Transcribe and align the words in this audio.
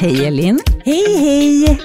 Hej 0.00 0.26
Elin! 0.26 0.60
Hej 0.84 1.04
hej! 1.18 1.80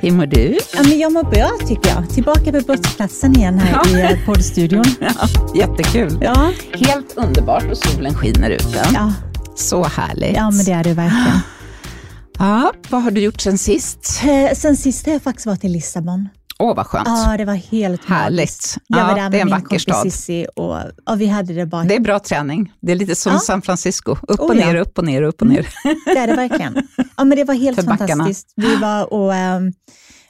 Hur 0.00 0.10
mår 0.12 0.26
du? 0.26 0.58
Ja, 0.74 0.82
men 0.84 0.98
jag 0.98 1.12
mår 1.12 1.22
bra 1.22 1.50
tycker 1.68 1.88
jag. 1.90 2.10
Tillbaka 2.10 2.52
på 2.52 2.60
brottsplatsen 2.60 3.36
igen 3.36 3.58
här 3.58 3.80
Ja. 3.92 3.98
i 3.98 4.02
eh, 4.12 4.24
poddstudion. 4.26 4.84
Ja, 5.00 5.12
jättekul. 5.54 6.18
Ja, 6.22 6.52
Helt 6.74 7.12
underbart 7.16 7.64
och 7.70 7.76
solen 7.78 8.14
skiner 8.14 8.50
ute. 8.50 8.86
ja, 8.94 9.12
Så 9.56 9.84
härligt. 9.84 10.36
ja 10.36 10.50
men 10.50 10.64
det 10.64 10.72
är 10.72 10.84
det 10.84 10.94
verkligen. 10.94 11.38
Ja, 12.38 12.72
vad 12.90 13.02
har 13.02 13.10
du 13.10 13.20
gjort 13.20 13.40
sen 13.40 13.58
sist? 13.58 14.20
Eh, 14.24 14.54
Sen 14.56 14.76
sist 14.76 15.06
har 15.06 15.12
jag 15.12 15.22
faktiskt 15.22 15.46
varit 15.46 15.64
i 15.64 15.68
Lissabon. 15.68 16.28
Åh, 16.58 16.76
vad 16.76 16.86
skönt. 16.86 17.08
Ja, 17.08 17.36
det 17.38 17.44
var 17.44 17.54
helt 17.54 18.04
Härligt. 18.04 18.76
Jag 18.86 19.00
Ja, 19.00 19.06
var 19.06 19.14
där 19.14 19.16
det 19.16 19.20
är 19.26 19.30
med 19.30 19.40
en 19.40 19.46
min 19.46 19.50
vacker 19.54 19.92
kompis 19.92 20.22
stad. 20.22 20.46
Och, 20.56 21.12
och 21.12 21.20
vi 21.20 21.26
hade 21.26 21.54
det 21.54 21.66
bara... 21.66 21.84
Det 21.84 21.94
är 21.96 22.00
bra 22.00 22.18
träning. 22.18 22.72
Det 22.80 22.92
är 22.92 22.96
lite 22.96 23.14
som 23.14 23.32
Ja. 23.32 23.38
San 23.38 23.62
Francisco. 23.62 24.16
Upp 24.28 24.40
och 24.40 24.50
Oh, 24.50 24.58
ja. 24.58 24.66
ner, 24.66 24.74
upp 24.74 24.98
och 24.98 25.04
ner, 25.04 25.22
upp 25.22 25.40
och 25.42 25.46
ner. 25.48 25.68
Det 26.04 26.18
är 26.18 26.26
det 26.26 26.36
verkligen. 26.36 26.74
Ja, 27.16 27.24
men 27.24 27.36
det 27.38 27.44
var 27.44 27.54
helt 27.54 27.76
För 27.80 27.82
backarna. 27.86 28.08
fantastiskt. 28.08 28.52
Vi 28.56 28.76
var 28.76 29.12
och 29.12 29.32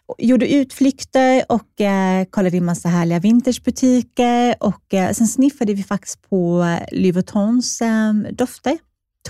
och 0.06 0.14
gjorde 0.18 0.52
utflykter 0.54 1.42
och 1.48 1.80
eh, 1.80 2.24
kollade 2.30 2.56
in 2.56 2.64
massa 2.64 2.88
härliga 2.88 3.18
vintagebutiker 3.18 4.54
och 4.60 4.94
eh, 4.94 5.12
sen 5.12 5.26
sniffade 5.28 5.74
vi 5.74 5.82
faktiskt 5.82 6.30
på 6.30 6.64
Louis 6.92 7.14
Vuittons 7.14 7.80
eh, 7.80 8.12
dofter. 8.32 8.78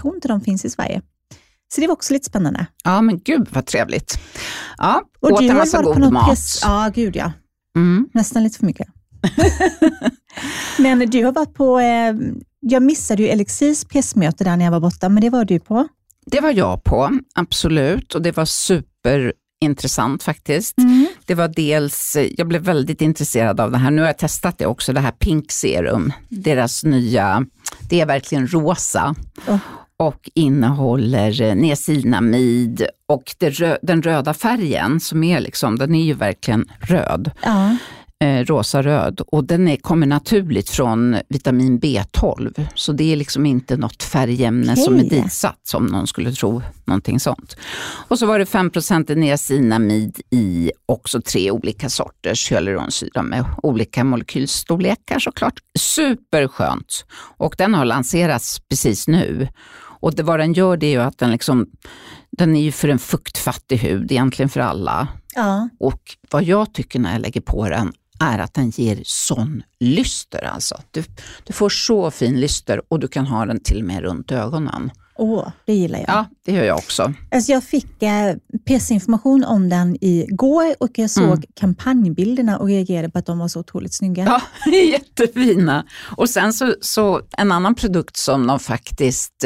tror 0.00 0.14
inte 0.14 0.28
de 0.28 0.40
finns 0.40 0.64
i 0.64 0.70
Sverige. 0.70 1.02
Så 1.74 1.80
det 1.80 1.86
var 1.86 1.92
också 1.94 2.12
lite 2.12 2.26
spännande. 2.26 2.66
Ja, 2.84 3.02
men 3.02 3.18
gud 3.18 3.48
vad 3.50 3.66
trevligt. 3.66 4.18
Ja, 4.78 5.02
Och 5.20 5.30
åt 5.32 5.40
en 5.42 5.56
massa 5.56 5.82
god 5.82 6.12
mat. 6.12 6.28
press- 6.28 6.60
Ja, 6.62 6.90
gud 6.94 7.16
ja. 7.16 7.32
Mm. 7.76 8.08
Nästan 8.14 8.42
lite 8.44 8.58
för 8.58 8.66
mycket. 8.66 8.88
men 10.78 11.10
du 11.10 11.24
har 11.24 11.32
varit 11.32 11.54
på, 11.54 11.78
eh, 11.80 12.14
jag 12.60 12.82
missade 12.82 13.22
ju 13.22 13.28
Elixirs 13.28 13.84
pressmöte 13.84 14.44
där 14.44 14.56
när 14.56 14.64
jag 14.64 14.72
var 14.72 14.80
borta, 14.80 15.08
men 15.08 15.20
det 15.20 15.30
var 15.30 15.44
du 15.44 15.60
på. 15.60 15.88
Det 16.26 16.40
var 16.40 16.50
jag 16.52 16.84
på, 16.84 17.10
absolut. 17.34 18.14
Och 18.14 18.22
det 18.22 18.36
var 18.36 18.44
superintressant 18.44 20.22
faktiskt. 20.22 20.74
Det 21.26 21.34
var 21.34 21.48
dels, 21.48 22.16
jag 22.36 22.48
blev 22.48 22.62
väldigt 22.62 23.00
intresserad 23.00 23.60
av 23.60 23.70
det 23.70 23.78
här, 23.78 23.90
nu 23.90 24.00
har 24.02 24.08
jag 24.08 24.18
testat 24.18 24.58
det 24.58 24.66
också, 24.66 24.92
det 24.92 25.00
här 25.00 25.10
Pink 25.12 25.52
Serum. 25.52 26.12
Deras 26.28 26.84
nya, 26.84 27.46
det 27.88 28.00
är 28.00 28.06
verkligen 28.06 28.46
rosa 28.46 29.14
Oh. 29.48 29.58
Och 29.98 30.30
innehåller 30.34 31.42
eh, 31.42 31.54
niacinamid 31.54 32.86
och 33.06 33.24
rö- 33.40 33.78
den 33.82 34.02
röda 34.02 34.34
färgen 34.34 35.00
som 35.00 35.24
är 35.24 35.40
liksom, 35.40 35.78
den 35.78 35.94
är 35.94 36.04
ju 36.04 36.14
verkligen 36.14 36.64
röd, 36.80 37.30
Ja, 37.42 37.76
eh, 38.20 38.44
rosa-röd 38.44 39.20
och 39.20 39.44
den 39.44 39.68
är, 39.68 39.76
kommer 39.76 40.06
naturligt 40.06 40.70
från 40.70 41.16
vitamin 41.28 41.80
B12. 41.80 42.66
Så 42.74 42.92
det 42.92 43.12
är 43.12 43.16
liksom 43.16 43.46
inte 43.46 43.76
något 43.76 44.02
färgämne 44.02 44.76
som 44.76 44.96
är 44.98 45.04
ditsatt 45.10 45.60
som 45.62 45.86
någon 45.86 46.06
skulle 46.06 46.32
tro, 46.32 46.62
någonting 46.84 47.20
sånt. 47.20 47.56
Och 48.08 48.18
så 48.18 48.26
var 48.26 48.38
det 48.38 48.46
5 48.46 48.70
niacinamid 49.20 50.20
i 50.30 50.72
också 50.86 51.20
tre 51.20 51.50
olika 51.50 51.88
sorters 51.88 52.52
hyaluronsyra 52.52 53.22
med 53.22 53.44
olika 53.62 54.04
molekylstorlekar 54.04 55.18
såklart. 55.18 55.54
Superskönt! 55.78 57.04
Och 57.36 57.54
den 57.58 57.74
har 57.74 57.84
lanserats 57.84 58.60
precis 58.70 59.08
nu. 59.08 59.48
Och 60.00 60.14
det, 60.14 60.22
vad 60.22 60.40
den 60.40 60.52
gör 60.52 60.76
det 60.76 60.86
är 60.86 60.90
ju 60.90 61.02
att 61.02 61.18
den 61.18 61.30
liksom, 61.30 61.66
den 62.30 62.56
är 62.56 62.62
ju 62.62 62.72
för 62.72 62.88
en 62.88 62.98
fuktfattig 62.98 63.76
hud, 63.78 64.12
egentligen 64.12 64.48
för 64.48 64.60
alla. 64.60 65.08
ja. 65.34 65.68
Och 65.80 66.00
vad 66.30 66.44
jag 66.44 66.74
tycker 66.74 66.98
när 66.98 67.12
jag 67.12 67.22
lägger 67.22 67.40
på 67.40 67.68
den 67.68 67.92
är 68.20 68.38
att 68.38 68.54
den 68.54 68.70
ger 68.70 69.00
sån 69.04 69.62
lyster 69.80 70.44
alltså. 70.44 70.80
Du, 70.90 71.04
du 71.44 71.52
får 71.52 71.68
så 71.68 72.10
fin 72.10 72.40
lyster 72.40 72.82
och 72.88 73.00
du 73.00 73.08
kan 73.08 73.26
ha 73.26 73.46
den 73.46 73.60
till 73.62 73.78
och 73.78 73.84
med 73.84 74.02
runt 74.02 74.32
ögonen. 74.32 74.90
Åh, 75.20 75.48
det 75.66 75.74
gillar 75.74 75.98
jag. 75.98 76.08
Ja, 76.08 76.26
det 76.44 76.52
gör 76.52 76.64
jag 76.64 76.76
också. 76.78 77.12
Alltså 77.30 77.52
jag 77.52 77.64
fick 77.64 78.02
eh, 78.02 78.36
pressinformation 78.66 79.44
om 79.44 79.68
den 79.68 79.96
igår 80.00 80.74
och 80.80 80.90
jag 80.94 81.10
såg 81.10 81.24
Mm. 81.24 81.42
kampanjbilderna 81.54 82.58
och 82.58 82.66
reagerade 82.66 83.10
på 83.10 83.18
att 83.18 83.26
de 83.26 83.38
var 83.38 83.48
så 83.48 83.60
otroligt 83.60 83.94
snygga. 83.94 84.24
Ja, 84.24 84.70
jättefina. 84.92 85.84
Och 86.16 86.30
sen 86.30 86.52
så, 86.52 86.74
så 86.80 87.20
en 87.36 87.52
annan 87.52 87.74
produkt 87.74 88.16
som 88.16 88.46
de 88.46 88.58
faktiskt 88.58 89.44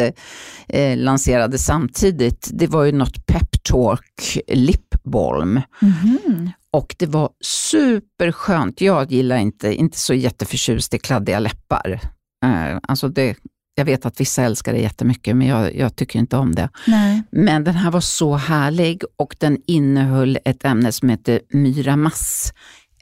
eh, 0.69 0.97
lanserade 0.97 1.59
samtidigt, 1.59 2.51
det 2.53 2.67
var 2.67 2.85
ju 2.85 2.93
något 2.93 3.27
Peptalk 3.27 4.39
Lip 4.49 5.03
Balm. 5.05 5.61
Mhm. 5.81 6.51
Och 6.71 6.95
det 6.99 7.07
var 7.07 7.31
superskönt. 7.45 8.81
Jag 8.81 9.13
gillar 9.13 9.37
inte, 9.37 9.75
inte 9.75 9.99
så 9.99 10.15
jätteförtjust 10.15 10.95
i 10.95 10.99
kladdiga 10.99 11.39
läppar. 11.39 12.01
Eh, 12.45 12.79
alltså 12.83 13.09
det, 13.09 13.37
jag 13.75 13.85
vet 13.85 14.07
att 14.07 14.21
vissa 14.21 14.43
älskar 14.43 14.73
det 14.73 14.79
jättemycket, 14.79 15.37
men 15.37 15.47
jag, 15.47 15.77
jag 15.77 15.97
tycker 15.97 16.19
inte 16.19 16.37
om 16.37 16.55
det. 16.55 16.69
Nej. 16.87 17.23
Men 17.31 17.65
den 17.65 17.75
här 17.75 17.91
var 17.91 18.01
så 18.01 18.37
härlig 18.37 19.03
och 19.17 19.37
den 19.39 19.59
innehöll 19.67 20.39
ett 20.45 20.65
ämne 20.65 20.93
som 20.93 21.09
heter 21.09 21.41
Myramas 21.49 22.53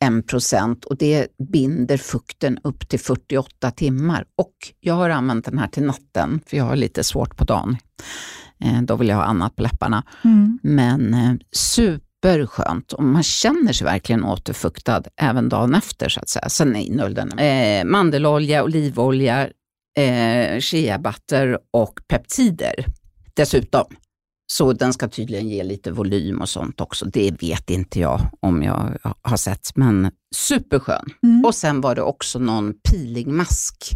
1% 0.00 0.84
och 0.84 0.96
det 0.96 1.26
binder 1.52 1.96
fukten 1.96 2.58
upp 2.64 2.88
till 2.88 3.00
48 3.00 3.70
timmar. 3.70 4.24
Och 4.36 4.54
jag 4.80 4.94
har 4.94 5.10
använt 5.10 5.44
den 5.44 5.58
här 5.58 5.68
till 5.68 5.82
natten, 5.82 6.40
för 6.46 6.56
jag 6.56 6.64
har 6.64 6.76
lite 6.76 7.04
svårt 7.04 7.36
på 7.36 7.44
dagen. 7.44 7.76
Eh, 8.64 8.82
då 8.82 8.96
vill 8.96 9.08
jag 9.08 9.16
ha 9.16 9.24
annat 9.24 9.56
på 9.56 9.62
läpparna. 9.62 10.04
Mm. 10.24 10.58
Men 10.62 11.14
eh, 11.14 11.32
superskönt 11.52 12.92
och 12.92 13.04
man 13.04 13.22
känner 13.22 13.72
sig 13.72 13.84
verkligen 13.84 14.24
återfuktad 14.24 15.02
även 15.16 15.48
dagen 15.48 15.74
efter 15.74 16.08
så 16.08 16.20
att 16.20 16.28
säga. 16.28 16.48
Sen 16.48 16.76
innehöll 16.76 17.14
den 17.14 17.38
eh, 17.38 17.84
mandelolja, 17.84 18.64
olivolja, 18.64 19.48
eh, 19.98 20.60
cheabutter 20.60 21.58
och 21.70 22.00
peptider 22.08 22.74
dessutom. 23.34 23.84
Så 24.52 24.72
den 24.72 24.92
ska 24.92 25.08
tydligen 25.08 25.48
ge 25.48 25.62
lite 25.62 25.90
volym 25.92 26.40
och 26.40 26.48
sånt 26.48 26.80
också. 26.80 27.04
Det 27.04 27.42
vet 27.42 27.70
inte 27.70 28.00
jag 28.00 28.20
om 28.40 28.62
jag 28.62 28.98
har 29.22 29.36
sett, 29.36 29.76
men 29.76 30.10
superskön. 30.36 31.04
Mm. 31.22 31.44
Och 31.44 31.54
sen 31.54 31.80
var 31.80 31.94
det 31.94 32.02
också 32.02 32.38
någon 32.38 32.74
peelingmask 32.90 33.90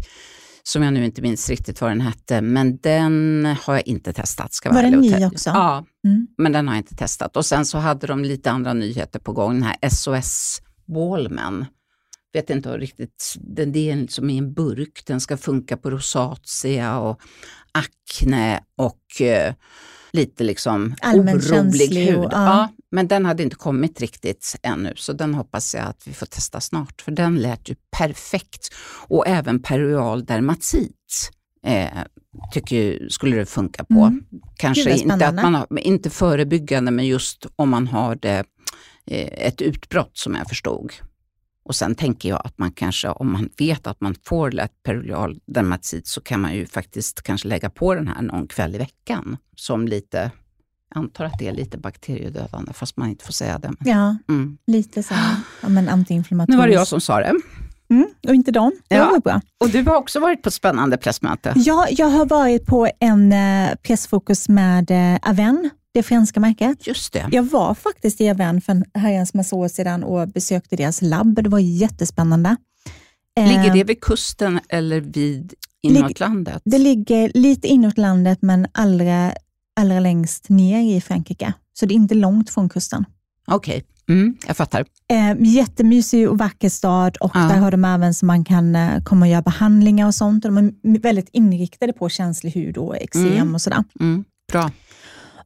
som 0.63 0.83
jag 0.83 0.93
nu 0.93 1.05
inte 1.05 1.21
minns 1.21 1.49
riktigt 1.49 1.81
vad 1.81 1.91
den 1.91 2.01
hette, 2.01 2.41
men 2.41 2.77
den 2.77 3.45
har 3.63 3.73
jag 3.73 3.87
inte 3.87 4.13
testat. 4.13 4.53
Ska 4.53 4.71
Var 4.73 4.83
den 4.83 4.99
ny 5.01 5.25
också? 5.25 5.49
Ja, 5.49 5.85
Mm. 6.07 6.27
men 6.37 6.51
den 6.51 6.67
har 6.67 6.75
jag 6.75 6.79
inte 6.79 6.95
testat. 6.95 7.37
Och 7.37 7.45
sen 7.45 7.65
så 7.65 7.77
hade 7.77 8.07
de 8.07 8.23
lite 8.23 8.51
andra 8.51 8.73
nyheter 8.73 9.19
på 9.19 9.31
gång, 9.33 9.53
den 9.53 9.63
här 9.63 9.75
SOS-Balmen. 9.89 11.65
Vet 12.35 12.49
inte 12.49 12.77
riktigt, 12.77 13.35
den 13.39 13.71
det 13.71 13.91
är 13.91 14.07
som 14.07 14.29
i 14.29 14.37
en 14.37 14.53
burk, 14.53 15.03
den 15.05 15.21
ska 15.21 15.37
funka 15.37 15.77
på 15.77 15.89
rosacea 15.89 16.99
och 16.99 17.21
akne 17.71 18.63
och 18.77 19.21
eh, 19.21 19.53
lite 20.11 20.43
liksom 20.43 20.95
orolig 21.03 22.05
hud. 22.05 22.17
och- 22.17 22.23
ja. 22.23 22.29
ja. 22.31 22.69
men 22.91 23.07
den 23.07 23.25
hade 23.25 23.43
inte 23.43 23.55
kommit 23.55 24.01
riktigt 24.01 24.55
ännu, 24.63 24.93
så 24.95 25.13
den 25.13 25.33
hoppas 25.33 25.75
jag 25.75 25.85
att 25.85 26.07
vi 26.07 26.13
får 26.13 26.25
testa 26.25 26.61
snart, 26.61 27.01
för 27.01 27.11
den 27.11 27.35
lät 27.35 27.69
ju 27.69 27.75
perfekt. 27.97 28.73
Och 29.07 29.27
även 29.27 29.61
perioral 29.61 30.25
dermatit 30.25 31.31
eh, 31.65 31.99
tycker 32.53 33.09
skulle 33.09 33.35
det 33.35 33.45
funka 33.45 33.83
på. 33.83 34.01
Mm. 34.01 34.23
Kanske 34.57 34.97
inte, 34.97 35.27
att 35.27 35.35
man 35.35 35.55
har, 35.55 35.79
inte 35.79 36.09
förebyggande, 36.09 36.91
men 36.91 37.07
just 37.07 37.45
om 37.55 37.69
man 37.69 37.87
har 37.87 38.15
det, 38.15 38.43
eh, 39.07 39.47
ett 39.47 39.61
utbrott 39.61 40.17
som 40.17 40.35
jag 40.35 40.49
förstod. 40.49 40.91
Och 41.65 41.75
sen 41.75 41.95
tänker 41.95 42.29
jag 42.29 42.41
att 42.45 42.57
man 42.57 42.71
kanske, 42.71 43.09
om 43.09 43.31
man 43.31 43.49
vet 43.57 43.87
att 43.87 44.01
man 44.01 44.15
får 44.23 44.51
lätt 44.51 44.83
perioral 44.83 45.39
dermatit, 45.45 46.07
så 46.07 46.21
kan 46.21 46.41
man 46.41 46.53
ju 46.55 46.65
faktiskt 46.65 47.21
kanske 47.21 47.47
lägga 47.47 47.69
på 47.69 47.95
den 47.95 48.07
här 48.07 48.21
någon 48.21 48.47
kväll 48.47 48.75
i 48.75 48.77
veckan. 48.77 49.37
Som 49.55 49.87
lite, 49.87 50.31
jag 50.93 50.99
antar 50.99 51.25
att 51.25 51.39
det 51.39 51.47
är 51.47 51.53
lite 51.53 51.77
bakteriedödande, 51.77 52.73
fast 52.73 52.97
man 52.97 53.09
inte 53.09 53.25
får 53.25 53.33
säga 53.33 53.59
det. 53.59 53.73
Men, 53.79 53.91
Ja, 53.93 54.17
mm. 54.29 54.57
lite 54.67 55.03
så. 55.03 55.13
Ja, 55.61 55.69
men 55.69 55.89
antiinflammatoriskt. 55.89 56.51
Nu 56.57 56.57
var 56.61 56.67
det 56.67 56.73
jag 56.73 56.87
som 56.87 57.01
sa 57.01 57.19
det. 57.19 57.33
Mm, 57.89 58.07
och 58.27 58.35
inte 58.35 58.51
de. 58.51 58.71
Det 58.87 58.95
Ja. 58.95 59.09
var 59.11 59.19
bra. 59.19 59.41
Och 59.59 59.69
du 59.69 59.83
har 59.83 59.95
också 59.95 60.19
varit 60.19 60.43
på 60.43 60.47
ett 60.47 60.53
spännande 60.53 60.97
pressmöte. 60.97 61.53
Ja, 61.55 61.87
jag 61.89 62.07
har 62.07 62.25
varit 62.25 62.65
på 62.65 62.87
en 62.99 63.31
eh, 63.33 63.75
pressfokus 63.83 64.49
med 64.49 64.91
eh, 64.91 65.29
Aven, 65.29 65.69
det 65.95 66.03
franska 66.03 66.39
märket. 66.39 66.87
Just 66.87 67.13
det. 67.13 67.25
Jag 67.31 67.43
var 67.43 67.73
faktiskt 67.73 68.21
i 68.21 68.29
Aven 68.29 68.61
för 68.61 68.71
en 68.71 68.85
herrans 68.93 69.33
massa 69.33 69.55
år 69.55 69.67
sedan 69.67 70.03
och 70.03 70.27
besökte 70.27 70.75
deras 70.75 71.01
labb. 71.01 71.43
Det 71.43 71.49
var 71.49 71.59
jättespännande. 71.59 72.55
Ligger 73.39 73.73
det 73.73 73.83
vid 73.83 74.01
kusten 74.01 74.59
eller 74.69 75.01
vid 75.01 75.53
inåt 75.81 76.19
landet? 76.19 76.61
Det 76.65 76.77
ligger 76.77 77.31
lite 77.33 77.67
inåt 77.67 77.97
landet, 77.97 78.37
men 78.41 78.67
allra, 78.71 79.31
allra 79.75 79.99
längst 79.99 80.49
ner 80.49 80.95
i 80.97 81.01
Frankrike. 81.01 81.53
Så 81.73 81.85
det 81.85 81.93
är 81.93 81.95
inte 81.95 82.15
långt 82.15 82.49
från 82.49 82.69
kusten. 82.69 83.05
Okej, 83.47 83.83
mm, 84.09 84.37
jag 84.47 84.57
fattar. 84.57 84.85
Eh, 85.09 85.35
jättemysig 85.55 86.29
och 86.29 86.37
vacker 86.37 86.69
stad 86.69 87.17
och 87.17 87.31
Ja. 87.33 87.39
där 87.39 87.57
har 87.57 87.71
de 87.71 87.85
även 87.85 88.13
så 88.13 88.25
man 88.25 88.45
kan 88.45 88.75
eh, 88.75 89.03
komma 89.03 89.25
och 89.25 89.31
göra 89.31 89.41
behandlingar 89.41 90.07
och 90.07 90.15
sånt. 90.15 90.43
De 90.43 90.57
är 90.57 90.99
väldigt 90.99 91.29
inriktade 91.31 91.93
på 91.93 92.09
känslig 92.09 92.51
hud 92.51 92.77
och 92.77 92.95
eksem 92.97 93.27
Mm. 93.27 93.55
och 93.55 93.61
sådär. 93.61 93.83
Mm, 93.99 94.23
bra. 94.51 94.71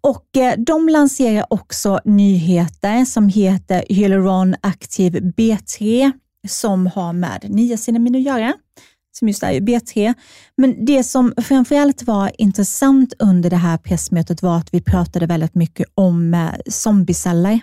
Och 0.01 0.38
eh, 0.38 0.54
de 0.57 0.90
lanserar 0.90 1.46
också 1.50 2.00
nyheter 2.06 3.06
som 3.06 3.30
heter 3.30 3.84
Hyaluron 3.90 4.56
Active 4.62 5.19
B3 5.19 6.12
som 6.48 6.88
har 6.88 7.13
med 7.13 7.46
niacinamin 7.50 8.16
att 8.16 8.22
göra. 8.22 8.54
som 9.12 9.28
just 9.28 9.44
är 9.44 9.51
B3. 9.60 10.13
Men 10.57 10.86
det 10.86 11.04
som 11.04 11.34
framförallt 11.38 12.04
var 12.04 12.31
intressant 12.38 13.13
under 13.19 13.50
det 13.50 13.56
här 13.56 13.78
pressmötet 13.78 14.42
var 14.42 14.57
att 14.57 14.74
vi 14.74 14.81
pratade 14.81 15.25
väldigt 15.25 15.56
mycket 15.56 15.88
om 15.96 16.34
eh, 16.34 16.50
zombieceller. 16.69 17.60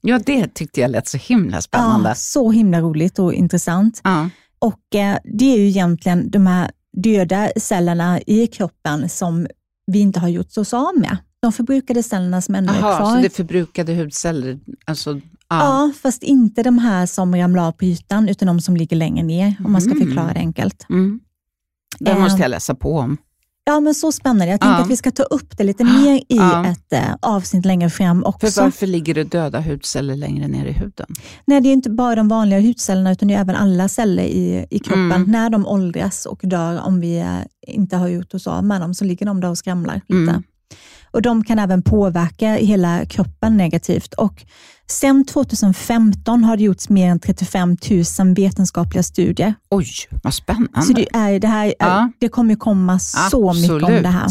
Ja, 0.00 0.18
det 0.26 0.54
tyckte 0.54 0.80
jag 0.80 0.90
lät 0.90 1.08
så 1.08 1.16
himla 1.16 1.60
spännande. 1.60 2.08
Ja, 2.08 2.14
så 2.14 2.50
himla 2.50 2.80
roligt 2.80 3.18
och 3.18 3.34
intressant. 3.34 4.00
Ja. 4.04 4.30
Och 4.58 4.94
eh, 4.94 5.16
Det 5.24 5.52
är 5.54 5.58
ju 5.58 5.68
egentligen 5.68 6.30
de 6.30 6.46
här 6.46 6.70
döda 6.96 7.48
cellerna 7.56 8.20
i 8.20 8.46
kroppen 8.46 9.08
som 9.08 9.46
vi 9.86 9.98
inte 9.98 10.20
har 10.20 10.28
gjort 10.28 10.56
oss 10.56 10.74
av 10.74 10.90
med. 10.98 11.16
De 11.42 11.52
förbrukade 11.52 12.02
cellerna 12.02 12.40
som 12.40 12.54
ändå 12.54 12.72
Aha, 12.72 12.92
är 12.92 12.96
kvar. 12.96 13.10
så 13.14 13.20
det 13.20 13.26
är 13.26 13.30
förbrukade 13.30 13.94
hudceller? 13.94 14.58
Alltså, 14.84 15.10
ja. 15.14 15.20
Ja, 15.48 15.92
fast 16.02 16.22
inte 16.22 16.62
de 16.62 16.78
här 16.78 17.06
som 17.06 17.36
ramlar 17.36 17.72
på 17.72 17.84
ytan, 17.84 18.28
utan 18.28 18.46
de 18.46 18.60
som 18.60 18.76
ligger 18.76 18.96
längre 18.96 19.22
ner, 19.26 19.54
om 19.64 19.72
man 19.72 19.80
ska 19.80 19.90
Mm. 19.92 20.06
förklara 20.06 20.32
det 20.32 20.38
enkelt. 20.40 20.86
Mm. 20.90 21.20
Det 21.98 22.10
Ehm, 22.10 22.20
måste 22.20 22.42
jag 22.42 22.48
läsa 22.50 22.74
på 22.74 22.98
om. 22.98 23.16
Ja, 23.64 23.80
men 23.80 23.94
så 23.94 24.12
spännande. 24.12 24.46
Jag 24.46 24.60
tänkte 24.60 24.78
Ja. 24.78 24.84
att 24.84 24.90
vi 24.90 24.96
ska 24.96 25.10
ta 25.10 25.22
upp 25.22 25.56
det 25.58 25.64
lite 25.64 25.84
mer 25.84 26.16
i 26.16 26.24
Ja. 26.28 26.66
ett 26.66 26.92
eh, 26.92 27.14
avsnitt 27.22 27.64
längre 27.64 27.90
fram 27.90 28.20
För 28.22 28.28
också. 28.28 28.60
varför 28.62 28.86
ligger 28.86 29.14
det 29.14 29.24
döda 29.24 29.60
hudceller 29.60 30.16
längre 30.16 30.48
ner 30.48 30.66
i 30.66 30.72
huden? 30.72 31.06
Nej, 31.44 31.60
det 31.60 31.68
är 31.68 31.72
inte 31.72 31.90
bara 31.90 32.14
de 32.14 32.28
vanliga 32.28 32.60
hudcellerna, 32.60 33.12
utan 33.12 33.28
det 33.28 33.34
är 33.34 33.40
även 33.40 33.56
alla 33.56 33.88
celler 33.88 34.22
i, 34.22 34.66
i 34.70 34.78
kroppen. 34.78 35.12
Mm. 35.12 35.22
När 35.30 35.50
de 35.50 35.66
åldras 35.66 36.26
och 36.26 36.40
dör, 36.42 36.80
om 36.80 37.00
vi 37.00 37.18
eh, 37.18 37.26
inte 37.74 37.96
har 37.96 38.08
gjort 38.08 38.34
oss 38.34 38.46
av 38.46 38.64
med 38.64 38.80
dem, 38.80 38.94
så 38.94 39.04
ligger 39.04 39.26
de 39.26 39.40
där 39.40 39.50
och 39.50 39.58
skramlar 39.58 39.94
lite. 39.94 40.12
Mm. 40.30 40.42
Och 41.10 41.22
De 41.22 41.44
kan 41.44 41.58
även 41.58 41.82
påverka 41.82 42.52
hela 42.54 43.06
kroppen 43.06 43.56
negativt. 43.56 44.14
Och 44.14 44.44
Sen 44.90 45.24
2015 45.24 46.44
har 46.44 46.56
det 46.56 46.62
gjorts 46.62 46.88
mer 46.88 47.10
än 47.10 47.20
35 47.20 47.76
000 48.20 48.34
vetenskapliga 48.36 49.02
studier. 49.02 49.54
Oj, 49.70 49.86
vad 50.22 50.34
spännande. 50.34 50.82
Så 50.82 50.92
det, 50.92 51.08
är, 51.16 51.40
det, 51.40 51.48
här, 51.48 51.66
är- 51.66 51.74
Ja. 51.78 52.10
det 52.18 52.28
kommer 52.28 52.54
komma 52.54 52.98
så 52.98 53.52
mycket 53.52 53.70
om 53.70 53.76
Absolut. 53.76 54.02
det 54.02 54.08
här. 54.08 54.30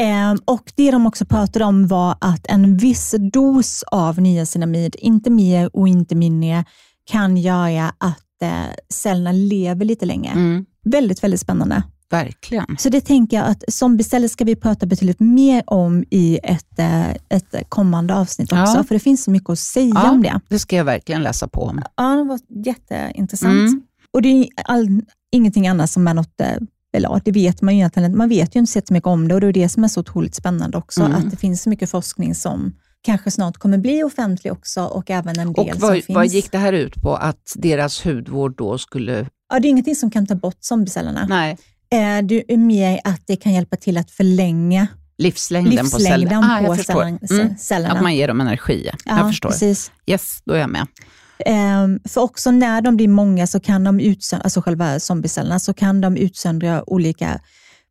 Ehm, 0.00 0.38
och 0.44 0.72
Det 0.76 0.90
de 0.90 1.06
också 1.06 1.24
pratade 1.26 1.64
om 1.64 1.86
var 1.86 2.16
att 2.20 2.46
en 2.48 2.76
viss 2.76 3.14
dos 3.32 3.82
av 3.82 4.20
niacinamid, 4.20 4.96
inte 4.98 5.30
mer 5.30 5.76
och 5.76 5.88
inte 5.88 6.14
mindre, 6.14 6.64
kan 7.10 7.36
göra 7.36 7.88
att 7.98 8.42
eh, 8.42 8.50
cellerna 8.94 9.32
lever 9.32 9.84
lite 9.84 10.06
längre. 10.06 10.32
Mm, 10.32 10.64
Väldigt, 10.84 11.22
väldigt 11.24 11.40
spännande. 11.40 11.82
Verkligen. 12.10 12.76
Så 12.78 12.88
det 12.88 13.00
tänker 13.00 13.36
jag 13.36 13.46
att 13.46 13.64
zombieceller 13.68 14.28
ska 14.28 14.44
vi 14.44 14.56
prata 14.56 14.86
betydligt 14.86 15.20
mer 15.20 15.62
om 15.66 16.04
i 16.10 16.38
ett, 16.42 16.78
eh, 16.78 17.10
ett 17.10 17.54
kommande 17.68 18.14
avsnitt 18.14 18.52
också, 18.52 18.76
Ja. 18.76 18.84
för 18.84 18.94
det 18.94 18.98
finns 19.00 19.24
så 19.24 19.30
mycket 19.30 19.50
att 19.50 19.58
säga 19.58 19.92
Ja. 19.94 20.10
om 20.10 20.22
det. 20.22 20.40
Det 20.48 20.58
ska 20.58 20.76
jag 20.76 20.84
verkligen 20.84 21.22
läsa 21.22 21.48
på 21.48 21.62
om. 21.62 21.82
Ja, 21.96 22.16
det 22.16 22.24
var 22.24 22.40
jätteintressant. 22.66 23.52
Mm. 23.70 23.82
Och 24.12 24.22
det 24.22 24.28
är 24.28 24.48
all, 24.64 25.00
ingenting 25.32 25.68
annat 25.68 25.90
som 25.90 26.08
är 26.08 26.14
något, 26.14 26.40
eh, 26.40 26.56
eller 26.92 27.20
det 27.24 27.32
vet 27.32 27.62
man 27.62 27.74
ju 27.74 27.80
egentligen. 27.80 28.16
Man 28.16 28.28
vet 28.28 28.56
ju 28.56 28.60
inte 28.60 28.72
så 28.72 28.80
mycket 28.90 29.06
om 29.06 29.28
det 29.28 29.34
och 29.34 29.40
det 29.40 29.46
är 29.46 29.52
det 29.52 29.68
som 29.68 29.84
är 29.84 29.88
så 29.88 30.00
otroligt 30.00 30.34
spännande 30.34 30.78
också, 30.78 31.00
Mm. 31.02 31.14
att 31.14 31.30
det 31.30 31.36
finns 31.36 31.62
så 31.62 31.70
mycket 31.70 31.90
forskning 31.90 32.34
som 32.34 32.74
kanske 33.02 33.30
snart 33.30 33.56
kommer 33.58 33.78
bli 33.78 34.02
offentlig 34.02 34.52
också 34.52 34.84
och 34.84 35.10
även 35.10 35.38
en 35.38 35.52
del 35.52 35.68
Och 35.68 35.70
som 35.72 35.80
vad, 35.88 35.92
finns. 36.04 36.16
vad 36.16 36.26
gick 36.26 36.52
det 36.52 36.58
här 36.58 36.72
ut 36.72 36.94
på? 37.02 37.16
Att 37.16 37.52
deras 37.56 38.06
hudvård 38.06 38.56
då 38.56 38.78
skulle... 38.78 39.26
Ja, 39.52 39.60
det 39.60 39.68
är 39.68 39.70
ingenting 39.70 39.94
som 39.96 40.10
kan 40.10 40.26
ta 40.26 40.34
bort 40.34 40.56
zombiecellerna. 40.60 41.26
Nej, 41.28 41.58
Eh, 41.90 42.22
Det 42.26 42.52
är 42.52 42.56
mer 42.56 43.00
att 43.04 43.22
det 43.26 43.36
kan 43.36 43.52
hjälpa 43.52 43.76
till 43.76 43.96
att 43.96 44.10
förlänga 44.10 44.86
livslängden, 45.18 45.90
på 45.90 45.98
livslängden. 45.98 46.44
Ah, 46.44 46.58
på 46.58 46.64
jag 46.64 46.76
förstår. 46.76 46.94
cellen- 46.94 47.18
Mm. 47.30 47.56
cellerna. 47.58 47.94
Att 47.94 48.02
man 48.02 48.14
ger 48.16 48.28
dem 48.28 48.40
energi. 48.40 48.90
ja, 49.04 49.16
jag 49.18 49.28
förstår. 49.28 49.48
Precis. 49.50 49.92
Yes, 50.06 50.42
då 50.44 50.54
är 50.54 50.58
jag 50.58 50.70
med. 50.70 50.86
Ehm, 51.46 52.00
för 52.08 52.20
också 52.20 52.50
när 52.50 52.80
de 52.80 52.96
blir 52.96 53.08
många, 53.08 53.46
så 53.46 53.60
kan 53.60 53.84
de 53.84 54.00
utsöndra, 54.00 54.44
alltså 54.44 54.60
själva 54.62 55.00
zombiecellerna, 55.00 55.58
så 55.58 55.74
kan 55.74 56.00
de 56.00 56.16
utsöndra 56.16 56.90
olika 56.90 57.40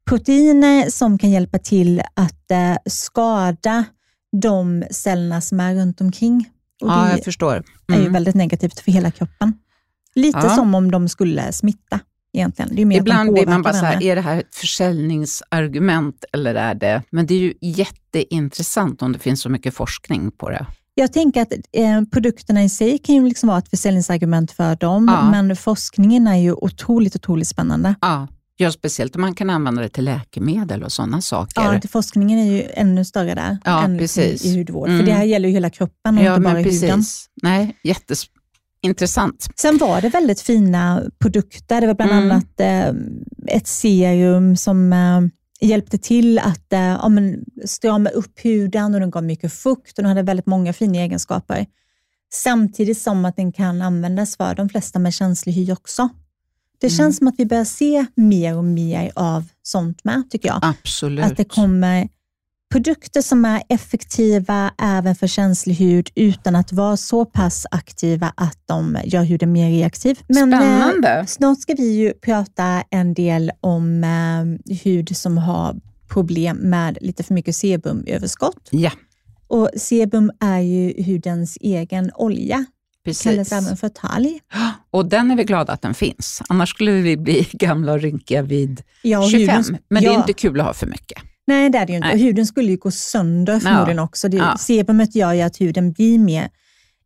proteiner 0.09 0.89
som 0.89 1.17
kan 1.17 1.29
hjälpa 1.31 1.59
till 1.59 2.01
att 2.15 2.51
eh, 2.51 2.75
skada 2.85 3.83
de 4.41 4.83
cellerna 4.91 5.41
som 5.41 5.59
är 5.59 5.75
runt 5.75 6.01
omkring. 6.01 6.49
Och 6.81 6.89
Ja, 6.89 7.03
det 7.05 7.11
jag 7.11 7.23
förstår. 7.23 7.63
är 7.87 7.95
ju 7.95 7.99
Mm. 8.01 8.13
väldigt 8.13 8.35
negativt 8.35 8.79
för 8.79 8.91
hela 8.91 9.11
kroppen. 9.11 9.53
Lite 10.15 10.39
Ja. 10.43 10.49
som 10.55 10.75
om 10.75 10.91
de 10.91 11.09
skulle 11.09 11.51
smitta 11.53 11.99
egentligen. 12.33 12.91
Ibland 12.91 13.33
blir 13.33 13.45
man 13.45 13.61
bara 13.61 13.73
så 13.73 13.85
här, 13.85 14.03
är 14.03 14.15
det 14.15 14.21
här 14.21 14.37
ett 14.39 14.55
försäljningsargument 14.55 16.25
eller 16.33 16.55
är 16.55 16.75
det... 16.75 17.03
Men 17.09 17.25
det 17.25 17.33
är 17.33 17.39
ju 17.39 17.53
jätteintressant 17.61 19.01
om 19.01 19.11
det 19.11 19.19
finns 19.19 19.41
så 19.41 19.49
mycket 19.49 19.73
forskning 19.73 20.31
på 20.31 20.49
det. 20.49 20.65
Jag 20.93 21.13
tänker 21.13 21.41
att 21.41 21.53
eh, 21.53 22.01
produkterna 22.11 22.63
i 22.63 22.69
sig 22.69 22.97
kan 22.97 23.15
ju 23.15 23.23
liksom 23.25 23.47
vara 23.49 23.57
ett 23.57 23.69
försäljningsargument 23.69 24.51
för 24.51 24.75
dem, 24.75 25.07
Ja. 25.13 25.31
men 25.31 25.55
forskningen 25.55 26.27
är 26.27 26.35
ju 26.37 26.53
otroligt, 26.53 27.15
otroligt 27.15 27.47
spännande. 27.47 27.95
Ja, 28.01 28.27
ja, 28.57 28.71
speciellt 28.71 29.15
om 29.15 29.21
man 29.21 29.35
kan 29.35 29.49
använda 29.49 29.81
det 29.81 29.89
till 29.89 30.05
läkemedel 30.05 30.83
och 30.83 30.91
sådana 30.91 31.21
saker. 31.21 31.61
Ja, 31.73 31.81
forskningen 31.89 32.39
är 32.39 32.51
ju 32.51 32.63
ännu 32.73 33.05
större 33.05 33.35
där 33.35 33.57
Ja, 33.65 33.83
än 33.83 33.97
precis. 33.97 34.45
i, 34.45 34.57
hudvård. 34.57 34.87
Mm. 34.89 34.99
För 34.99 35.05
det 35.05 35.13
här 35.13 35.23
gäller 35.25 35.47
ju 35.49 35.53
hela 35.53 35.69
kroppen 35.69 36.17
och 36.17 36.23
Ja, 36.23 36.29
inte 36.35 36.41
bara 36.43 36.53
men 36.53 36.63
huden. 36.63 36.97
precis. 36.99 37.29
Nej, 37.43 37.77
jätteintressant. 38.83 39.47
Sen 39.55 39.77
var 39.77 40.01
det 40.01 40.09
väldigt 40.09 40.41
fina 40.41 41.03
produkter. 41.19 41.81
Det 41.81 41.87
var 41.87 41.93
bland 41.93 42.11
Mm. 42.11 42.31
annat 42.31 42.59
eh, 42.59 42.93
ett 43.55 43.67
serum 43.67 44.57
som 44.57 44.93
eh, 44.93 45.21
hjälpte 45.67 45.97
till 45.97 46.39
att 46.39 46.73
eh, 46.73 46.79
ja, 46.79 47.09
men, 47.09 47.43
strama 47.65 48.09
upp 48.09 48.45
huden 48.45 48.93
och 48.93 48.99
den 48.99 49.11
gav 49.11 49.23
mycket 49.23 49.53
fukt 49.53 49.97
och 49.97 50.03
den 50.03 50.05
hade 50.09 50.21
väldigt 50.23 50.45
många 50.45 50.73
fina 50.73 50.97
egenskaper. 50.97 51.65
Samtidigt 52.33 52.97
som 52.97 53.25
att 53.25 53.35
den 53.35 53.51
kan 53.51 53.81
användas 53.81 54.37
för 54.37 54.55
de 54.55 54.69
flesta 54.69 54.99
med 54.99 55.13
känslig 55.13 55.53
hy 55.53 55.71
också. 55.71 56.09
Det 56.79 56.87
Mm. 56.87 56.97
känns 56.97 57.17
som 57.17 57.27
att 57.27 57.35
vi 57.37 57.45
börjar 57.45 57.65
se 57.65 58.05
mer 58.15 58.57
och 58.57 58.63
mer 58.63 59.11
av 59.15 59.43
sånt 59.63 60.03
med, 60.03 60.23
tycker 60.29 60.47
jag. 60.49 60.59
Absolut. 60.61 61.25
Att 61.25 61.37
det 61.37 61.43
kommer 61.45 62.07
produkter 62.71 63.21
som 63.21 63.45
är 63.45 63.61
effektiva 63.69 64.71
även 64.81 65.15
för 65.15 65.27
känslig 65.27 65.75
hud 65.75 66.09
utan 66.15 66.55
att 66.55 66.71
vara 66.71 66.97
så 66.97 67.25
pass 67.25 67.65
aktiva 67.71 68.33
att 68.37 68.57
de 68.65 68.97
gör 69.03 69.23
huden 69.23 69.51
mer 69.51 69.69
reaktiv. 69.69 70.19
Men, 70.27 70.53
eh, 70.53 70.59
Spännande. 70.59 71.25
snart 71.27 71.59
ska 71.61 71.73
vi 71.73 71.95
ju 71.95 72.13
prata 72.13 72.83
en 72.89 73.13
del 73.13 73.51
om 73.61 74.03
eh, 74.03 74.75
hud 74.83 75.17
som 75.17 75.37
har 75.37 75.75
problem 76.09 76.57
med 76.57 76.97
lite 77.01 77.23
för 77.23 77.33
mycket 77.33 77.55
sebumöverskott. 77.55 78.67
Ja, 78.71 78.91
Och 79.47 79.69
sebum 79.77 80.31
är 80.39 80.59
ju 80.59 81.03
hudens 81.03 81.57
egen 81.61 82.11
olja, 82.15 82.65
kallas 83.05 83.23
precis. 83.23 83.51
även 83.51 83.77
för 83.77 83.89
talg. 83.89 84.39
Och 84.91 85.05
den 85.09 85.31
är 85.31 85.35
vi 85.35 85.43
glada 85.43 85.73
att 85.73 85.81
den 85.81 85.93
finns. 85.93 86.41
Annars 86.49 86.69
skulle 86.69 86.91
vi 86.91 87.17
bli 87.17 87.47
gamla 87.53 87.91
och 87.93 88.01
rynkiga 88.01 88.41
vid 88.41 88.81
Ja, 89.01 89.19
och 89.19 89.29
25. 89.31 89.55
huden- 89.63 89.77
Men 89.89 90.03
det 90.03 90.09
är 90.09 90.13
ja. 90.13 90.19
inte 90.19 90.33
kul 90.33 90.59
att 90.59 90.65
ha 90.65 90.73
för 90.73 90.87
mycket. 90.87 91.17
Nej, 91.47 91.69
det 91.69 91.77
är 91.77 91.85
det 91.85 91.91
ju 91.91 91.95
inte. 91.97 92.07
Nej. 92.07 92.15
Och 92.15 92.19
huden 92.21 92.45
skulle 92.45 92.71
ju 92.71 92.77
gå 92.77 92.91
sönder 92.91 93.59
förmodligen 93.59 93.99
också. 93.99 94.29
Det, 94.29 94.37
Ja. 94.37 94.57
Sebumet 94.57 95.15
gör 95.15 95.33
ju 95.33 95.41
att 95.41 95.61
huden 95.61 95.91
blir 95.91 96.19
mer, 96.19 96.49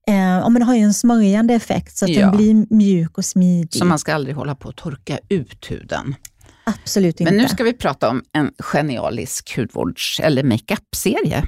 eh, 0.08 0.16
ja, 0.16 0.50
men 0.50 0.60
det 0.60 0.66
har 0.66 0.76
ju 0.76 0.82
en 0.82 0.94
smörjande 0.94 1.54
effekt 1.54 1.98
så 1.98 2.06
att 2.06 2.12
Ja. 2.12 2.22
den 2.22 2.38
blir 2.38 2.66
mjuk 2.76 3.18
och 3.18 3.26
smidig. 3.26 3.74
Så 3.80 3.86
man 3.86 4.00
ska 4.00 4.14
aldrig 4.14 4.36
hålla 4.36 4.56
på 4.56 4.70
att 4.70 4.76
torka 4.76 5.20
ut 5.30 5.72
huden. 5.72 6.16
Absolut 6.64 7.20
inte. 7.22 7.34
Men 7.34 7.42
nu 7.44 7.48
ska 7.50 7.64
vi 7.64 7.74
prata 7.74 8.10
om 8.10 8.24
en 8.34 8.52
genialisk 8.60 9.58
hudvårds 9.58 10.20
eller 10.20 10.44
makeup-serie. 10.44 11.44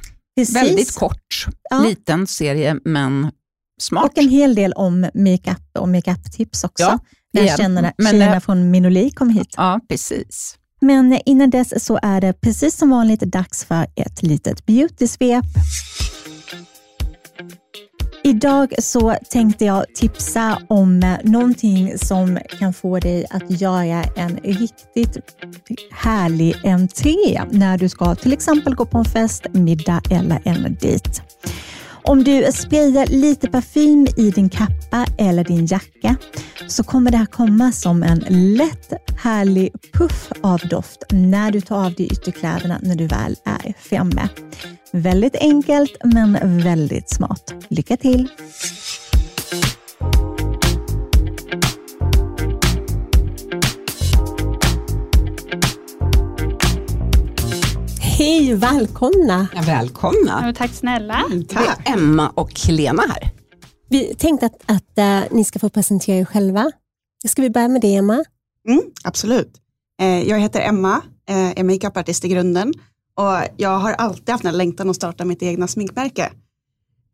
Väldigt 0.54 0.96
kort, 0.96 1.46
Ja. 1.70 1.80
liten 1.80 2.28
serie, 2.28 2.76
men 2.86 3.32
smart. 3.82 4.06
Och 4.06 4.18
en 4.18 4.30
hel 4.30 4.56
del 4.56 4.74
om 4.74 5.02
makeup 5.14 5.78
och 5.80 5.90
makeup-tips 5.90 6.64
också. 6.64 6.84
Ja, 6.84 7.00
när 7.34 7.48
tjejerna, 7.58 7.94
Men, 7.98 8.12
tjejerna 8.12 8.34
eh, 8.36 8.40
från 8.40 8.72
Minoli 8.72 9.12
kom 9.12 9.30
hit. 9.30 9.54
Ja, 9.58 9.80
precis. 9.90 10.58
Men 10.84 11.20
innan 11.26 11.50
dess 11.50 11.86
så 11.86 12.00
är 12.02 12.22
det 12.22 12.34
precis 12.34 12.78
som 12.78 12.90
vanligt 12.90 13.20
dags 13.20 13.66
för 13.66 13.88
ett 13.96 14.24
litet 14.24 14.66
beauty-svep. 14.66 15.46
Idag 18.24 18.74
så 18.80 19.16
tänkte 19.30 19.66
jag 19.66 19.86
tipsa 19.96 20.62
om 20.68 21.16
någonting 21.24 21.98
som 21.98 22.40
kan 22.60 22.74
få 22.74 23.00
dig 23.00 23.26
att 23.30 23.62
göra 23.62 24.04
en 24.04 24.38
riktigt 24.38 25.18
härlig 25.92 26.56
entré 26.64 27.42
när 27.52 27.78
du 27.78 27.90
ska 27.90 28.16
till 28.16 28.34
exempel 28.34 28.76
gå 28.76 28.86
på 28.86 28.98
en 28.98 29.06
fest, 29.06 29.46
middag 29.54 30.02
eller 30.10 30.42
en 30.44 30.78
dejt. 30.82 31.10
Om 32.06 32.24
du 32.24 32.52
sprayar 32.52 33.08
lite 33.08 33.50
parfym 33.50 34.08
i 34.18 34.32
din 34.32 34.50
kappa 34.50 35.06
eller 35.18 35.44
din 35.44 35.66
jacka 35.66 36.16
så 36.68 36.84
kommer 36.84 37.12
det 37.12 37.18
här 37.18 37.26
komma 37.26 37.72
som 37.72 38.04
en 38.04 38.20
lätt 38.30 38.94
härlig 39.24 39.72
puff 39.94 40.32
av 40.42 40.60
doft 40.60 41.04
när 41.12 41.52
du 41.52 41.62
tar 41.62 41.86
av 41.86 41.94
dig 41.94 42.06
ytterkläderna 42.06 42.80
när 42.82 42.96
du 42.96 43.08
väl 43.08 43.36
är 43.46 43.74
framme. 43.78 44.30
Väldigt 44.92 45.36
enkelt 45.36 45.98
men 46.04 46.60
väldigt 46.64 47.10
smart. 47.10 47.54
Lycka 47.70 47.98
till! 47.98 48.30
Hej, 58.18 58.54
välkomna! 58.54 59.48
Ja, 59.56 59.62
välkomna. 59.62 60.44
Ja, 60.46 60.54
tack 60.58 60.72
snälla. 60.72 61.24
Det 61.50 61.56
är 61.56 61.94
Emma 61.94 62.30
och 62.30 62.52
Lena 62.70 63.02
här. 63.02 63.32
Vi 63.90 64.16
tänkte 64.16 64.46
att, 64.46 64.56
att 64.66 64.98
eh, 64.98 65.20
ni 65.32 65.44
ska 65.44 65.60
få 65.60 65.70
presentera 65.70 66.16
er 66.16 66.26
själva. 66.26 66.72
Ska 67.28 67.42
vi 67.42 67.50
börja 67.50 67.68
med 67.68 67.82
dig, 67.82 67.96
Emma? 67.96 68.24
Mm, 68.68 68.82
absolut. 69.04 69.52
Eh, 70.02 70.30
jag 70.30 70.40
heter 70.40 70.62
Emma, 70.62 71.02
eh, 71.30 71.60
är 71.60 71.64
makeupartist 71.64 72.26
i 72.26 72.28
grunden 72.28 72.74
och 73.16 73.34
jag 73.58 73.78
har 73.78 73.94
alltid 73.94 74.30
haft 74.30 74.46
en 74.46 74.58
längtan 74.58 74.90
att 74.90 74.96
starta 74.96 75.26
mitt 75.26 75.44
egna 75.44 75.68
sminkmärke. 75.68 76.32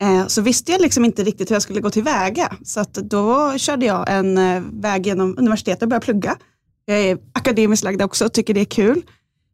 Eh, 0.01 0.27
så 0.27 0.41
visste 0.41 0.72
jag 0.72 0.82
liksom 0.82 1.06
inte 1.06 1.24
riktigt 1.24 1.50
hur 1.50 1.56
jag 1.56 1.62
skulle 1.62 1.82
gå 1.82 1.89
tillväga. 1.89 2.53
Så 2.63 2.79
att 2.79 2.94
då 2.94 3.58
körde 3.58 3.86
jag 3.86 4.10
en 4.10 4.38
eh, 4.38 4.63
väg 4.72 5.08
genom 5.08 5.38
universitetet 5.38 5.82
och 5.82 5.89
började 5.89 6.06
plugga. 6.06 6.38
Jag 6.86 7.00
är 7.00 7.18
akademiskt 7.34 7.84
lagd 7.84 8.01
också 8.01 8.25
och 8.25 8.34
tycker 8.34 8.53
det 8.53 8.62
är 8.62 8.65
kul. 8.65 9.03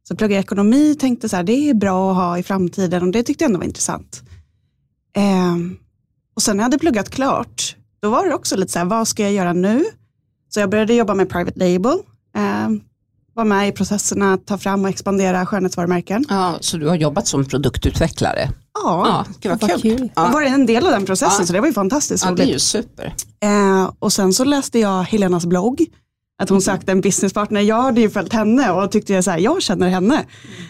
Så 0.07 0.15
pluggade 0.15 0.33
jag 0.33 0.43
ekonomi 0.43 0.95
tänkte 0.99 1.29
så 1.29 1.35
här, 1.35 1.43
det 1.43 1.69
är 1.69 1.73
bra 1.73 2.11
att 2.11 2.15
ha 2.17 2.37
i 2.37 2.43
framtiden 2.43 3.03
och 3.03 3.11
det 3.11 3.23
tyckte 3.23 3.43
jag 3.43 3.49
ändå 3.49 3.59
var 3.59 3.65
intressant. 3.65 4.23
Eh, 5.17 5.55
och 6.35 6.41
sen 6.41 6.57
när 6.57 6.61
jag 6.61 6.65
hade 6.65 6.79
pluggat 6.79 7.09
klart, 7.09 7.75
då 8.01 8.09
var 8.09 8.25
det 8.27 8.33
också 8.35 8.55
lite 8.57 8.71
så 8.71 8.79
här, 8.79 8.85
vad 8.85 9.07
ska 9.07 9.23
jag 9.23 9.31
göra 9.33 9.53
nu? 9.53 9.85
Så 10.49 10.59
jag 10.59 10.69
började 10.69 10.93
jobba 10.93 11.13
med 11.13 11.29
private 11.29 11.59
label. 11.59 11.97
Eh, 12.37 12.69
var 13.33 13.45
med 13.45 13.67
i 13.67 13.71
processerna 13.71 14.33
att 14.33 14.45
ta 14.47 14.57
fram 14.57 14.83
och 14.83 14.89
expandera 14.89 15.45
skönhetsvarumärken. 15.45 16.25
Ja, 16.29 16.57
så 16.59 16.77
du 16.77 16.87
har 16.87 16.95
jobbat 16.95 17.27
som 17.27 17.45
produktutvecklare? 17.45 18.49
Ja, 18.83 19.07
Ja, 19.07 19.25
gud 19.41 19.51
vad, 19.51 19.61
Vad 19.71 19.81
kul. 19.81 19.97
kul. 19.97 20.09
jag 20.15 20.27
Ja. 20.27 20.31
varit 20.33 20.49
en 20.51 20.65
del 20.65 20.85
av 20.85 20.91
den 20.91 21.05
processen 21.05 21.37
Ja. 21.39 21.45
så 21.45 21.53
det 21.53 21.59
var 21.59 21.67
ju 21.67 21.73
fantastiskt 21.73 22.23
ja, 22.25 22.31
det 22.31 22.41
är 22.41 22.45
roligt. 22.45 22.55
ju 22.55 22.59
super. 22.59 23.15
Eh, 23.43 23.91
och 23.99 24.13
sen 24.13 24.33
så 24.33 24.43
läste 24.43 24.79
jag 24.79 25.03
Helenas 25.03 25.45
blogg, 25.45 25.85
att 26.37 26.49
hon 26.49 26.61
sökte 26.61 26.91
en 26.91 27.01
businesspartner. 27.01 27.61
Jag 27.61 27.81
hade 27.81 28.01
ju 28.01 28.09
följt 28.09 28.33
henne 28.33 28.71
och 28.71 28.91
tyckte 28.91 29.13
jag 29.13 29.23
så 29.23 29.31
här, 29.31 29.37
jag 29.37 29.61
känner 29.61 29.89
henne. 29.89 30.25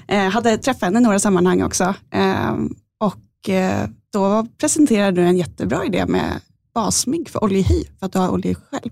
Eh, 0.07 0.29
hade 0.29 0.57
träffat 0.57 0.81
henne 0.81 0.99
i 0.99 1.01
några 1.01 1.19
sammanhang 1.19 1.63
också. 1.63 1.93
Eh, 2.11 2.53
och 2.99 3.49
eh, 3.49 3.89
då 4.13 4.47
presenterade 4.57 5.21
du 5.21 5.27
en 5.27 5.37
jättebra 5.37 5.85
idé 5.85 6.05
med 6.05 6.41
bassmink 6.73 7.29
för 7.29 7.43
oljehy, 7.43 7.83
för 7.99 8.05
att 8.05 8.11
du 8.13 8.19
har 8.19 8.29
oljehy 8.29 8.55
själv. 8.55 8.91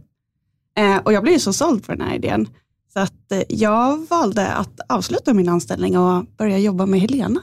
Eh, 0.77 0.98
och 0.98 1.13
jag 1.13 1.24
blev 1.24 1.34
ju 1.34 1.39
så 1.39 1.53
såld 1.53 1.86
för 1.86 1.96
den 1.96 2.08
här 2.08 2.15
idén. 2.15 2.48
Så 2.94 3.00
att 3.00 3.32
eh, 3.32 3.42
jag 3.50 4.08
valde 4.10 4.53
att 4.53 4.80
avsluta 4.89 5.34
min 5.34 5.50
anställning 5.50 5.98
och 5.98 6.25
börja 6.38 6.58
jobba 6.58 6.86
med 6.86 7.00
Helena. 7.00 7.39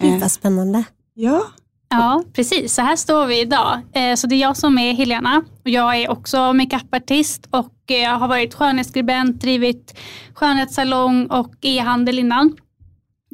Gud 0.00 0.12
Eh, 0.14 0.20
vad 0.20 0.30
spännande. 0.30 0.84
ja, 1.14 1.42
Ja, 1.88 2.24
precis. 2.32 2.74
Så 2.74 2.82
här 2.82 2.96
står 2.96 3.26
vi 3.26 3.40
idag. 3.40 3.80
Så 4.16 4.26
det 4.26 4.34
är 4.34 4.40
jag 4.40 4.56
som 4.56 4.78
är 4.78 4.92
Helena 4.92 5.42
och 5.64 5.70
jag 5.70 5.96
är 5.96 6.10
också 6.10 6.52
makeupartist 6.52 7.48
och 7.50 7.73
jag 7.86 8.02
eh, 8.02 8.18
har 8.18 8.28
varit 8.28 8.54
skönhetsskribent, 8.54 9.40
drivit 9.40 9.98
skönhetssalong 10.34 11.26
och 11.26 11.54
e-handel 11.60 12.18
innan. 12.18 12.56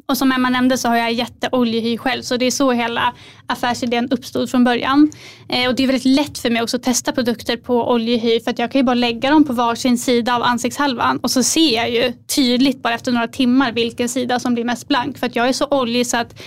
Och 0.07 0.17
som 0.17 0.31
Emma 0.31 0.49
nämnde 0.49 0.77
så 0.77 0.87
har 0.87 0.95
jag 0.95 1.13
jätteoljehy 1.13 1.97
själv 1.97 2.21
så 2.21 2.37
det 2.37 2.45
är 2.45 2.51
så 2.51 2.71
hela 2.71 3.13
affärsidén 3.45 4.07
uppstod 4.11 4.49
från 4.49 4.63
början. 4.63 5.11
Eh, 5.49 5.69
Och 5.69 5.75
det 5.75 5.83
är 5.83 5.87
väldigt 5.87 6.05
lätt 6.05 6.37
för 6.37 6.49
mig 6.49 6.61
också 6.61 6.77
att 6.77 6.83
testa 6.83 7.11
produkter 7.11 7.57
på 7.57 7.91
oljehy 7.91 8.39
för 8.39 8.51
att 8.51 8.59
jag 8.59 8.71
kan 8.71 8.79
ju 8.79 8.83
bara 8.83 8.93
lägga 8.93 9.31
dem 9.31 9.43
på 9.43 9.53
varsin 9.53 9.97
sida 9.97 10.35
av 10.35 10.43
ansiktshalvan 10.43 11.17
och 11.17 11.31
så 11.31 11.43
ser 11.43 11.75
jag 11.75 11.91
ju 11.91 12.13
tydligt 12.35 12.81
bara 12.81 12.93
efter 12.93 13.11
några 13.11 13.27
timmar 13.27 13.71
vilken 13.71 14.09
sida 14.09 14.39
som 14.39 14.53
blir 14.53 14.65
mest 14.65 14.87
blank 14.87 15.17
för 15.17 15.27
att 15.27 15.35
jag 15.35 15.47
är 15.49 15.53
så 15.53 15.67
oljig 15.71 16.07
så 16.07 16.17
att 16.17 16.41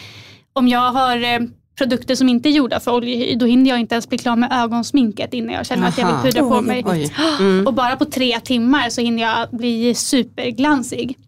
om 0.53 0.69
jag 0.69 0.93
har 0.93 1.17
eh, 1.17 1.41
produkter 1.79 2.15
som 2.15 2.29
inte 2.29 2.49
är 2.49 2.51
gjorda 2.51 2.81
för 2.81 2.95
oljehy, 2.95 3.35
då 3.37 3.47
hinner 3.47 3.71
jag 3.71 3.81
inte 3.81 3.95
ens 3.95 4.09
bli 4.09 4.19
klar 4.19 4.37
med 4.37 4.53
ögonsminket 4.53 5.35
innan 5.35 5.55
jag 5.55 5.67
känner 5.67 5.89
att 5.89 5.99
jag 5.99 6.09
Aha. 6.09 6.23
vill 6.23 6.33
pudra 6.33 6.49
på 6.49 6.57
Oj, 6.57 6.63
mig. 6.63 6.85
Oj. 6.87 7.15
Mm. 7.41 7.67
Och 7.67 7.75
bara 7.75 7.97
på 7.97 8.05
tre 8.05 8.41
timmar 8.41 8.91
så 8.91 9.01
hinner 9.01 9.23
jag 9.23 9.49
bli 9.51 9.95
superglansig. 9.95 11.19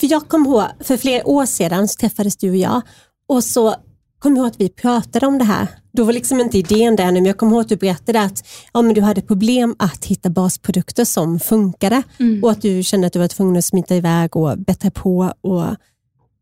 För 0.00 0.06
jag 0.10 0.28
kom 0.28 0.46
ihåg, 0.46 0.64
för 0.80 0.96
flera 0.96 1.26
år 1.28 1.46
sedan 1.46 1.88
så 1.88 1.96
träffades 2.00 2.36
du 2.36 2.50
och 2.50 2.56
jag 2.56 2.82
och 3.28 3.44
så 3.44 3.74
kom 4.18 4.36
jag 4.36 4.42
ihåg 4.42 4.46
att 4.52 4.60
vi 4.60 4.68
pratade 4.68 5.26
om 5.26 5.38
det 5.38 5.44
här. 5.44 5.66
Då 5.92 6.04
var 6.04 6.12
liksom 6.12 6.40
inte 6.40 6.58
idén 6.58 6.96
där 6.96 7.06
nu, 7.06 7.12
men 7.12 7.24
jag 7.24 7.36
kommer 7.36 7.52
ihåg 7.52 7.60
att 7.60 7.68
du 7.68 7.76
berättade 7.76 8.20
att 8.20 8.46
ja, 8.72 8.82
men 8.82 8.94
du 8.94 9.00
hade 9.00 9.22
problem 9.22 9.74
att 9.78 10.04
hitta 10.04 10.30
basprodukter 10.30 11.04
som 11.04 11.40
funkade 11.40 12.02
Mm. 12.18 12.44
och 12.44 12.50
att 12.50 12.62
du 12.62 12.82
kände 12.82 13.06
att 13.06 13.12
du 13.12 13.18
var 13.18 13.28
tvungen 13.28 13.56
att 13.56 13.64
smita 13.64 13.94
iväg 13.96 14.36
och 14.36 14.58
bättra 14.58 14.90
på 14.90 15.32
och 15.40 15.64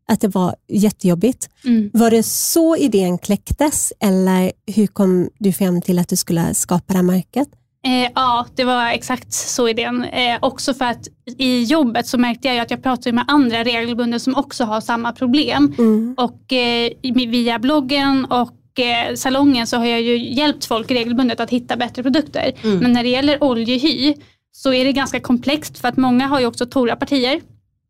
att 0.09 0.21
det 0.21 0.29
var 0.29 0.55
jättejobbigt. 0.69 1.49
Mm. 1.65 1.91
Var 1.93 2.11
det 2.11 2.23
så 2.23 2.77
idén 2.77 3.19
kläcktes 3.19 3.93
eller 4.01 4.53
hur 4.67 4.87
kom 4.87 5.31
du 5.39 5.53
fram 5.53 5.83
till 5.83 5.99
att 5.99 6.09
du 6.09 6.17
skulle 6.17 6.55
skapa 6.55 6.93
det 6.93 6.97
här 6.99 7.03
märket? 7.03 7.49
Eh, 7.87 8.11
ja, 8.15 8.47
det 8.57 8.65
var 8.65 8.89
exakt 8.89 9.33
så 9.33 9.69
idén. 9.69 10.05
Eh, 10.05 10.39
också 10.41 10.75
för 10.75 10.85
att 10.85 11.09
i 11.39 11.63
jobbet 11.63 12.07
så 12.07 12.19
märkte 12.19 12.49
jag 12.49 12.59
att 12.59 12.71
jag 12.71 12.83
pratade 12.83 13.13
med 13.13 13.25
andra 13.29 13.65
regelbundet 13.65 14.23
som 14.23 14.35
också 14.35 14.65
har 14.65 14.81
samma 14.81 15.13
problem. 15.13 15.75
Mm. 15.79 16.15
Och 16.19 16.53
eh, 16.53 16.91
via 17.29 17.59
bloggen 17.59 18.25
och 18.25 18.81
eh, 18.81 19.15
salongen 19.15 19.67
så 19.67 19.77
har 19.77 19.87
jag 19.87 20.03
ju 20.03 20.35
hjälpt 20.35 20.65
folk 20.65 20.91
regelbundet 20.91 21.41
att 21.41 21.51
hitta 21.51 21.77
bättre 21.77 22.03
produkter. 22.03 22.53
Mm. 22.63 22.79
Men 22.79 22.93
när 22.93 23.03
det 23.03 23.09
gäller 23.09 23.45
oljehy 23.45 24.15
så 24.53 24.73
är 24.73 24.85
det 24.85 24.93
ganska 24.93 25.21
komplext 25.21 25.79
för 25.79 25.89
att 25.89 25.97
många 25.97 26.27
har 26.27 26.41
ju 26.41 26.47
också 26.47 26.67
torra 26.67 26.97
partier. 26.97 27.41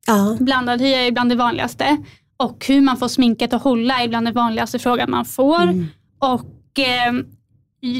Ja. 0.06 0.36
Blandad 0.40 0.80
hy 0.80 0.88
är 0.92 1.12
bland 1.12 1.30
det 1.30 1.36
vanligaste. 1.36 1.96
Och 2.36 2.64
hur 2.68 2.80
man 2.80 2.96
får 2.96 3.08
sminket 3.08 3.52
att 3.52 3.62
hålla 3.62 4.02
är 4.02 4.08
bland 4.08 4.26
den 4.26 4.34
vanligaste 4.34 4.78
frågan 4.78 5.10
man 5.10 5.24
får. 5.24 5.62
Mm. 5.62 5.86
Och 6.18 6.78
eh, 6.78 7.12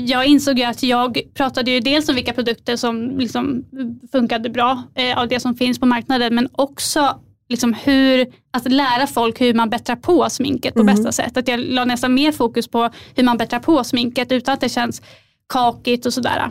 jag 0.07 0.27
insåg 0.27 0.59
ju 0.59 0.65
att 0.65 0.83
jag 0.83 1.21
pratade 1.35 1.71
ju 1.71 1.81
dels 1.81 2.09
om 2.09 2.15
vilka 2.15 2.33
produkter 2.33 2.77
som 2.77 3.19
liksom 3.19 3.65
funkade 4.13 4.51
bra 4.51 4.83
eh, 4.95 5.19
av 5.19 5.29
det 5.29 5.41
som 5.41 5.55
finns 5.55 5.79
på 5.79 5.87
marknaden 5.87 6.35
men 6.35 6.49
också 6.53 7.21
liksom 7.49 7.73
hur, 7.73 8.27
att 8.51 8.73
lära 8.73 9.07
folk 9.07 9.41
hur 9.41 9.55
man 9.55 9.71
bättrar 9.71 9.97
på 9.97 10.31
sminket 10.31 10.75
på 10.75 10.81
Mm. 10.81 10.95
bästa 10.95 11.13
sätt. 11.13 11.37
Att 11.37 11.49
jag 11.49 11.61
la 11.61 11.85
nästan 11.85 12.15
mer 12.15 12.33
fokus 12.33 12.69
på 12.69 12.91
hur 13.15 13.25
man 13.25 13.37
bättrar 13.37 13.59
på 13.61 13.85
sminket 13.85 14.33
utan 14.33 14.55
att 14.55 14.61
det 14.61 14.69
känns 14.69 15.03
kakigt 15.49 16.07
och 16.07 16.15
sådär. 16.15 16.51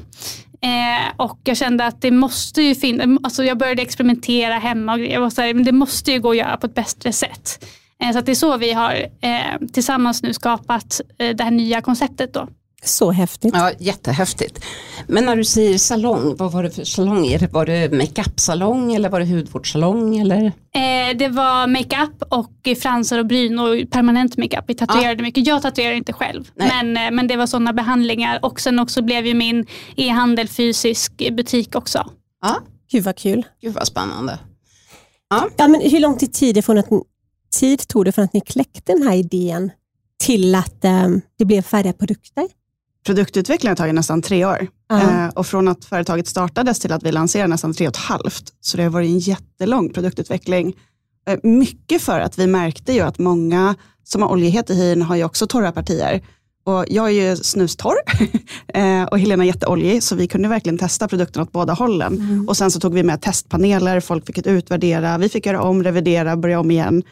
Eh, 0.63 1.13
och 1.17 1.39
jag 1.43 1.57
kände 1.57 1.85
att 1.85 2.01
det 2.01 2.11
måste 2.11 2.61
ju 2.61 2.75
finnas, 2.75 3.19
alltså 3.23 3.43
jag 3.43 3.57
började 3.57 3.81
experimentera 3.81 4.53
hemma 4.53 4.93
och 4.93 4.99
grejer, 4.99 5.21
och 5.21 5.33
så 5.33 5.41
här, 5.41 5.53
men 5.53 5.63
det 5.63 5.71
måste 5.71 6.11
ju 6.11 6.19
gå 6.19 6.29
att 6.29 6.37
göra 6.37 6.57
på 6.57 6.67
ett 6.67 6.75
bättre 6.75 7.13
sätt. 7.13 7.65
Eh, 8.03 8.11
så 8.11 8.19
att 8.19 8.25
det 8.25 8.31
är 8.31 8.35
så 8.35 8.57
vi 8.57 8.73
har 8.73 8.93
eh, 9.21 9.67
tillsammans 9.73 10.23
nu 10.23 10.33
skapat 10.33 11.01
eh, 11.17 11.35
det 11.35 11.43
här 11.43 11.51
nya 11.51 11.81
konceptet 11.81 12.33
då. 12.33 12.47
Så 12.85 13.11
häftigt. 13.11 13.53
Ja, 13.55 13.71
jättehäftigt. 13.79 14.65
Men 15.07 15.25
när 15.25 15.35
du 15.35 15.43
säger 15.43 15.77
salong, 15.77 16.35
vad 16.37 16.51
var 16.51 16.63
det 16.63 16.71
för 16.71 16.83
salong? 16.83 17.37
Var 17.51 17.65
det 17.65 17.93
makeup-salong 17.93 18.93
eller 18.93 19.09
var 19.09 19.19
det 19.19 19.25
hudvårdssalong? 19.25 20.17
Eller? 20.17 20.45
Eh, 20.45 21.17
det 21.17 21.27
var 21.27 21.67
makeup 21.67 22.23
och 22.29 22.77
fransar 22.81 23.19
och 23.19 23.25
bryn 23.25 23.59
och 23.59 23.91
permanent 23.91 24.37
makeup. 24.37 24.65
Vi 24.67 24.75
tatuerade 24.75 25.23
mycket. 25.23 25.47
Jag 25.47 25.61
tatuerar 25.61 25.93
inte 25.93 26.13
själv. 26.13 26.51
Nej. 26.55 26.69
Men, 26.69 26.97
eh, 26.97 27.11
men 27.11 27.27
det 27.27 27.35
var 27.35 27.47
sådana 27.47 27.73
behandlingar 27.73 28.39
och 28.45 28.59
sen 28.59 28.79
också 28.79 29.01
blev 29.01 29.25
ju 29.25 29.33
min 29.33 29.65
e-handel 29.95 30.47
fysisk 30.47 31.13
butik 31.31 31.75
också. 31.75 32.09
Ja, 32.41 32.61
Gud 32.91 33.03
vad 33.03 33.17
kul. 33.17 33.45
gud 33.61 33.73
vad 33.73 33.87
spännande. 33.87 34.39
Ja, 35.29 35.67
men 35.67 35.81
hur 35.81 35.99
lång 35.99 36.17
tid, 36.17 36.33
tid, 36.33 36.65
från 36.65 36.77
att, 36.77 36.87
tid 37.59 37.87
tog 37.87 38.05
det 38.05 38.11
från 38.11 38.25
att 38.25 38.33
ni 38.33 38.41
kläckte 38.41 38.93
den 38.93 39.03
här 39.03 39.15
idén 39.15 39.71
till 40.23 40.55
att 40.55 40.85
eh, 40.85 41.07
det 41.37 41.45
blev 41.45 41.61
färdiga 41.61 41.93
produkter? 41.93 42.47
Produktutveckling 43.05 43.69
har 43.69 43.75
tagit 43.75 43.95
nästan 43.95 44.21
tre 44.21 44.45
år. 44.45 44.67
Eh, 44.91 45.27
och 45.27 45.47
från 45.47 45.67
att 45.67 45.85
företaget 45.85 46.27
startades 46.27 46.79
till 46.79 46.91
att 46.91 47.03
vi 47.03 47.11
lanserade 47.11 47.47
nästan 47.47 47.73
tre 47.73 47.87
och 47.87 47.93
ett 47.93 47.97
halvt. 47.97 48.43
Så 48.61 48.77
det 48.77 48.83
har 48.83 48.89
varit 48.89 49.09
en 49.09 49.19
jättelång 49.19 49.89
produktutveckling. 49.93 50.73
Eh, 51.27 51.39
mycket 51.43 52.01
för 52.01 52.19
att 52.19 52.39
vi 52.39 52.47
märkte 52.47 52.93
ju 52.93 52.99
att 52.99 53.19
många 53.19 53.75
som 54.03 54.21
har 54.21 54.29
oljighet 54.29 54.69
i 54.69 54.75
hyn 54.75 55.01
har 55.01 55.15
ju 55.15 55.23
också 55.23 55.47
torra 55.47 55.71
partier. 55.71 56.21
Och 56.65 56.85
jag 56.87 57.05
är 57.05 57.29
ju 57.29 57.35
snustorr 57.35 57.95
eh, 58.73 59.03
och 59.03 59.19
Helena 59.19 59.43
är 59.43 59.47
jätteoljig, 59.47 60.03
så 60.03 60.15
vi 60.15 60.27
kunde 60.27 60.47
verkligen 60.47 60.77
testa 60.77 61.07
produkten 61.07 61.41
åt 61.41 61.51
båda 61.51 61.73
hållen. 61.73 62.45
Och 62.47 62.57
sen 62.57 62.71
så 62.71 62.79
tog 62.79 62.93
vi 62.93 63.03
med 63.03 63.21
testpaneler, 63.21 63.99
folk 63.99 64.25
fick 64.25 64.47
utvärdera, 64.47 65.17
vi 65.17 65.29
fick 65.29 65.45
göra 65.45 65.61
om, 65.61 65.83
revidera, 65.83 66.37
börja 66.37 66.59
om 66.59 66.71
igen. 66.71 67.03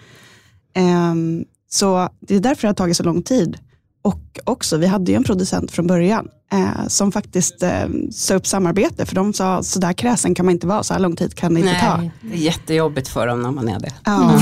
Ehm, 0.73 1.45
så 1.69 2.09
det 2.19 2.35
är 2.35 2.39
därför 2.39 2.61
det 2.61 2.67
har 2.67 2.73
tagit 2.73 2.97
så 2.97 3.03
lång 3.03 3.23
tid. 3.23 3.57
Och 4.03 4.39
också, 4.43 4.77
vi 4.77 4.87
hade 4.87 5.11
ju 5.11 5.15
en 5.15 5.23
producent 5.23 5.71
från 5.71 5.87
början 5.87 6.27
eh, 6.53 6.87
som 6.87 7.11
faktiskt 7.11 7.63
eh, 7.63 7.69
sa 8.11 8.33
upp 8.35 8.47
samarbete, 8.47 9.05
för 9.05 9.15
de 9.15 9.33
sa 9.33 9.63
så 9.63 9.79
där 9.79 9.93
kräsen 9.93 10.35
kan 10.35 10.45
man 10.45 10.53
inte 10.53 10.67
vara, 10.67 10.83
så 10.83 10.93
här 10.93 11.01
lång 11.01 11.15
tid 11.15 11.35
kan 11.35 11.53
det 11.53 11.59
inte 11.59 11.79
ta. 11.79 11.97
Nej, 11.97 12.11
det 12.21 12.33
är 12.33 12.37
jättejobbigt 12.37 13.07
för 13.07 13.27
dem 13.27 13.41
när 13.41 13.51
man 13.51 13.69
är 13.69 13.79
det. 13.79 13.91
Ja. 14.05 14.41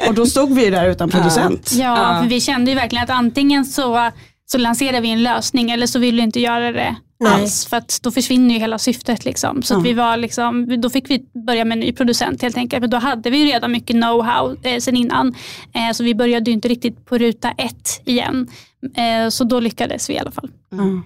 och, 0.00 0.08
och 0.08 0.14
då 0.14 0.26
stod 0.26 0.54
vi 0.54 0.70
där 0.70 0.86
utan 0.90 1.10
producent. 1.10 1.72
Ja, 1.72 2.14
Ja. 2.14 2.22
för 2.22 2.28
vi 2.28 2.40
kände 2.40 2.70
ju 2.70 2.74
verkligen 2.76 3.04
att 3.04 3.10
antingen 3.10 3.64
så, 3.64 4.10
så 4.52 4.58
lanserar 4.58 5.00
vi 5.00 5.10
en 5.10 5.22
lösning 5.22 5.70
eller 5.70 5.86
så 5.86 5.98
vill 5.98 6.16
vi 6.16 6.22
inte 6.22 6.40
göra 6.40 6.72
det 6.72 6.96
Nej. 7.20 7.32
alls. 7.32 7.66
För 7.66 7.76
att 7.76 7.98
då 8.02 8.10
försvinner 8.10 8.54
ju 8.54 8.60
hela 8.60 8.78
syftet. 8.78 9.24
Liksom. 9.24 9.62
Så 9.62 9.74
att 9.74 9.80
Ja. 9.80 9.82
vi 9.84 9.92
var 9.92 10.16
liksom, 10.16 10.80
då 10.80 10.90
fick 10.90 11.10
vi 11.10 11.24
börja 11.46 11.64
med 11.64 11.76
en 11.76 11.80
ny 11.80 11.92
producent 11.92 12.42
helt 12.42 12.56
enkelt. 12.56 12.80
Men 12.80 12.90
då 12.90 12.96
hade 12.96 13.30
vi 13.30 13.38
ju 13.38 13.44
redan 13.44 13.72
mycket 13.72 13.96
know-how 13.96 14.56
eh, 14.66 14.78
sen 14.78 14.96
innan. 14.96 15.34
Eh, 15.72 15.92
så 15.94 16.04
vi 16.04 16.14
började 16.14 16.50
ju 16.50 16.54
inte 16.54 16.68
riktigt 16.68 17.04
på 17.06 17.18
ruta 17.18 17.50
ett 17.50 18.02
igen. 18.04 18.48
Eh, 18.96 19.28
så 19.28 19.44
då 19.44 19.60
lyckades 19.60 20.10
vi 20.10 20.14
i 20.14 20.18
alla 20.18 20.30
fall. 20.30 20.50
Ja. 20.70 21.02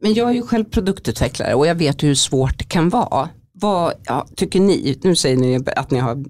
Men 0.00 0.14
jag 0.14 0.30
är 0.30 0.34
ju 0.34 0.42
själv 0.42 0.64
produktutvecklare 0.64 1.54
och 1.54 1.66
jag 1.66 1.74
vet 1.74 2.02
hur 2.02 2.14
svårt 2.14 2.58
det 2.58 2.64
kan 2.64 2.88
vara. 2.88 3.28
Vad 3.52 3.92
ja, 4.04 4.26
tycker 4.36 4.60
ni, 4.60 4.98
nu 5.02 5.16
säger 5.16 5.36
ni 5.36 5.60
att 5.76 5.90
ni 5.90 5.98
har 5.98 6.24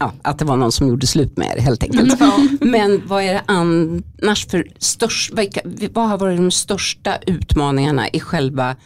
Ja, 0.00 0.12
att 0.22 0.38
det 0.38 0.44
var 0.44 0.56
någon 0.56 0.72
som 0.72 0.88
gjorde 0.88 1.06
slut 1.06 1.36
med 1.36 1.56
er 1.56 1.60
helt 1.60 1.82
enkelt. 1.82 2.20
Men 2.60 3.02
vad 3.06 3.22
är 3.22 3.34
det 3.34 3.42
annars 3.46 4.46
för 4.46 4.66
störst, 4.78 5.32
vilka, 5.38 5.60
vad 5.92 6.08
har 6.08 6.18
varit 6.18 6.36
de 6.36 6.50
största 6.50 7.16
utmaningarna 7.26 8.08
i 8.08 8.20
själva 8.20 8.76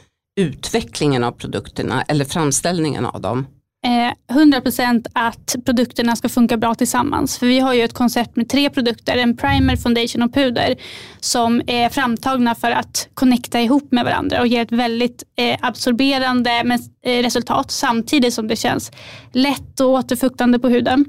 utvecklingen 0.41 1.25
av 1.25 1.33
produkterna 1.33 2.03
eller 2.03 2.25
framställningen 2.25 3.07
av 3.07 3.21
dem? 3.21 3.47
Eh, 3.83 4.35
100% 4.35 5.07
att 5.13 5.57
produkterna 5.65 6.17
ska 6.17 6.29
funka 6.29 6.57
bra 6.57 6.75
tillsammans. 6.75 7.39
För 7.39 7.47
vi 7.47 7.61
har 7.61 7.75
ju 7.75 7.83
ett 7.83 7.95
koncept 7.95 8.37
med 8.37 8.49
tre 8.49 8.71
produkter, 8.71 9.17
en 9.17 9.37
primer, 9.37 9.77
foundation 9.77 10.23
och 10.23 10.35
puder 10.35 10.77
som 11.21 11.63
är 11.67 11.89
framtagna 11.89 12.55
för 12.55 12.71
att 12.71 13.09
connecta 13.15 13.61
ihop 13.61 13.93
med 13.93 14.05
varandra 14.05 14.41
och 14.41 14.47
ger 14.47 14.63
ett 14.63 14.73
väldigt 14.73 15.23
eh, 15.37 15.59
absorberande 15.61 16.79
eh, 17.05 17.23
resultat 17.23 17.71
samtidigt 17.71 18.35
som 18.35 18.49
det 18.49 18.57
känns 18.57 18.93
lätt 19.33 19.81
och 19.81 19.89
återfuktande 19.89 20.59
på 20.59 20.69
huden. 20.69 21.05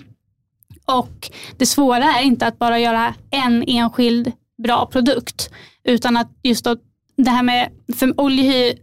Och 0.85 1.31
det 1.57 1.65
svåra 1.65 2.03
är 2.03 2.23
inte 2.23 2.47
att 2.47 2.59
bara 2.59 2.79
göra 2.79 3.13
en 3.31 3.63
enskild 3.67 4.31
bra 4.63 4.85
produkt 4.85 5.49
utan 5.83 6.17
att 6.17 6.31
just 6.43 6.65
då, 6.65 6.75
det 7.17 7.29
här 7.29 7.43
med 7.43 7.69
för 7.95 8.21
oljehy 8.21 8.73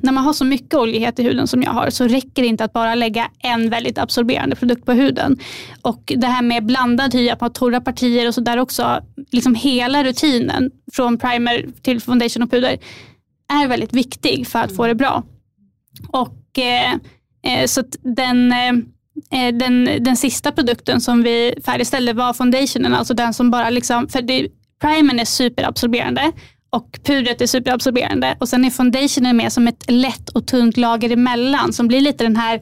när 0.00 0.12
man 0.12 0.24
har 0.24 0.32
så 0.32 0.44
mycket 0.44 0.74
oljighet 0.74 1.18
i 1.18 1.22
huden 1.22 1.46
som 1.46 1.62
jag 1.62 1.70
har 1.70 1.90
så 1.90 2.04
räcker 2.04 2.42
det 2.42 2.48
inte 2.48 2.64
att 2.64 2.72
bara 2.72 2.94
lägga 2.94 3.30
en 3.38 3.70
väldigt 3.70 3.98
absorberande 3.98 4.56
produkt 4.56 4.84
på 4.86 4.92
huden. 4.92 5.38
Och 5.82 6.12
det 6.16 6.26
här 6.26 6.42
med 6.42 6.66
blandad 6.66 7.14
hy, 7.14 7.30
att 7.30 7.40
man 7.40 7.50
har 7.50 7.54
torra 7.54 7.80
partier 7.80 8.28
och 8.28 8.34
sådär 8.34 8.58
också, 8.58 9.00
liksom 9.30 9.54
hela 9.54 10.04
rutinen 10.04 10.70
från 10.92 11.18
primer 11.18 11.66
till 11.82 12.00
foundation 12.00 12.42
och 12.42 12.50
puder 12.50 12.78
är 13.62 13.68
väldigt 13.68 13.92
viktig 13.92 14.46
för 14.46 14.58
att 14.58 14.76
få 14.76 14.86
det 14.86 14.94
bra. 14.94 15.22
Och 16.08 16.58
eh, 16.58 16.92
eh 17.42 17.66
så 17.66 17.82
den 18.02 18.52
eh, 18.52 18.72
eh, 19.30 19.54
den, 19.54 19.84
den 20.00 20.16
sista 20.16 20.52
produkten 20.52 21.00
som 21.00 21.22
vi 21.22 21.54
färdigställde 21.64 22.12
var 22.12 22.32
foundationen, 22.32 22.94
alltså 22.94 23.14
den 23.14 23.34
som 23.34 23.50
bara 23.50 23.70
liksom, 23.70 24.08
för 24.08 24.22
det, 24.22 24.48
primern 24.80 25.18
är 25.18 25.24
superabsorberande 25.24 26.32
och 26.70 26.98
pudret 27.04 27.40
är 27.40 27.46
superabsorberande 27.46 28.36
och 28.40 28.48
sen 28.48 28.64
är 28.64 28.70
foundationen 28.70 29.36
med 29.36 29.52
som 29.52 29.68
ett 29.68 29.90
lätt 29.90 30.28
och 30.28 30.46
tunt 30.46 30.76
lager 30.76 31.10
emellan 31.10 31.72
som 31.72 31.88
blir 31.88 32.00
lite 32.00 32.24
den 32.24 32.36
här 32.36 32.60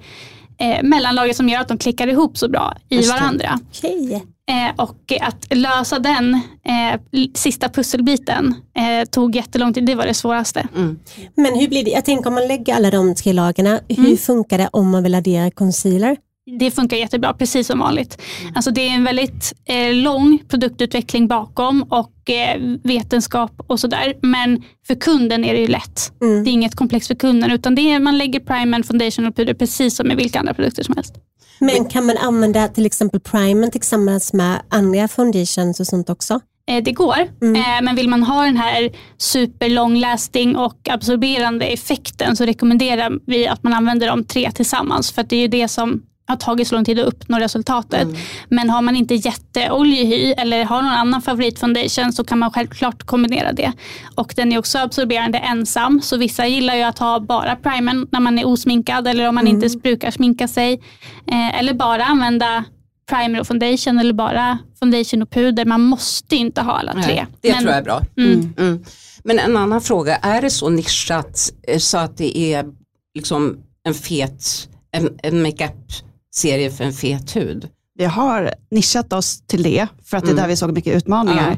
eh, 0.58 0.82
mellanlagret 0.82 1.36
som 1.36 1.48
gör 1.48 1.60
att 1.60 1.68
de 1.68 1.78
klickar 1.78 2.06
ihop 2.06 2.38
så 2.38 2.48
bra 2.48 2.76
i 2.88 3.08
varandra. 3.08 3.58
Okay. 3.70 4.20
Eh, 4.50 4.74
och 4.76 5.12
att 5.20 5.46
lösa 5.56 5.98
den 5.98 6.34
eh, 6.64 7.00
sista 7.34 7.68
pusselbiten 7.68 8.54
eh, 8.76 9.08
tog 9.08 9.36
jättelång 9.36 9.74
tid, 9.74 9.86
det 9.86 9.94
var 9.94 10.06
det 10.06 10.14
svåraste. 10.14 10.68
Mm. 10.76 10.98
Men 11.34 11.58
hur 11.58 11.68
blir 11.68 11.84
det, 11.84 11.90
jag 11.90 12.04
tänker 12.04 12.28
om 12.28 12.34
man 12.34 12.48
lägger 12.48 12.74
alla 12.74 12.90
de 12.90 13.14
tre 13.14 13.32
lagarna, 13.32 13.80
hur 13.88 13.98
mm. 13.98 14.16
funkar 14.16 14.58
det 14.58 14.68
om 14.72 14.90
man 14.90 15.02
vill 15.02 15.14
addera 15.14 15.50
concealer? 15.50 16.16
Det 16.46 16.70
funkar 16.70 16.96
jättebra, 16.96 17.32
precis 17.34 17.66
som 17.66 17.78
vanligt. 17.78 18.22
Alltså 18.54 18.70
det 18.70 18.88
är 18.88 18.94
en 18.94 19.04
väldigt 19.04 19.52
eh, 19.64 19.94
lång 19.94 20.38
produktutveckling 20.48 21.28
bakom 21.28 21.82
och 21.82 22.30
eh, 22.30 22.60
vetenskap 22.84 23.52
och 23.66 23.80
sådär. 23.80 24.14
Men 24.22 24.62
för 24.86 24.94
kunden 24.94 25.44
är 25.44 25.54
det 25.54 25.60
ju 25.60 25.66
lätt. 25.66 26.12
Mm. 26.22 26.44
Det 26.44 26.50
är 26.50 26.52
inget 26.52 26.74
komplext 26.74 27.06
för 27.08 27.14
kunden 27.14 27.50
utan 27.50 27.74
det 27.74 27.92
är, 27.92 28.00
man 28.00 28.18
lägger 28.18 28.40
primer, 28.40 28.82
foundation 28.82 29.26
och 29.26 29.36
puder 29.36 29.54
precis 29.54 29.96
som 29.96 30.08
med 30.08 30.16
vilka 30.16 30.38
andra 30.38 30.54
produkter 30.54 30.82
som 30.82 30.94
helst. 30.96 31.14
Men 31.58 31.84
kan 31.84 32.06
man 32.06 32.16
använda 32.16 32.68
till 32.68 32.86
exempel 32.86 33.20
primer 33.20 33.68
tillsammans 33.68 34.32
med 34.32 34.62
andra 34.68 35.08
foundations 35.08 35.80
och 35.80 35.86
sånt 35.86 36.10
också? 36.10 36.40
Eh, 36.68 36.82
det 36.82 36.92
går, 36.92 37.28
mm. 37.42 37.56
Eh, 37.56 37.82
men 37.82 37.96
vill 37.96 38.08
man 38.08 38.22
ha 38.22 38.44
den 38.44 38.56
här 38.56 38.90
super 39.18 39.68
long 39.68 39.96
lasting 39.96 40.56
och 40.56 40.88
absorberande 40.90 41.66
effekten 41.66 42.36
så 42.36 42.44
rekommenderar 42.44 43.12
vi 43.26 43.48
att 43.48 43.62
man 43.62 43.72
använder 43.72 44.06
de 44.06 44.24
tre 44.24 44.50
tillsammans 44.50 45.12
för 45.12 45.22
det 45.22 45.36
är 45.36 45.40
ju 45.40 45.48
det 45.48 45.68
som 45.68 46.02
har 46.26 46.36
tagit 46.36 46.68
så 46.68 46.74
lång 46.74 46.84
tid 46.84 47.00
att 47.00 47.06
uppnå 47.06 47.38
resultatet. 47.38 48.02
Mm. 48.02 48.16
Men 48.48 48.70
har 48.70 48.82
man 48.82 48.96
inte 48.96 49.14
jätteoljehy 49.14 50.32
eller 50.32 50.64
har 50.64 50.82
någon 50.82 50.92
annan 50.92 51.22
favoritfoundation 51.22 52.12
så 52.12 52.24
kan 52.24 52.38
man 52.38 52.50
självklart 52.50 53.02
kombinera 53.02 53.52
det. 53.52 53.72
Och 54.14 54.32
den 54.36 54.52
är 54.52 54.58
också 54.58 54.78
absorberande 54.78 55.38
ensam 55.38 56.00
så 56.02 56.16
vissa 56.16 56.46
gillar 56.46 56.74
ju 56.74 56.82
att 56.82 56.98
ha 56.98 57.20
bara 57.20 57.56
primern 57.56 58.08
när 58.10 58.20
man 58.20 58.38
är 58.38 58.46
osminkad 58.46 59.08
eller 59.08 59.28
om 59.28 59.34
man 59.34 59.46
mm. 59.46 59.64
inte 59.64 59.78
brukar 59.78 60.10
sminka 60.10 60.48
sig. 60.48 60.72
Eh, 61.26 61.58
eller 61.58 61.74
bara 61.74 62.04
använda 62.04 62.64
primer 63.10 63.40
och 63.40 63.46
foundation 63.46 63.98
eller 63.98 64.12
bara 64.12 64.58
foundation 64.78 65.22
och 65.22 65.30
puder. 65.30 65.64
Man 65.64 65.80
måste 65.80 66.36
inte 66.36 66.60
ha 66.60 66.72
alla 66.72 66.92
tre. 66.92 67.02
Nej, 67.14 67.26
det 67.40 67.52
Men, 67.52 67.58
tror 67.58 67.70
jag 67.70 67.78
är 67.78 67.84
bra. 67.84 68.02
Mm. 68.16 68.30
mm. 68.30 68.54
Mm. 68.58 68.84
Men 69.24 69.38
en 69.38 69.56
annan 69.56 69.80
fråga, 69.80 70.16
är 70.16 70.42
det 70.42 70.50
så 70.50 70.68
nischat 70.68 71.50
eh, 71.68 71.78
så 71.78 71.98
att 71.98 72.16
det 72.16 72.38
är 72.38 72.64
liksom 73.14 73.56
en 73.84 73.94
fet 73.94 74.68
en, 74.96 75.18
en 75.22 75.42
makeup 75.42 75.92
serie 76.36 76.70
för 76.70 76.84
en 76.84 76.92
fet 76.92 77.36
hud. 77.36 77.68
Vi 77.98 78.04
har 78.04 78.54
nischat 78.70 79.12
oss 79.12 79.40
till 79.46 79.62
det, 79.62 79.86
för 80.04 80.16
att 80.16 80.24
det 80.24 80.28
är 80.28 80.32
mm. 80.32 80.42
där 80.42 80.48
vi 80.48 80.56
såg 80.56 80.72
mycket 80.72 80.96
utmaningar. 80.96 81.56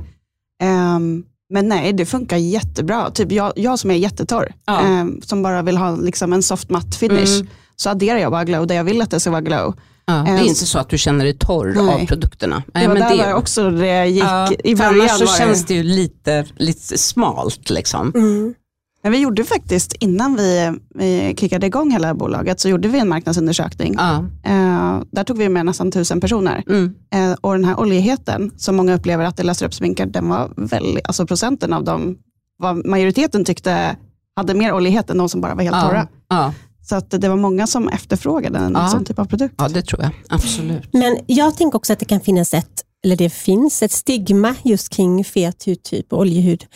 Ja. 0.58 0.96
Um, 0.96 1.24
men 1.50 1.68
nej, 1.68 1.92
det 1.92 2.06
funkar 2.06 2.36
jättebra. 2.36 3.10
Typ 3.10 3.32
jag, 3.32 3.52
jag 3.56 3.78
som 3.78 3.90
är 3.90 3.94
jättetorr, 3.94 4.52
ja. 4.66 5.00
um, 5.00 5.22
som 5.22 5.42
bara 5.42 5.62
vill 5.62 5.76
ha 5.76 5.96
liksom 5.96 6.32
en 6.32 6.42
soft 6.42 6.70
matt 6.70 6.96
finish, 6.96 7.36
mm. 7.36 7.46
så 7.76 7.90
adderar 7.90 8.18
jag 8.18 8.30
bara 8.30 8.44
glow 8.44 8.66
där 8.66 8.74
jag 8.74 8.84
vill 8.84 9.02
att 9.02 9.10
det 9.10 9.20
ska 9.20 9.30
vara 9.30 9.40
glow. 9.40 9.74
Ja, 10.06 10.12
det 10.12 10.30
är 10.30 10.40
um, 10.40 10.46
inte 10.46 10.66
så 10.66 10.78
att 10.78 10.88
du 10.88 10.98
känner 10.98 11.24
dig 11.24 11.38
torr 11.38 11.74
nej. 11.76 11.94
av 11.94 12.06
produkterna. 12.06 12.62
Nej, 12.74 12.82
det 12.82 12.88
var 12.88 12.94
men 12.94 13.08
där 13.08 13.16
det... 13.16 13.32
var 13.32 13.38
också 13.38 13.70
det 13.70 14.06
gick 14.06 14.24
ja, 14.24 14.52
i 14.64 14.74
början. 14.74 14.94
Annars 14.94 15.18
så 15.18 15.26
känns 15.26 15.64
det 15.64 15.74
ju 15.74 15.82
lite, 15.82 16.46
lite 16.56 16.98
smalt. 16.98 17.70
Liksom. 17.70 18.12
Mm. 18.14 18.54
Men 19.02 19.12
vi 19.12 19.18
gjorde 19.18 19.44
faktiskt, 19.44 19.92
innan 19.92 20.36
vi, 20.36 20.72
vi 20.94 21.34
kickade 21.38 21.66
igång 21.66 21.90
hela 21.90 22.14
bolaget, 22.14 22.60
så 22.60 22.68
gjorde 22.68 22.88
vi 22.88 22.98
en 22.98 23.08
marknadsundersökning. 23.08 23.94
Ja. 23.98 24.24
Eh, 24.44 25.02
där 25.10 25.24
tog 25.24 25.38
vi 25.38 25.48
med 25.48 25.66
nästan 25.66 25.90
tusen 25.90 26.20
personer. 26.20 26.64
Mm. 26.68 26.94
Eh, 27.14 27.36
och 27.40 27.52
den 27.52 27.64
här 27.64 27.80
oljigheten, 27.80 28.50
som 28.56 28.76
många 28.76 28.94
upplever 28.94 29.24
att 29.24 29.36
det 29.36 29.42
löser 29.42 29.66
upp 29.66 29.74
sminkar, 29.74 30.06
den 30.06 30.28
var 30.28 30.50
väldigt, 30.56 31.06
alltså 31.06 31.26
procenten 31.26 31.72
av 31.72 31.84
dem, 31.84 32.16
vad 32.58 32.86
majoriteten 32.86 33.44
tyckte 33.44 33.96
hade 34.36 34.54
mer 34.54 34.72
oljighet 34.72 35.10
än 35.10 35.18
de 35.18 35.28
som 35.28 35.40
bara 35.40 35.54
var 35.54 35.62
helt 35.62 35.76
ja. 35.76 35.82
torra. 35.82 36.08
Ja. 36.28 36.54
Så 36.88 36.96
att 36.96 37.10
det 37.10 37.28
var 37.28 37.36
många 37.36 37.66
som 37.66 37.88
efterfrågade 37.88 38.58
en 38.58 38.72
ja. 38.72 38.88
sån 38.88 39.04
typ 39.04 39.18
av 39.18 39.24
produkt. 39.24 39.54
Ja, 39.58 39.68
det 39.68 39.82
tror 39.82 40.02
jag. 40.02 40.10
Absolut. 40.28 40.92
Men 40.92 41.18
jag 41.26 41.56
tänker 41.56 41.76
också 41.76 41.92
att 41.92 41.98
det 41.98 42.04
kan 42.04 42.20
finnas 42.20 42.54
ett 42.54 42.84
eller 43.04 43.16
det 43.16 43.30
finns 43.30 43.82
ett 43.82 43.92
stigma 43.92 44.54
just 44.62 44.88
kring 44.88 45.24
fet 45.24 45.64
hudtyp 45.66 46.12
och 46.12 46.18
oljehud. 46.18 46.66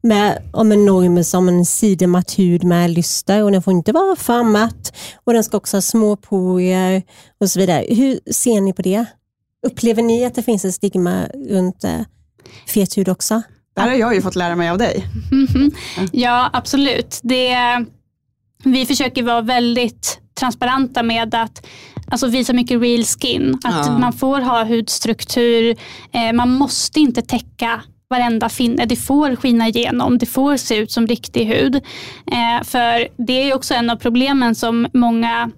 Med, 0.00 0.50
om 0.52 0.72
en 0.72 0.84
norm 0.84 1.24
som 1.24 1.48
en 1.48 1.66
sidenmatt 1.66 2.38
hud 2.38 2.64
med 2.64 2.90
lyster 2.90 3.42
och 3.42 3.52
den 3.52 3.62
får 3.62 3.72
inte 3.72 3.92
vara 3.92 4.16
för 4.16 4.42
matt 4.42 4.92
och 5.24 5.32
den 5.32 5.44
ska 5.44 5.56
också 5.56 5.76
ha 5.76 5.82
små 5.82 6.16
porier 6.16 7.02
och 7.40 7.50
så 7.50 7.60
vidare. 7.60 7.86
Hur 7.88 8.32
ser 8.32 8.60
ni 8.60 8.72
på 8.72 8.82
det? 8.82 9.04
Upplever 9.66 10.02
ni 10.02 10.24
att 10.24 10.34
det 10.34 10.42
finns 10.42 10.64
ett 10.64 10.74
stigma 10.74 11.26
runt 11.50 11.84
eh, 11.84 12.00
fet 12.66 12.98
hud 12.98 13.08
också? 13.08 13.42
Det 13.74 13.80
här 13.80 13.88
har 13.88 13.96
jag 13.96 14.14
ju 14.14 14.22
fått 14.22 14.36
lära 14.36 14.56
mig 14.56 14.70
av 14.70 14.78
dig. 14.78 15.06
Ja, 16.12 16.50
absolut. 16.52 17.20
Det, 17.22 17.56
vi 18.64 18.86
försöker 18.86 19.22
vara 19.22 19.40
väldigt 19.40 20.18
transparenta 20.34 21.02
med 21.02 21.34
att 21.34 21.66
alltså 22.12 22.26
visa 22.26 22.52
mycket 22.52 22.80
real 22.80 23.04
skin. 23.04 23.58
Att 23.64 23.86
ja. 23.86 23.98
man 23.98 24.12
får 24.12 24.40
ha 24.40 24.64
hudstruktur, 24.64 25.76
eh, 26.12 26.32
man 26.32 26.50
måste 26.50 27.00
inte 27.00 27.22
täcka 27.22 27.80
varenda 28.10 28.48
finne. 28.48 28.84
Det 28.84 28.96
får 28.96 29.36
skina 29.36 29.68
igenom, 29.68 30.18
det 30.18 30.26
får 30.26 30.56
se 30.56 30.76
ut 30.76 30.90
som 30.90 31.06
riktig 31.06 31.44
hud. 31.44 31.76
Eh, 32.26 32.64
för 32.64 33.08
det 33.26 33.50
är 33.50 33.54
också 33.54 33.74
en 33.74 33.90
av 33.90 33.96
problemen 33.96 34.54
som 34.54 34.86
många 34.92 35.50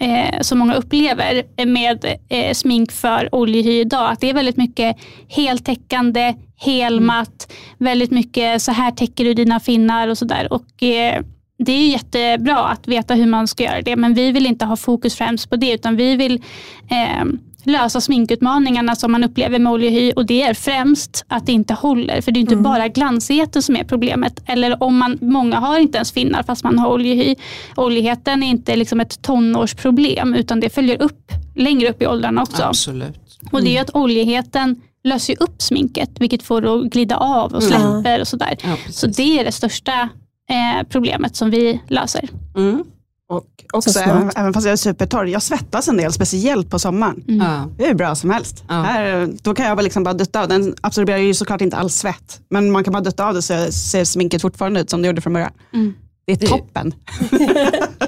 eh, 0.00 0.40
som 0.40 0.58
många 0.58 0.74
upplever 0.74 1.42
med 1.66 2.04
eh, 2.28 2.54
smink 2.54 2.92
för 2.92 3.34
oljehy 3.34 3.80
idag. 3.80 4.10
Att 4.10 4.20
det 4.20 4.30
är 4.30 4.34
väldigt 4.34 4.56
mycket 4.56 4.96
heltäckande, 5.28 6.34
helmatt, 6.56 7.52
väldigt 7.78 8.10
mycket 8.10 8.62
så 8.62 8.72
här 8.72 8.90
täcker 8.90 9.24
du 9.24 9.34
dina 9.34 9.60
finnar 9.60 10.08
och 10.08 10.18
sådär. 10.18 10.48
eh, 10.82 11.22
det 11.58 11.72
är 11.72 11.88
jättebra 11.88 12.58
att 12.58 12.88
veta 12.88 13.14
hur 13.14 13.26
man 13.26 13.48
ska 13.48 13.64
göra 13.64 13.82
det, 13.82 13.96
men 13.96 14.14
vi 14.14 14.32
vill 14.32 14.46
inte 14.46 14.64
ha 14.64 14.76
fokus 14.76 15.14
främst 15.14 15.50
på 15.50 15.56
det, 15.56 15.72
utan 15.72 15.96
vi 15.96 16.16
vill 16.16 16.42
eh, 16.90 17.24
lösa 17.62 18.00
sminkutmaningarna 18.00 18.96
som 18.96 19.12
man 19.12 19.24
upplever 19.24 19.58
med 19.58 19.72
oljehy 19.72 20.12
och 20.12 20.26
det 20.26 20.42
är 20.42 20.54
främst 20.54 21.24
att 21.28 21.46
det 21.46 21.52
inte 21.52 21.74
håller. 21.74 22.20
För 22.20 22.32
det 22.32 22.38
är 22.38 22.40
inte 22.40 22.54
mm. 22.54 22.62
bara 22.62 22.88
glansigheten 22.88 23.62
som 23.62 23.76
är 23.76 23.84
problemet. 23.84 24.42
Eller 24.46 24.82
om 24.82 24.98
man, 24.98 25.18
många 25.20 25.56
har 25.56 25.78
inte 25.78 25.98
ens 25.98 26.12
finnar 26.12 26.42
fast 26.42 26.64
man 26.64 26.78
har 26.78 26.92
oljehy. 26.92 27.34
Oljigheten 27.76 28.42
är 28.42 28.48
inte 28.48 28.76
liksom 28.76 29.00
ett 29.00 29.22
tonårsproblem 29.22 30.34
utan 30.34 30.60
det 30.60 30.70
följer 30.70 31.02
upp 31.02 31.32
längre 31.54 31.90
upp 31.90 32.02
i 32.02 32.06
åldrarna 32.06 32.42
också. 32.42 32.62
Absolut. 32.62 33.02
Mm. 33.42 33.50
Och 33.52 33.62
det 33.62 33.76
är 33.76 33.82
att 33.82 33.94
oljigheten 33.94 34.80
löser 35.04 35.42
upp 35.42 35.62
sminket 35.62 36.10
vilket 36.18 36.42
får 36.42 36.60
det 36.60 36.72
att 36.72 36.84
glida 36.84 37.16
av 37.16 37.52
och 37.52 37.62
släpper 37.62 38.10
mm. 38.10 38.20
och 38.20 38.28
sådär. 38.28 38.56
Ja, 38.62 38.76
så 38.90 39.06
det 39.06 39.40
är 39.40 39.44
det 39.44 39.52
största 39.52 40.08
eh, 40.48 40.86
problemet 40.88 41.36
som 41.36 41.50
vi 41.50 41.80
löser. 41.88 42.28
Mm. 42.56 42.84
Och 43.30 43.64
också, 43.72 44.00
även, 44.00 44.30
även, 44.36 44.52
fast 44.52 44.66
jag 44.66 44.72
är 44.72 44.76
supertorr, 44.76 45.26
jag 45.26 45.42
svettas 45.42 45.88
en 45.88 45.96
del, 45.96 46.12
speciellt 46.12 46.70
på 46.70 46.78
sommaren. 46.78 47.24
Mm. 47.28 47.74
Det 47.76 47.86
är 47.86 47.94
bra 47.94 48.14
som 48.14 48.30
helst. 48.30 48.64
Ja. 48.68 48.74
Här, 48.74 49.28
då 49.42 49.54
kan 49.54 49.66
jag 49.66 49.76
bara, 49.76 49.82
liksom 49.82 50.04
bara 50.04 50.14
dutta 50.14 50.42
av, 50.42 50.48
den 50.48 50.74
absorberar 50.80 51.18
ju 51.18 51.34
såklart 51.34 51.60
inte 51.60 51.76
all 51.76 51.90
svett, 51.90 52.40
men 52.50 52.70
man 52.70 52.84
kan 52.84 52.92
bara 52.92 53.02
dutta 53.02 53.28
av 53.28 53.34
det 53.34 53.42
så 53.42 53.72
ser 53.72 54.04
sminket 54.04 54.42
fortfarande 54.42 54.80
ut 54.80 54.90
som 54.90 55.02
det 55.02 55.08
gjorde 55.08 55.20
från 55.20 55.32
början. 55.32 55.52
Mm. 55.74 55.94
Det 56.26 56.32
är 56.32 56.46
toppen. 56.46 56.94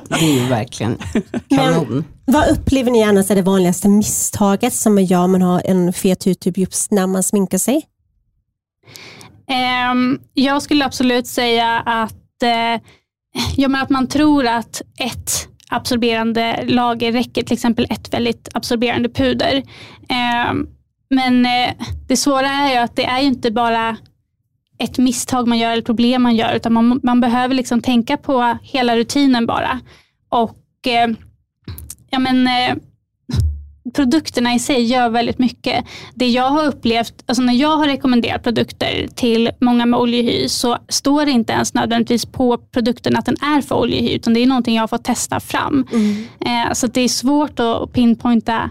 det 0.08 0.14
är 0.14 0.42
ju 0.42 0.48
verkligen 0.48 0.98
kanon. 1.48 1.86
Men, 1.88 2.04
vad 2.24 2.48
upplever 2.48 2.90
ni 2.90 3.02
annars 3.02 3.30
är 3.30 3.34
det 3.34 3.42
vanligaste 3.42 3.88
misstaget 3.88 4.74
som 4.74 4.94
man 4.94 5.04
gör 5.04 5.24
om 5.24 5.32
man 5.32 5.42
har 5.42 5.62
en 5.64 5.92
fet 5.92 6.24
hudtyp 6.24 6.58
just 6.58 6.90
när 6.90 7.06
man 7.06 7.22
sminkar 7.22 7.58
sig? 7.58 7.86
Um, 9.92 10.20
jag 10.34 10.62
skulle 10.62 10.84
absolut 10.84 11.26
säga 11.26 11.80
att 11.80 12.19
eh, 12.42 12.80
ja, 13.56 13.68
men 13.68 13.82
att 13.82 13.90
man 13.90 14.06
tror 14.06 14.46
att 14.46 14.82
ett 14.98 15.48
absorberande 15.68 16.64
lager 16.66 17.12
räcker, 17.12 17.42
till 17.42 17.54
exempel 17.54 17.86
ett 17.90 18.14
väldigt 18.14 18.48
absorberande 18.54 19.08
puder. 19.08 19.56
Eh, 20.08 20.54
men 21.10 21.46
eh, 21.46 21.74
det 22.08 22.16
svåra 22.16 22.48
är 22.48 22.70
ju 22.72 22.76
att 22.76 22.96
det 22.96 23.04
är 23.04 23.20
ju 23.20 23.26
inte 23.26 23.50
bara 23.50 23.96
ett 24.78 24.98
misstag 24.98 25.48
man 25.48 25.58
gör 25.58 25.72
eller 25.72 25.82
problem 25.82 26.22
man 26.22 26.36
gör, 26.36 26.54
utan 26.54 26.72
man, 26.72 27.00
man 27.02 27.20
behöver 27.20 27.54
liksom 27.54 27.82
tänka 27.82 28.16
på 28.16 28.58
hela 28.62 28.96
rutinen 28.96 29.46
bara. 29.46 29.80
Och 30.28 30.86
eh, 30.86 31.10
ja, 32.10 32.18
men, 32.18 32.46
eh, 32.46 32.76
produkterna 33.90 34.54
i 34.54 34.58
sig 34.58 34.82
gör 34.82 35.08
väldigt 35.08 35.38
mycket. 35.38 35.84
Det 36.14 36.28
jag 36.28 36.50
har 36.50 36.66
upplevt, 36.66 37.14
alltså 37.26 37.42
när 37.42 37.54
jag 37.54 37.76
har 37.76 37.86
rekommenderat 37.86 38.42
produkter 38.42 39.08
till 39.14 39.50
många 39.60 39.86
med 39.86 40.00
oljehy 40.00 40.48
så 40.48 40.78
står 40.88 41.26
det 41.26 41.30
inte 41.30 41.52
ens 41.52 41.74
nödvändigtvis 41.74 42.26
på 42.26 42.58
produkten 42.58 43.16
att 43.16 43.26
den 43.26 43.36
är 43.42 43.60
för 43.60 43.74
oljehy, 43.74 44.14
utan 44.14 44.34
det 44.34 44.40
är 44.40 44.46
någonting 44.46 44.74
jag 44.74 44.82
har 44.82 44.88
fått 44.88 45.04
testa 45.04 45.40
fram. 45.40 45.86
Mm. 45.92 46.26
Eh, 46.68 46.72
så 46.72 46.86
det 46.86 47.00
är 47.00 47.08
svårt 47.08 47.60
att 47.60 47.92
pinpointa 47.92 48.70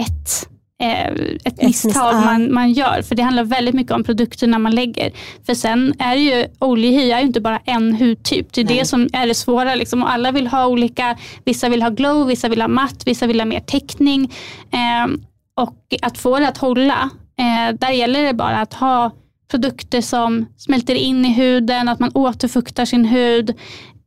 ett 0.00 0.48
eh, 0.80 1.12
ett 1.44 1.62
misstag 1.62 2.14
man, 2.14 2.54
man 2.54 2.72
gör. 2.72 3.02
För 3.02 3.14
det 3.14 3.22
handlar 3.22 3.44
väldigt 3.44 3.74
mycket 3.74 3.92
om 3.92 4.04
produkterna 4.04 4.58
man 4.58 4.74
lägger. 4.74 5.12
För 5.46 5.54
sen 5.54 5.94
är 5.98 6.14
ju 6.14 6.46
oljehy 6.58 7.10
är 7.10 7.20
ju 7.20 7.26
inte 7.26 7.40
bara 7.40 7.58
en 7.64 7.96
hudtyp. 7.96 8.52
Det 8.52 8.60
är 8.60 8.64
Nej. 8.64 8.78
det 8.78 8.84
som 8.84 9.08
är 9.12 9.26
det 9.26 9.34
svåra. 9.34 9.74
Liksom. 9.74 10.02
Och 10.02 10.12
alla 10.12 10.32
vill 10.32 10.46
ha 10.46 10.66
olika, 10.66 11.18
vissa 11.44 11.68
vill 11.68 11.82
ha 11.82 11.90
glow, 11.90 12.26
vissa 12.26 12.48
vill 12.48 12.60
ha 12.60 12.68
matt, 12.68 13.02
vissa 13.06 13.26
vill 13.26 13.40
ha 13.40 13.44
mer 13.44 13.60
täckning. 13.60 14.32
Eh, 14.72 15.12
och 15.56 15.94
att 16.02 16.18
få 16.18 16.38
det 16.38 16.48
att 16.48 16.58
hålla, 16.58 17.10
eh, 17.38 17.74
där 17.74 17.90
gäller 17.90 18.22
det 18.22 18.34
bara 18.34 18.60
att 18.60 18.74
ha 18.74 19.10
produkter 19.50 20.00
som 20.00 20.46
smälter 20.56 20.94
in 20.94 21.24
i 21.24 21.32
huden, 21.32 21.88
att 21.88 21.98
man 21.98 22.10
återfuktar 22.14 22.84
sin 22.84 23.04
hud. 23.04 23.54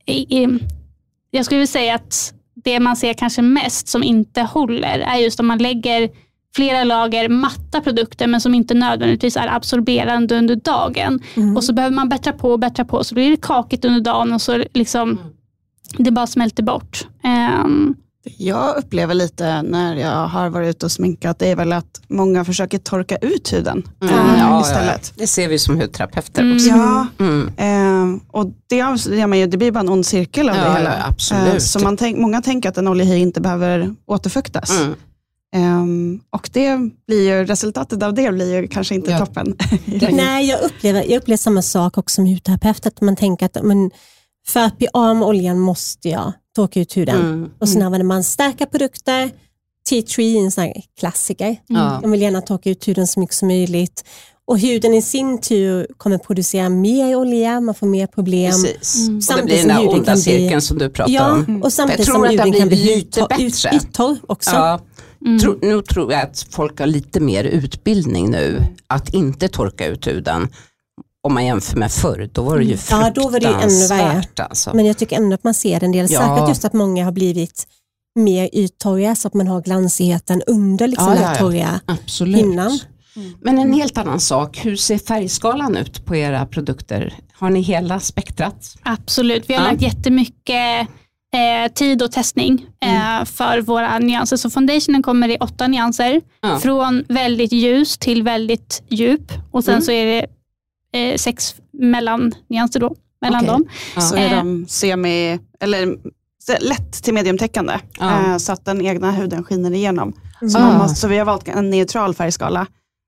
I, 0.05 0.43
i, 0.43 0.59
jag 1.31 1.45
skulle 1.45 1.59
vilja 1.59 1.67
säga 1.67 1.95
att 1.95 2.33
det 2.55 2.79
man 2.79 2.95
ser 2.95 3.13
kanske 3.13 3.41
mest 3.41 3.87
som 3.87 4.03
inte 4.03 4.41
håller 4.41 4.99
är 4.99 5.17
just 5.17 5.39
om 5.39 5.47
man 5.47 5.57
lägger 5.57 6.09
flera 6.55 6.83
lager 6.83 7.29
matta 7.29 7.81
produkter 7.81 8.27
men 8.27 8.41
som 8.41 8.53
inte 8.53 8.73
nödvändigtvis 8.73 9.37
är 9.37 9.47
absorberande 9.47 10.37
under 10.37 10.55
dagen. 10.55 11.19
Mm. 11.35 11.57
Och 11.57 11.63
så 11.63 11.73
behöver 11.73 11.95
man 11.95 12.09
bättra 12.09 12.33
på 12.33 12.51
och 12.51 12.59
bättra 12.59 12.85
på 12.85 13.03
så 13.03 13.15
blir 13.15 13.31
det 13.31 13.41
kakigt 13.41 13.85
under 13.85 14.01
dagen 14.01 14.33
och 14.33 14.41
så 14.41 14.63
liksom 14.73 15.09
mm. 15.09 15.23
det 15.97 16.11
bara 16.11 16.27
smälter 16.27 16.63
bort. 16.63 17.07
Um, 17.63 17.95
jag 18.37 18.77
upplever 18.77 19.13
lite 19.13 19.61
när 19.61 19.95
jag 19.95 20.27
har 20.27 20.49
varit 20.49 20.69
ute 20.69 20.85
och 20.85 20.91
sminkat, 20.91 21.39
det 21.39 21.47
är 21.47 21.55
väl 21.55 21.73
att 21.73 22.01
många 22.07 22.45
försöker 22.45 22.77
torka 22.77 23.17
ut 23.17 23.53
huden 23.53 23.83
mm. 24.01 24.13
Mm. 24.15 24.39
Ja, 24.39 24.61
istället. 24.61 25.13
Ja, 25.15 25.21
det 25.21 25.27
ser 25.27 25.47
vi 25.47 25.59
som 25.59 25.79
hudterapeuter 25.79 26.41
mm. 26.41 26.55
också. 26.55 26.69
Ja, 26.69 27.07
eh, 27.57 28.05
och 28.31 28.45
det, 28.67 28.83
det, 29.05 29.45
det 29.45 29.57
blir 29.57 29.71
bara 29.71 29.79
en 29.79 29.89
ond 29.89 30.05
cirkel 30.05 30.49
av 30.49 30.55
det 30.55 30.73
hela. 30.73 31.05
Absolut. 31.09 31.53
Eh, 31.53 31.59
så 31.59 31.79
man 31.79 31.97
tänk, 31.97 32.17
många 32.17 32.41
tänker 32.41 32.69
att 32.69 32.77
en 32.77 32.87
oljehy 32.87 33.17
inte 33.17 33.41
behöver 33.41 33.95
återfuktas. 34.05 34.81
Um, 35.55 36.21
och 36.29 36.49
det 36.53 36.77
blir 37.07 37.29
ju, 37.29 37.45
resultatet 37.45 38.03
av 38.03 38.13
det 38.13 38.31
blir 38.31 38.61
ju 38.61 38.67
kanske 38.67 38.95
inte 38.95 39.11
ja. 39.11 39.25
toppen. 39.25 39.55
Nej, 40.11 40.49
jag 40.49 40.61
upplever, 40.61 41.03
jag 41.03 41.17
upplever 41.17 41.37
samma 41.37 41.61
sak 41.61 41.97
också 41.97 42.15
som 42.15 42.25
hudterapeut, 42.25 42.85
att 42.85 43.01
man 43.01 43.15
tänker 43.15 43.45
att 43.45 43.57
men, 43.63 43.91
för 44.47 44.59
att 44.59 44.77
bli 44.77 44.87
av 44.93 45.15
med 45.15 45.27
oljan 45.27 45.59
måste 45.59 46.09
jag 46.09 46.33
torka 46.55 46.79
ut 46.79 46.97
huden. 46.97 47.21
Mm. 47.21 47.49
Och 47.59 47.67
sen 47.67 47.77
mm. 47.77 47.85
använder 47.85 48.05
man 48.05 48.23
starka 48.23 48.65
produkter, 48.65 49.31
T3 49.89 50.19
är 50.19 50.43
en 50.43 50.51
sån 50.51 50.73
klassiker. 50.99 51.57
Mm. 51.69 52.01
Man 52.01 52.11
vill 52.11 52.21
gärna 52.21 52.41
torka 52.41 52.69
ut 52.69 52.87
huden 52.87 53.07
så 53.07 53.19
mycket 53.19 53.35
som 53.35 53.47
möjligt. 53.47 54.03
Och 54.45 54.59
huden 54.59 54.93
i 54.93 55.01
sin 55.01 55.41
tur 55.41 55.87
kommer 55.97 56.17
producera 56.17 56.69
mer 56.69 57.15
olja, 57.15 57.59
man 57.59 57.75
får 57.75 57.87
mer 57.87 58.07
problem. 58.07 58.51
Precis. 58.51 59.07
Mm. 59.07 59.17
Och 59.17 59.37
det 59.37 59.43
blir 59.43 59.57
den 59.57 59.67
där 59.67 59.89
onda 59.89 60.17
cirkeln 60.17 60.47
bli, 60.47 60.61
som 60.61 60.77
du 60.77 60.89
pratar 60.89 61.13
ja, 61.13 61.31
om. 61.31 61.63
Och 61.63 61.73
samtidigt 61.73 62.05
som 62.05 62.23
huden 62.23 62.53
kan 62.53 62.67
bli 62.67 63.07
yttorr 63.73 64.17
också. 64.27 64.51
Ja. 64.51 64.79
Mm. 65.25 65.39
Tro, 65.39 65.59
nu 65.61 65.81
tror 65.81 66.11
jag 66.11 66.21
att 66.21 66.47
folk 66.51 66.79
har 66.79 66.87
lite 66.87 67.19
mer 67.19 67.43
utbildning 67.43 68.31
nu 68.31 68.63
att 68.87 69.13
inte 69.13 69.47
torka 69.47 69.87
ut 69.87 70.07
huden. 70.07 70.49
Om 71.21 71.33
man 71.33 71.45
jämför 71.45 71.77
med 71.77 71.91
förr, 71.91 72.29
då 72.33 72.43
var 72.43 72.57
det 72.57 72.63
ju 72.63 72.77
fruktansvärt. 72.77 73.17
Ja, 73.17 73.23
då 73.23 73.29
var 73.29 73.39
det 73.39 73.47
ännu 73.47 73.87
värre. 73.87 74.23
Alltså. 74.37 74.71
Men 74.75 74.85
jag 74.85 74.97
tycker 74.97 75.15
ändå 75.15 75.33
att 75.33 75.43
man 75.43 75.53
ser 75.53 75.83
en 75.83 75.91
del, 75.91 76.07
ja. 76.09 76.19
särskilt 76.19 76.49
just 76.49 76.65
att 76.65 76.73
många 76.73 77.05
har 77.05 77.11
blivit 77.11 77.67
mer 78.15 78.49
yttorriga 78.53 79.15
så 79.15 79.27
att 79.27 79.33
man 79.33 79.47
har 79.47 79.61
glansigheten 79.61 80.41
under 80.47 80.87
liksom 80.87 81.13
ja, 81.13 81.21
den 81.21 81.37
torriga 81.37 81.79
Absolut. 81.85 82.37
hinnan. 82.37 82.79
Mm. 83.15 83.33
Men 83.41 83.59
en 83.59 83.73
helt 83.73 83.97
annan 83.97 84.19
sak, 84.19 84.65
hur 84.65 84.75
ser 84.75 84.97
färgskalan 84.97 85.77
ut 85.77 86.05
på 86.05 86.15
era 86.15 86.45
produkter? 86.45 87.13
Har 87.33 87.49
ni 87.49 87.61
hela 87.61 87.99
spektrat? 87.99 88.75
Absolut, 88.83 89.49
vi 89.49 89.53
har 89.53 89.65
ja. 89.65 89.71
lagt 89.71 89.81
jättemycket 89.81 90.87
eh, 91.33 91.71
tid 91.73 92.01
och 92.01 92.11
testning 92.11 92.65
eh, 92.81 93.13
mm. 93.15 93.25
för 93.25 93.61
våra 93.61 93.99
nyanser. 93.99 94.37
Så 94.37 94.49
foundationen 94.49 95.03
kommer 95.03 95.29
i 95.29 95.37
åtta 95.37 95.67
nyanser. 95.67 96.21
Ja. 96.41 96.59
Från 96.59 97.05
väldigt 97.09 97.51
ljus 97.51 97.97
till 97.97 98.23
väldigt 98.23 98.83
djup. 98.89 99.31
Och 99.51 99.63
sen 99.63 99.73
mm. 99.73 99.83
så 99.83 99.91
är 99.91 100.05
det 100.05 100.25
eh, 100.99 101.17
sex 101.17 101.55
mellannyanser 101.71 102.79
då. 102.79 102.95
Mellan 103.21 103.43
okay. 103.43 103.53
dem. 103.53 103.65
Ja. 103.95 104.01
Så 104.01 104.15
är 104.15 104.35
de 104.35 104.61
eh. 104.61 104.67
semi, 104.67 105.39
eller 105.59 105.97
lätt 106.59 107.03
till 107.03 107.13
mediumtäckande. 107.13 107.79
Ja. 107.99 108.31
Eh, 108.31 108.37
så 108.37 108.51
att 108.51 108.65
den 108.65 108.81
egna 108.81 109.11
huden 109.11 109.43
skiner 109.43 109.71
igenom. 109.71 110.13
Mm. 110.41 110.49
Så, 110.49 110.59
måste, 110.59 110.99
så 110.99 111.07
vi 111.07 111.17
har 111.17 111.25
valt 111.25 111.47
en 111.47 111.69
neutral 111.69 112.13
färgskala. 112.13 112.67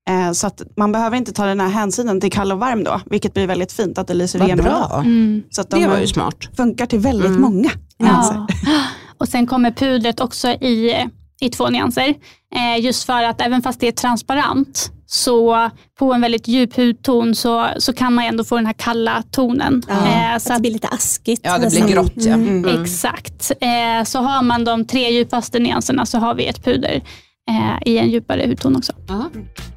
Eh, 0.09 0.31
så 0.31 0.47
att 0.47 0.61
man 0.77 0.91
behöver 0.91 1.17
inte 1.17 1.33
ta 1.33 1.45
den 1.45 1.59
här 1.59 1.69
hänsynen 1.69 2.21
till 2.21 2.31
kall 2.31 2.51
och 2.51 2.59
varm 2.59 2.83
då, 2.83 3.01
vilket 3.05 3.33
blir 3.33 3.47
väldigt 3.47 3.71
fint 3.71 3.97
att 3.97 4.07
det 4.07 4.13
lyser 4.13 4.39
Vad 4.39 4.47
igenom. 4.47 4.65
Bra. 4.65 5.01
Mm. 5.05 5.43
Så 5.49 5.61
att 5.61 5.69
de 5.69 5.81
det 5.81 5.87
var 5.87 5.99
ju 5.99 6.07
smart. 6.07 6.35
funkar 6.57 6.85
till 6.85 6.99
väldigt 6.99 7.27
mm. 7.27 7.41
många 7.41 7.69
nyanser. 7.99 8.35
Ja. 8.35 8.47
Och 9.17 9.27
sen 9.27 9.47
kommer 9.47 9.71
pudret 9.71 10.19
också 10.19 10.47
i, 10.49 11.07
i 11.41 11.49
två 11.49 11.69
nyanser. 11.69 12.13
Eh, 12.55 12.85
just 12.85 13.03
för 13.03 13.23
att 13.23 13.41
även 13.41 13.61
fast 13.61 13.79
det 13.79 13.87
är 13.87 13.91
transparent 13.91 14.91
så 15.07 15.69
på 15.99 16.13
en 16.13 16.21
väldigt 16.21 16.47
djup 16.47 16.75
hudton 16.75 17.35
så, 17.35 17.67
så 17.77 17.93
kan 17.93 18.13
man 18.13 18.25
ändå 18.25 18.43
få 18.43 18.55
den 18.55 18.65
här 18.65 18.73
kalla 18.73 19.23
tonen. 19.31 19.83
Ja, 19.87 20.33
eh, 20.33 20.37
så 20.37 20.53
att 20.53 20.57
det 20.57 20.61
blir 20.61 20.71
lite 20.71 20.87
askigt. 20.87 21.41
Ja, 21.43 21.57
det 21.57 21.69
blir 21.69 21.87
grått. 21.87 22.13
Ja. 22.15 22.33
Mm. 22.33 22.65
Mm. 22.65 22.81
Exakt. 22.81 23.51
Eh, 23.61 24.03
så 24.03 24.19
har 24.19 24.43
man 24.43 24.63
de 24.63 24.85
tre 24.85 25.09
djupaste 25.09 25.59
nyanserna 25.59 26.05
så 26.05 26.17
har 26.17 26.35
vi 26.35 26.47
ett 26.47 26.63
puder 26.63 27.01
eh, 27.49 27.93
i 27.93 27.97
en 27.97 28.09
djupare 28.09 28.47
hudton 28.47 28.75
också. 28.75 28.93
Aha. 29.09 29.29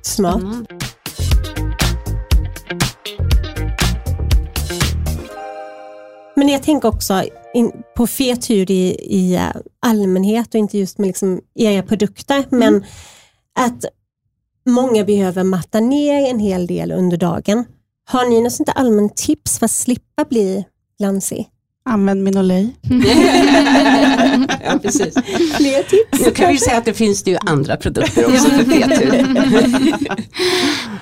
Smart. 0.03 0.43
Men 6.37 6.49
jag 6.49 6.63
tänker 6.63 6.89
också 6.89 7.25
in, 7.55 7.73
på 7.97 8.07
fet 8.07 8.51
hud 8.51 8.71
i, 8.71 8.97
i 9.01 9.35
eh, 9.35 9.43
allmänhet 9.81 10.49
och 10.49 10.59
inte 10.59 10.79
just 10.79 10.99
med 10.99 11.07
liksom 11.07 11.41
era 11.55 11.83
produkter, 11.83 12.37
mm. 12.37 12.59
men 12.59 12.85
att 13.67 13.85
många 14.67 15.05
behöver 15.05 15.45
matta 15.45 15.81
ner 15.81 16.31
en 16.31 16.39
hel 16.39 16.67
del 16.67 16.93
under 16.93 17.17
dagen. 17.17 17.65
Har 18.09 18.29
ni 18.31 18.43
något 18.43 18.53
sånt 18.53 18.69
allmänt 18.75 19.17
tips 19.17 19.59
för 19.59 19.65
att 19.65 19.71
slippa 19.71 20.25
bli 20.25 20.65
glansig? 20.99 21.49
Använd 21.85 22.23
Minolay. 22.23 22.69
ja, 24.65 24.79
precis. 24.83 25.15
Fler 25.57 25.83
tips. 25.83 26.27
Nu 26.27 26.31
kan 26.31 26.53
vi 26.53 26.59
säga 26.59 26.79
att 26.79 26.85
det 26.85 26.95
finns 26.95 27.23
det 27.23 27.31
ju 27.31 27.37
andra 27.47 27.77
produkter 27.77 28.27
också 28.27 28.49
för. 28.49 30.19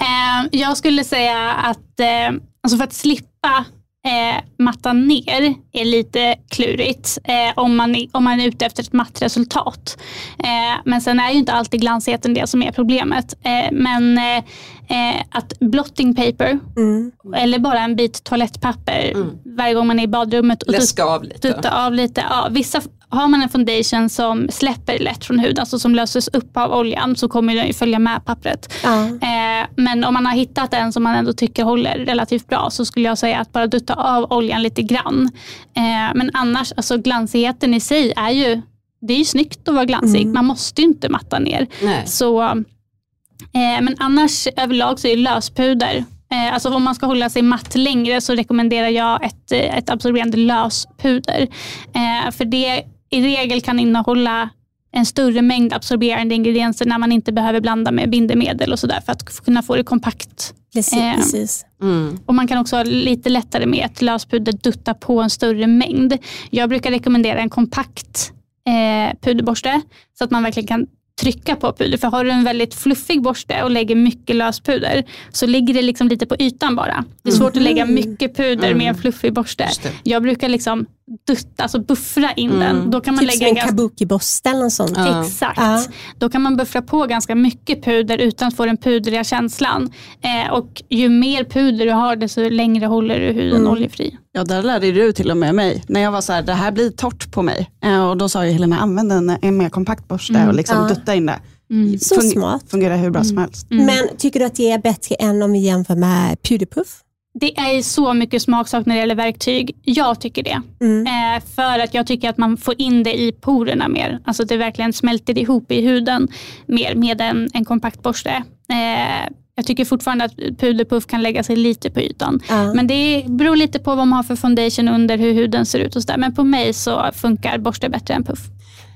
Eh, 0.01 0.49
jag 0.51 0.77
skulle 0.77 1.05
säga 1.05 1.53
att 1.53 2.01
eh, 2.01 2.37
alltså 2.63 2.77
för 2.77 2.85
att 2.85 2.93
slippa 2.93 3.65
eh, 4.07 4.45
matta 4.59 4.93
ner 4.93 5.55
är 5.73 5.85
lite 5.85 6.37
klurigt 6.51 7.19
eh, 7.25 7.53
om, 7.57 7.77
man, 7.77 7.97
om 8.13 8.25
man 8.25 8.41
är 8.41 8.49
ute 8.49 8.67
efter 8.67 8.83
ett 8.83 8.93
matt 8.93 9.23
resultat. 9.23 9.99
Eh, 10.39 10.81
men 10.85 11.01
sen 11.01 11.21
är 11.21 11.31
ju 11.31 11.39
inte 11.39 11.53
alltid 11.53 11.81
glansigheten 11.81 12.35
det 12.35 12.47
som 12.47 12.63
är 12.63 12.73
problemet. 12.73 13.35
Eh, 13.45 13.73
men 13.73 14.19
eh, 14.19 15.23
att 15.31 15.59
blotting 15.61 16.15
paper 16.15 16.59
mm. 16.77 17.13
eller 17.37 17.59
bara 17.59 17.81
en 17.81 17.97
bit 17.97 18.25
toalettpapper 18.25 19.11
mm. 19.15 19.31
varje 19.45 19.75
gång 19.75 19.87
man 19.87 19.99
är 19.99 20.05
i 20.05 20.09
badrummet 20.09 20.63
och 20.63 20.73
Läska 20.73 21.05
av 21.05 21.25
lite. 21.25 21.39
Tutta 21.53 21.87
av 21.87 21.93
lite. 21.93 22.25
Ja, 22.31 22.49
vissa 22.51 22.81
har 23.09 23.29
man 23.29 23.43
en 23.43 23.49
foundation 23.49 24.09
som 24.09 24.49
släpper 24.51 24.99
lätt 24.99 25.25
från 25.25 25.39
huden, 25.39 25.59
alltså 25.61 25.79
som 25.79 25.95
löses 25.95 26.29
upp 26.29 26.57
av 26.57 26.73
oljan, 26.73 27.17
så 27.17 27.29
kommer 27.29 27.55
den 27.55 27.67
ju 27.67 27.73
följa 27.73 27.99
med 27.99 28.25
pappret. 28.25 28.73
Ja. 28.85 29.05
Eh, 29.07 29.67
men 29.77 30.05
om 30.05 30.15
man 30.15 30.27
har 30.27 30.33
hittat 30.33 30.75
en 30.75 30.93
som 30.93 31.03
man 31.03 31.15
ändå 31.15 31.33
tycker 31.33 31.65
håller 31.65 31.99
relativt 31.99 32.49
bra 32.49 32.71
så 32.71 32.85
skulle 32.85 33.09
jag 33.09 33.19
säga 33.19 33.39
att 33.39 33.53
bara 33.53 33.67
dutta 33.67 33.95
av 33.95 34.33
oljan 34.33 34.63
lite 34.63 34.83
grann. 34.83 35.31
Eh, 35.77 36.15
men 36.15 36.31
annars, 36.35 36.73
alltså 36.77 36.99
glansigheten 36.99 37.75
i 37.75 37.81
sig 37.81 38.13
är 38.17 38.31
ju, 38.31 38.63
det 39.01 39.15
är 39.15 39.19
ju 39.19 39.25
snyggt 39.25 39.69
att 39.69 39.75
vara 39.75 39.85
glansig. 39.85 40.23
Mm. 40.23 40.35
Man 40.35 40.45
måste 40.45 40.81
ju 40.81 40.87
inte 40.89 41.09
matta 41.09 41.39
ner. 41.39 41.67
Nej. 41.83 42.07
Så, 42.07 42.43
eh, 42.43 43.81
men 43.81 43.97
annars 43.99 44.49
överlag 44.57 44.99
så 44.99 45.09
är 45.09 45.17
löspuder 45.17 46.05
Eh, 46.31 46.55
alltså 46.55 46.75
om 46.75 46.83
man 46.83 46.95
ska 46.95 47.07
hålla 47.07 47.31
sig 47.31 47.43
matt 47.43 47.75
längre 47.75 48.21
så 48.21 48.35
rekommenderar 48.35 48.89
jag 48.89 49.25
ett, 49.25 49.53
ett 49.53 49.91
absorberande 49.91 50.37
löspuder. 50.37 51.49
Eh, 51.95 52.31
för 52.31 52.45
det 52.45 52.83
i 53.11 53.21
regel 53.21 53.61
kan 53.61 53.79
innehålla 53.79 54.51
en 54.93 55.07
större 55.07 55.43
mängd 55.43 55.73
absorberande 55.73 56.35
ingredienser 56.35 56.87
när 56.87 56.99
man 56.99 57.13
inte 57.13 57.33
behöver 57.33 57.61
blanda 57.61 57.91
med 57.91 58.11
bindemedel 58.11 58.73
och 58.73 58.79
sådär 58.79 59.01
för 59.07 59.13
att 59.13 59.45
kunna 59.45 59.63
få 59.63 59.77
det 59.77 59.85
kompakt. 59.85 60.55
Precis. 60.73 60.99
Eh, 60.99 61.15
precis. 61.17 61.67
Mm. 61.83 62.19
Och 62.27 62.35
man 62.35 62.49
kan 62.49 62.59
också 62.59 62.77
ha 62.77 62.83
lite 62.83 63.29
lättare 63.29 63.67
med 63.67 63.87
ett 63.87 64.03
löspuder 64.03 64.53
dutta 64.53 64.95
på 64.95 65.21
en 65.21 65.31
större 65.31 65.67
mängd. 65.67 66.19
Jag 66.51 66.69
brukar 66.69 66.91
rekommendera 66.91 67.39
en 67.39 67.51
kompakt 67.51 68.33
eh, 68.67 69.17
puderborste 69.21 69.81
så 70.19 70.25
att 70.25 70.31
man 70.31 70.43
verkligen 70.43 70.67
kan 70.67 70.87
trycka 71.21 71.57
på 71.57 71.73
puder. 71.73 71.99
För 71.99 72.09
har 72.09 72.25
du 72.25 72.31
en 72.31 72.45
väldigt 72.45 72.75
fluffig 72.75 73.23
borste 73.23 73.63
och 73.63 73.71
lägger 73.71 73.95
mycket 73.95 74.37
löspuder 74.37 75.05
så 75.33 75.47
ligger 75.47 75.75
det 75.75 75.83
liksom 75.83 76.09
lite 76.09 76.27
på 76.27 76.37
ytan 76.39 76.77
bara. 76.77 77.05
Det 77.23 77.29
är 77.29 77.33
svårt 77.33 77.57
att 77.57 77.63
lägga 77.63 77.87
mycket 77.87 78.37
puder 78.37 78.75
med 78.75 78.89
en 78.89 78.95
fluffig 78.95 79.33
borste. 79.33 79.69
Jag 80.03 80.23
brukar 80.23 80.49
liksom 80.49 80.87
dutta, 81.27 81.63
alltså 81.63 81.81
buffra 81.81 82.33
in 82.33 82.59
den. 82.59 82.91
Då 82.91 83.01
kan 83.01 83.15
man 83.15 83.25
Typ 83.25 83.33
som 83.33 83.39
lägga 83.41 83.49
en 83.49 83.55
ganska 83.55 83.71
kabuki-borste 83.77 84.51
eller 84.51 84.63
något 84.63 84.73
sånt. 84.73 84.93
Ja. 84.97 85.25
Exakt. 85.27 85.59
Ja. 85.61 85.83
Då 86.19 86.29
kan 86.29 86.43
man 86.43 86.57
buffra 86.57 86.83
på 86.83 87.07
ganska 87.07 87.35
mycket 87.35 87.85
puder 87.85 88.19
utan 88.19 88.49
att 88.49 88.57
få 88.57 88.67
den 88.67 88.77
pudriga 88.77 89.25
känslan. 89.25 89.93
Eh, 90.21 90.53
och 90.53 90.83
ju 90.91 91.09
mer 91.09 91.45
puder 91.45 91.87
du 91.87 91.93
har 91.93 92.17
desto 92.17 92.49
längre 92.49 92.87
håller 92.87 93.21
du 93.21 93.27
huden 93.33 93.61
Mm. 93.61 93.73
oljefri. 93.73 94.17
Ja, 94.33 94.45
där 94.45 94.63
lärde 94.63 94.93
du 94.93 95.13
till 95.13 95.31
och 95.31 95.37
med 95.37 95.55
mig. 95.55 95.85
När 95.89 96.01
jag 96.01 96.13
var 96.13 96.21
så 96.21 96.33
här, 96.33 96.43
det 96.43 96.53
här 96.53 96.73
blir 96.73 96.91
torrt 96.91 97.31
på 97.33 97.43
mig. 97.43 97.71
Eh, 97.85 98.09
Och 98.09 98.17
då 98.17 98.29
sa 98.29 98.47
ju 98.47 98.53
Helena, 98.53 98.79
använd 98.79 99.13
en, 99.13 99.37
en 99.43 99.57
mer 99.57 99.69
kompakt 99.69 100.09
borste 100.09 100.47
och 100.49 100.55
liksom 100.55 100.77
Ja. 100.79 100.89
dutta 100.95 101.15
in 101.15 101.27
det. 101.27 101.39
Mm. 101.71 101.99
Så 101.99 102.15
Fung- 102.15 102.33
smart. 102.33 102.65
Fungerar 102.69 102.97
hur 102.97 103.11
bra 103.11 103.25
som 103.25 103.39
helst. 103.39 103.67
Men 103.71 104.09
tycker 104.19 104.41
du 104.41 104.47
att 104.47 104.55
det 104.55 104.71
är 104.71 104.79
bättre 104.79 105.15
än 105.15 105.43
om 105.43 105.53
vi 105.53 105.59
jämför 105.59 105.95
med 105.97 106.43
puderpuff? 106.43 107.01
Det 107.41 107.59
är 107.59 107.83
så 107.83 108.15
mycket 108.15 108.43
smaksak 108.43 108.87
när 108.87 108.95
det 108.95 109.01
gäller 109.01 109.15
verktyg. 109.15 109.77
Jag 109.83 110.21
tycker 110.21 110.43
det. 110.43 110.63
Mm. 110.81 111.07
Eh, 111.07 111.43
för 111.57 111.79
att 111.79 111.95
jag 111.95 112.07
tycker 112.07 112.31
att 112.31 112.39
man 112.39 112.57
får 112.57 112.75
in 112.79 113.03
det 113.03 113.21
i 113.21 113.33
porerna 113.33 113.89
mer. 113.89 114.21
Alltså 114.25 114.43
att 114.43 114.49
det 114.49 114.57
verkligen 114.57 114.93
smälter 114.93 115.39
ihop 115.39 115.73
i 115.73 115.81
huden 115.81 116.29
mer 116.67 116.95
med 116.95 117.21
en, 117.21 117.49
en 117.55 117.65
kompakt 117.65 118.03
borste. 118.03 118.31
Eh, 118.69 119.33
jag 119.57 119.67
tycker 119.67 119.85
fortfarande 119.85 120.25
att 120.25 120.37
puderpuff 120.37 121.07
kan 121.07 121.23
lägga 121.23 121.43
sig 121.43 121.57
lite 121.57 121.91
på 121.91 122.01
ytan. 122.01 122.41
Ja. 122.49 122.75
Men 122.75 122.87
det 122.87 123.25
beror 123.29 123.57
lite 123.57 123.79
på 123.79 123.95
vad 123.95 124.07
man 124.07 124.17
har 124.17 124.23
för 124.23 124.37
foundation 124.37 124.89
under, 124.89 125.19
hur 125.19 125.33
huden 125.33 125.67
ser 125.67 125.79
ut 125.79 125.97
och 125.97 126.03
sådär. 126.03 126.19
Men 126.19 126.35
på 126.35 126.45
mig 126.45 126.73
så 126.73 127.11
funkar 127.15 127.59
borste 127.59 127.89
bättre 127.89 128.15
än 128.15 128.25
puff. 128.25 128.41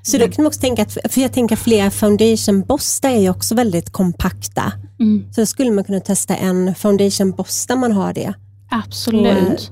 Så 0.02 0.18
då 0.18 0.24
kan 0.24 0.34
man 0.42 0.46
också 0.46 0.60
tänka 0.60 0.82
att, 0.82 0.92
för 1.12 1.20
jag 1.20 1.32
tänker 1.32 1.56
flera 1.56 1.90
foundationborstar 1.90 3.10
är 3.10 3.20
ju 3.20 3.30
också 3.30 3.54
väldigt 3.54 3.90
kompakta. 3.90 4.72
Mm. 5.00 5.24
Så 5.32 5.40
då 5.40 5.46
skulle 5.46 5.70
man 5.70 5.84
kunna 5.84 6.00
testa 6.00 6.36
en 6.36 6.74
foundationborste 6.74 7.76
man 7.76 7.92
har 7.92 8.12
det. 8.12 8.34
Absolut. 8.70 9.70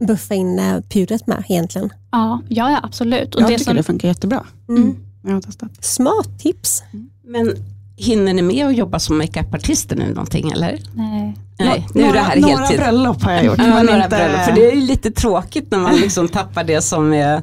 Buffa 0.00 0.34
in 0.34 0.58
eh, 0.58 0.80
pudret 0.80 1.26
med 1.26 1.44
egentligen. 1.48 1.92
Ja, 2.10 2.42
ja, 2.48 2.70
ja 2.70 2.80
absolut. 2.82 3.34
Och 3.34 3.40
Jag 3.40 3.48
det 3.48 3.58
tycker 3.58 3.64
som, 3.64 3.76
det 3.76 3.82
funkar 3.82 4.08
jättebra. 4.08 4.46
Mm. 4.68 4.96
Jag 5.24 5.32
har 5.32 5.40
testat. 5.40 5.84
Smart 5.84 6.38
tips. 6.38 6.82
Men 7.24 7.56
hinner 7.96 8.34
ni 8.34 8.42
med 8.42 8.66
att 8.66 8.76
jobba 8.76 8.98
som 8.98 9.18
makeupartister 9.18 9.96
nu 9.96 10.08
någonting 10.08 10.50
eller? 10.50 10.78
nej. 10.94 11.36
Nej, 11.58 11.86
nu 11.94 12.00
är 12.00 12.06
det 12.06 12.12
några, 12.12 12.20
här 12.20 12.40
några 12.40 12.56
heltid. 12.56 12.78
bröllop 12.78 13.22
har 13.22 13.32
jag 13.32 13.44
gjort. 13.44 13.58
Ja, 13.58 13.66
men 13.66 13.86
några 13.86 14.04
inte... 14.04 14.16
bröllop, 14.16 14.40
för 14.40 14.52
det 14.52 14.70
är 14.70 14.74
ju 14.74 14.80
lite 14.80 15.10
tråkigt 15.10 15.70
när 15.70 15.78
man 15.78 15.96
liksom 16.00 16.28
tappar 16.28 16.64
det 16.64 16.82
som, 16.82 17.12
är, 17.12 17.42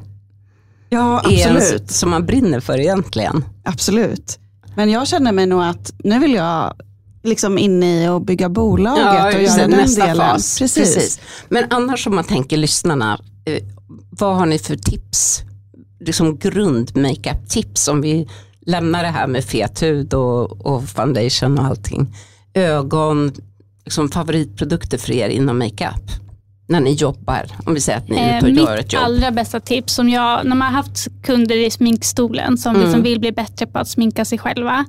Ja, 0.92 1.20
är 1.20 1.30
ens, 1.30 1.62
absolut. 1.62 1.90
som 1.90 2.10
man 2.10 2.26
brinner 2.26 2.60
för 2.60 2.80
egentligen. 2.80 3.44
absolut. 3.64 4.38
Men 4.76 4.90
jag 4.90 5.08
känner 5.08 5.32
mig 5.32 5.46
nog 5.46 5.62
att 5.62 5.92
nu 6.04 6.18
vill 6.18 6.34
jag 6.34 6.74
liksom 7.22 7.58
in 7.58 7.82
i 7.82 8.08
och 8.08 8.22
bygga 8.22 8.48
bolaget 8.48 9.34
och 9.34 9.42
just 9.42 9.58
göra 9.58 9.68
den 9.68 9.78
nästa 9.78 10.06
delen. 10.06 10.16
fas. 10.16 10.58
Precis. 10.58 11.20
Men 11.48 11.64
annars 11.70 12.06
om 12.06 12.14
man 12.14 12.24
tänker 12.24 12.56
lyssnarna, 12.56 13.20
eh, 13.44 13.62
vad 14.10 14.36
har 14.36 14.46
ni 14.46 14.58
för 14.58 14.76
tips? 14.76 15.42
Liksom 16.00 16.38
grund 16.38 16.96
makeup 16.96 17.48
tips 17.48 17.88
om 17.88 18.00
vi 18.00 18.28
lämnar 18.66 19.02
det 19.02 19.08
här 19.08 19.26
med 19.26 19.44
fet 19.44 19.82
hud 19.82 20.14
och, 20.14 20.66
och 20.66 20.88
foundation 20.88 21.58
och 21.58 21.64
allting. 21.64 22.16
Ögon, 22.54 23.32
liksom 23.84 24.08
favoritprodukter 24.08 24.98
för 24.98 25.12
er 25.12 25.28
inom 25.28 25.58
makeup? 25.58 26.10
När 26.70 26.80
ni 26.80 26.92
jobbar, 26.92 27.46
om 27.66 27.74
vi 27.74 27.80
säger 27.80 27.98
att 27.98 28.08
ni 28.08 28.16
är 28.16 28.36
ute 28.38 28.46
och 28.46 28.50
Eh, 28.52 28.56
gör 28.64 28.76
ett 28.76 28.84
mitt 28.84 28.92
jobb. 28.92 29.02
allra 29.04 29.30
bästa 29.30 29.60
tips, 29.60 29.94
som 29.94 30.08
jag, 30.08 30.44
när 30.46 30.56
man 30.56 30.68
har 30.74 30.82
haft 30.82 31.06
kunder 31.22 31.56
i 31.66 31.70
sminkstolen 31.70 32.58
som 32.58 32.70
Mm. 32.74 32.82
liksom 32.86 33.02
vill 33.02 33.20
bli 33.20 33.32
bättre 33.32 33.66
på 33.66 33.78
att 33.78 33.88
sminka 33.88 34.24
sig 34.24 34.38
själva, 34.38 34.84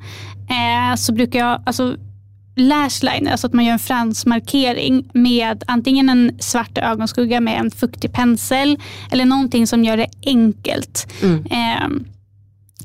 eh, 0.50 0.96
så 0.96 1.14
brukar 1.14 1.40
jag, 1.40 1.62
alltså 1.66 1.96
lashliner, 2.56 3.32
alltså 3.32 3.48
att 3.48 3.54
man 3.54 3.66
gör 3.66 3.74
en 3.74 3.80
fransmarkering 3.80 5.10
med 5.14 5.64
antingen 5.68 6.10
en 6.10 6.32
svart 6.40 6.78
ögonskugga 6.78 7.40
med 7.42 7.60
en 7.60 7.72
fuktig 7.72 8.14
pensel 8.14 8.80
eller 9.12 9.26
någonting 9.26 9.68
som 9.68 9.84
gör 9.84 9.98
det 9.98 10.08
enkelt. 10.26 11.08
Mm. 11.24 11.46
Eh, 11.46 11.88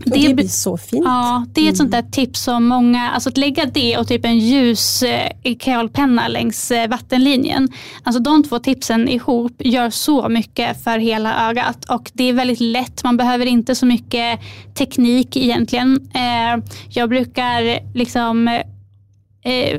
Det, 0.05 0.29
be- 0.29 0.35
blir 0.35 0.49
så 0.49 0.77
fint. 0.77 1.05
Ja, 1.05 1.47
det 1.53 1.67
är 1.67 1.71
ett 1.71 1.77
sånt 1.77 1.93
där 1.93 2.03
tips 2.03 2.41
som 2.41 2.67
många, 2.67 3.11
alltså 3.11 3.29
att 3.29 3.37
lägga 3.37 3.65
det 3.65 3.99
och 3.99 4.09
typ 4.09 4.25
en 4.25 4.39
ljus 4.39 5.03
eh, 5.03 5.55
kreolpenna 5.59 6.29
längs 6.29 6.71
eh, 6.71 6.89
vattenlinjen. 6.89 7.69
Alltså 8.03 8.23
de 8.23 8.43
två 8.43 8.59
tipsen 8.59 9.09
ihop 9.09 9.53
gör 9.59 9.91
så 9.91 10.29
mycket 10.29 10.85
för 10.85 10.99
hela 10.99 11.49
ögat 11.51 11.85
och 11.85 12.11
det 12.15 12.25
är 12.25 12.33
väldigt 12.33 12.61
lätt. 12.61 13.05
Man 13.05 13.17
behöver 13.17 13.47
inte 13.47 13.75
så 13.75 13.87
mycket 13.87 14.41
teknik 14.75 15.37
egentligen. 15.37 16.09
Eh, 16.15 16.65
jag 16.89 17.09
brukar 17.09 17.79
liksom 17.95 18.61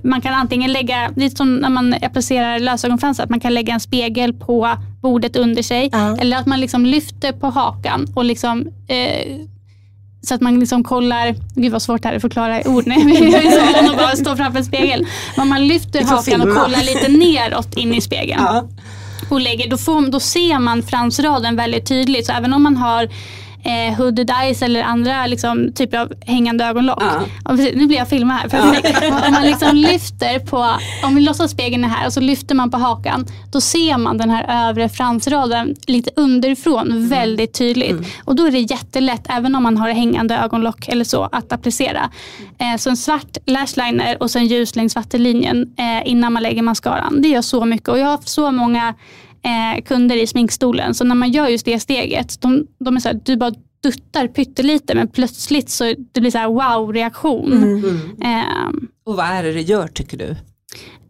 man 0.04 0.22
kan 0.22 0.34
antingen 0.34 0.74
lägga, 0.74 1.12
lite 1.16 1.36
som 1.36 1.56
när 1.56 1.70
man 1.70 1.96
applicerar 2.02 2.60
lösögonfransar, 2.60 3.24
att 3.24 3.30
man 3.30 3.40
kan 3.40 3.54
lägga 3.54 3.74
en 3.74 3.80
spegel 3.80 4.34
på 4.34 4.70
bordet 5.02 5.36
under 5.36 5.64
sig. 5.64 5.90
Ja. 5.92 6.18
Eller 6.18 6.38
att 6.38 6.46
man 6.46 6.60
liksom 6.60 6.86
lyfter 6.86 7.32
på 7.32 7.48
hakan 7.48 8.08
och 8.16 8.26
liksom 8.26 8.68
eh, 8.88 9.38
så 10.22 10.36
att 10.36 10.42
man 10.42 10.60
liksom 10.60 10.84
kollar, 10.84 11.36
gud 11.56 11.72
vad 11.72 11.82
svårt 11.82 12.02
det 12.02 12.08
här 12.08 12.14
är 12.14 12.18
att 12.18 12.22
förklara 12.22 12.62
i 12.62 12.68
ord 12.68 12.88
nu. 12.88 12.96
Jag 12.96 13.46
är 13.46 13.52
så 13.52 13.82
van 13.82 13.92
att 13.92 13.98
bara 13.98 14.16
stå 14.16 14.36
framför 14.36 14.60
en 14.60 14.66
spegel. 14.66 15.08
Men 15.38 15.48
man 15.48 15.68
lyfter 15.68 16.02
får 16.04 16.16
hakan 16.16 16.42
och 16.42 16.56
kollar 16.56 16.84
lite 16.84 17.08
neråt 17.08 17.74
in 17.74 17.94
i 17.94 18.02
spegeln. 18.02 18.42
Ja. 18.44 18.68
Och 19.30 19.42
lägger, 19.42 19.70
då, 19.70 19.78
får, 19.78 20.12
då 20.12 20.20
ser 20.20 20.60
man 20.60 20.84
fransraden 20.84 21.56
väldigt 21.56 21.86
tydligt. 21.86 22.26
Så 22.26 22.32
även 22.32 22.54
om 22.54 22.64
man 22.64 22.78
har 22.78 23.10
eh, 23.64 23.98
hooded 23.98 24.30
eyes 24.30 24.62
eller 24.62 24.84
andra 24.84 25.28
liksom, 25.28 25.72
typer 25.74 25.98
av 25.98 26.14
hängande 26.22 26.66
ögonlock. 26.66 27.02
Ja. 27.02 27.22
Ja, 27.46 27.52
precis, 27.52 27.76
nu 27.76 27.88
blir 27.88 27.98
jag 27.98 28.10
filmad 28.10 28.38
här. 28.38 28.50
Perfekt. 28.50 29.04
Om 29.28 29.34
man 29.34 29.44
liksom 29.44 29.76
lyfter 29.76 30.40
på, 30.40 30.78
om 31.04 31.16
vi 31.16 31.22
låtsas 31.22 31.52
spegeln 31.52 31.84
är 31.84 31.88
här 31.88 32.08
och 32.08 32.14
så 32.14 32.20
lyfter 32.20 32.56
man 32.56 32.72
på 32.72 32.78
hakan. 32.78 33.26
Då 33.52 33.62
ser 33.62 33.98
man 33.98 34.18
den 34.18 34.30
här 34.30 34.70
övre 34.70 34.90
fransraden 34.90 35.76
lite 35.88 36.12
underifrån 36.16 37.08
väldigt 37.08 37.54
tydligt. 37.54 37.96
Och 38.26 38.36
då 38.36 38.48
är 38.48 38.52
det 38.52 38.60
jättelätt, 38.60 39.26
även 39.30 39.56
om 39.56 39.64
man 39.64 39.78
har 39.78 39.90
hängande 39.90 40.38
ögonlock 40.38 40.88
eller 40.88 41.06
så, 41.06 41.24
att 41.32 41.52
applicera. 41.52 42.10
Eh, 42.58 42.78
så 42.78 42.90
en 42.90 42.98
svart 42.98 43.38
lashliner 43.46 44.18
och 44.24 44.32
sen 44.32 44.48
ljus 44.48 44.76
längs 44.76 44.96
vattenlinjen 44.96 45.76
eh, 45.78 46.12
innan 46.12 46.34
man 46.34 46.44
lägger 46.44 46.62
mascaran. 46.62 47.22
Det 47.22 47.28
gör 47.28 47.42
så 47.42 47.66
mycket 47.66 47.90
och 47.90 48.00
jag 48.00 48.06
har 48.06 48.12
haft 48.12 48.30
så 48.30 48.52
många 48.52 48.94
eh, 49.44 49.84
kunder 49.84 50.16
i 50.16 50.28
sminkstolen. 50.28 50.94
Så 50.94 51.04
när 51.04 51.16
man 51.16 51.32
gör 51.32 51.48
just 51.48 51.66
det 51.66 51.80
steget, 51.80 52.42
de, 52.42 52.68
de 52.80 52.96
är 52.96 53.00
så 53.00 53.10
här, 53.10 53.20
du 53.26 53.38
bara 53.38 53.52
duttar 53.84 54.28
pyttelite 54.28 54.96
men 54.96 55.08
plötsligt 55.08 55.70
så 55.70 55.94
det 56.12 56.22
blir 56.22 56.32
så 56.32 56.38
här 56.38 56.48
wow-reaktion. 56.48 57.54
Eh, 58.24 58.70
Och 59.06 59.16
vad 59.16 59.26
är 59.26 59.44
det 59.44 59.52
det 59.54 59.62
gör 59.62 59.88
tycker 59.88 60.18
du? 60.18 60.36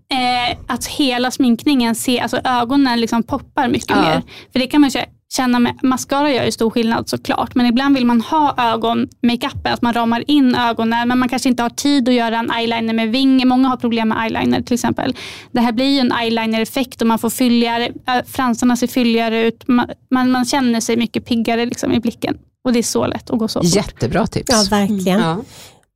eh, 0.09 0.57
att 0.67 0.85
hela 0.87 1.31
sminkningen, 1.31 1.95
ser, 1.95 2.21
alltså 2.21 2.37
ögonen 2.43 2.99
liksom 3.01 3.23
poppar 3.23 3.67
mycket 3.67 3.89
Ja. 3.89 4.01
mer. 4.01 4.21
För 4.51 4.59
det 4.59 4.67
kan 4.67 4.81
man 4.81 4.89
kä- 4.89 5.05
känna 5.33 5.59
med, 5.59 5.79
mascara 5.83 6.33
gör 6.33 6.45
ju 6.45 6.51
stor 6.51 6.69
skillnad 6.69 7.09
såklart, 7.09 7.55
men 7.55 7.65
ibland 7.65 7.95
vill 7.95 8.05
man 8.05 8.21
ha 8.21 8.55
ögonmakeupen, 8.57 9.73
att 9.73 9.81
man 9.81 9.93
ramar 9.93 10.23
in 10.27 10.55
ögonen, 10.55 11.07
men 11.07 11.19
man 11.19 11.29
kanske 11.29 11.49
inte 11.49 11.63
har 11.63 11.69
tid 11.69 12.09
att 12.09 12.15
göra 12.15 12.39
en 12.39 12.51
eyeliner 12.51 12.93
med 12.93 13.09
vinge. 13.09 13.45
Många 13.45 13.67
har 13.67 13.77
problem 13.77 14.09
med 14.09 14.23
eyeliner 14.23 14.61
till 14.61 14.73
exempel. 14.73 15.15
Det 15.51 15.59
här 15.59 15.71
blir 15.71 15.85
ju 15.85 15.99
en 15.99 16.11
eyeliner-effekt 16.11 17.01
och 17.01 17.07
man 17.07 17.19
får 17.19 17.29
fylligare, 17.29 17.85
äh, 17.85 18.25
fransarna 18.27 18.75
ser 18.75 18.87
fylligare 18.87 19.47
ut, 19.47 19.67
man, 19.67 19.89
man, 20.11 20.31
man 20.31 20.45
känner 20.45 20.79
sig 20.79 20.97
mycket 20.97 21.25
piggare 21.25 21.65
liksom 21.65 21.91
i 21.91 21.99
blicken. 21.99 22.37
Och 22.63 22.73
det 22.73 22.79
är 22.79 22.83
så 22.83 23.07
lätt 23.07 23.29
att 23.29 23.39
gå 23.39 23.47
så 23.47 23.63
fort. 23.63 23.75
Jättebra 23.75 24.27
tips. 24.27 24.49
Ja, 24.51 24.77
verkligen. 24.77 25.19
Ja. 25.19 25.37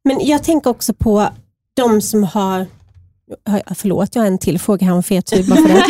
Men 0.04 0.28
jag 0.28 0.44
tänker 0.44 0.70
också 0.70 0.94
på 0.94 1.30
de 1.76 2.02
som 2.02 2.24
har 2.24 2.68
Förlåt, 3.76 4.16
jag 4.16 4.22
har 4.22 4.28
en 4.28 4.38
till 4.38 4.60
fråga 4.60 4.86
här 4.86 4.94
om 4.94 5.04
fet 5.04 5.34
hud. 5.34 5.50
Bara 5.50 5.56
för, 5.62 5.68
det. 5.68 5.86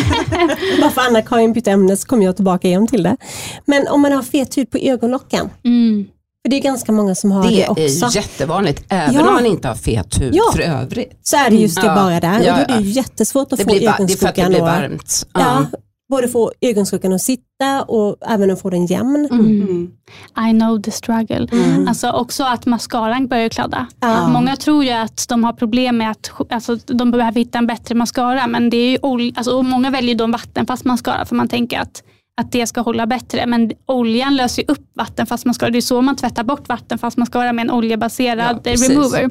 bara 0.82 0.92
för 0.92 1.02
Anna-Karin 1.02 1.54
bytte 1.54 1.72
ämne 1.72 1.98
så 1.98 2.08
kommer 2.08 2.26
jag 2.26 2.36
tillbaka 2.36 2.68
igen 2.68 2.88
till 2.88 3.04
det. 3.04 3.18
Men 3.66 3.88
om 3.88 4.02
man 4.02 4.12
har 4.12 4.24
fet 4.24 4.58
hud 4.58 4.72
på 4.72 4.78
ögonlocken, 4.78 5.50
Mm. 5.66 6.06
för 6.46 6.50
det 6.50 6.56
är 6.56 6.62
ganska 6.62 6.92
många 6.92 7.16
som 7.16 7.32
har 7.32 7.44
det, 7.44 7.50
Det 7.56 7.68
också, 7.68 8.06
är 8.06 8.16
jättevanligt, 8.16 8.84
även 8.90 9.16
Ja. 9.16 9.28
om 9.28 9.34
man 9.34 9.46
inte 9.46 9.68
har 9.68 9.76
fet 9.76 10.22
hud 10.22 10.36
Ja. 10.36 10.44
för 10.54 10.60
övrigt. 10.62 11.20
så 11.24 11.38
är 11.38 11.50
det 11.50 11.56
just 11.56 11.82
det 11.82 11.88
Ja. 11.88 11.96
bara 11.96 12.20
där. 12.20 12.42
Ja, 12.46 12.62
och 12.62 12.68
då 12.68 12.74
är 12.74 12.78
det 12.80 12.84
jättesvårt 12.90 13.54
att 13.54 13.60
Det, 13.60 13.64
få 13.66 13.70
blir, 13.70 13.86
va- 13.88 13.96
det 14.00 14.14
är 14.14 14.18
för 14.18 14.28
att 14.28 14.36
det 14.36 14.42
ögonskuggan 14.42 14.52
blir 14.52 14.62
varmt. 14.62 15.28
ja, 15.34 15.66
både 16.12 16.28
få 16.28 16.52
ögonskuggan 16.62 17.14
att 17.14 17.22
sitta 17.22 17.84
och 17.88 18.16
även 18.28 18.52
att 18.52 18.62
få 18.62 18.70
den 18.70 18.86
jämn. 18.86 19.28
Mm. 19.32 19.92
I 20.50 20.60
know 20.60 20.82
the 20.82 20.92
struggle. 20.92 21.48
Mm. 21.52 21.88
Alltså 21.88 22.12
också 22.12 22.44
att 22.44 22.66
mascaran 22.66 23.28
börjar 23.28 23.50
kladda. 23.50 23.88
Ja. 24.00 24.28
Många 24.28 24.56
tror 24.56 24.84
ju 24.84 24.92
att 24.92 25.26
de 25.30 25.44
har 25.44 25.54
problem 25.54 25.98
med 25.98 26.12
att 26.12 26.32
alltså, 26.50 26.76
de 26.76 27.12
behöver 27.12 27.40
hitta 27.40 27.58
en 27.58 27.68
bättre 27.68 27.96
mascara. 27.96 28.48
Men 28.48 28.70
det 28.70 28.78
är 28.78 28.92
ju 28.92 29.32
alltså, 29.36 29.58
och 29.58 29.66
många 29.66 29.90
väljer 29.90 30.16
då 30.16 30.24
en 30.24 30.32
vattenfast 30.32 30.86
mascara 30.86 31.26
för 31.26 31.36
man 31.36 31.48
tänker 31.48 31.80
att 31.80 32.04
att 32.42 32.52
det 32.52 32.68
ska 32.68 32.82
hålla 32.82 33.08
bättre. 33.08 33.46
Men 33.46 33.72
oljan 33.86 34.36
löser 34.36 34.62
ju 34.62 34.66
upp 34.68 34.92
vatten 34.94 35.26
fast 35.26 35.46
man 35.46 35.54
ska, 35.54 35.70
det 35.70 35.80
är 35.80 35.82
så 35.82 36.02
man 36.02 36.16
tvättar 36.16 36.44
bort 36.44 36.70
vatten 36.70 36.98
fast 36.98 37.18
man 37.18 37.28
ska 37.28 37.40
vara 37.40 37.54
med 37.54 37.64
en 37.64 37.72
oljebaserad 37.72 38.60
Ja, 38.64 38.74
remover. 38.74 39.30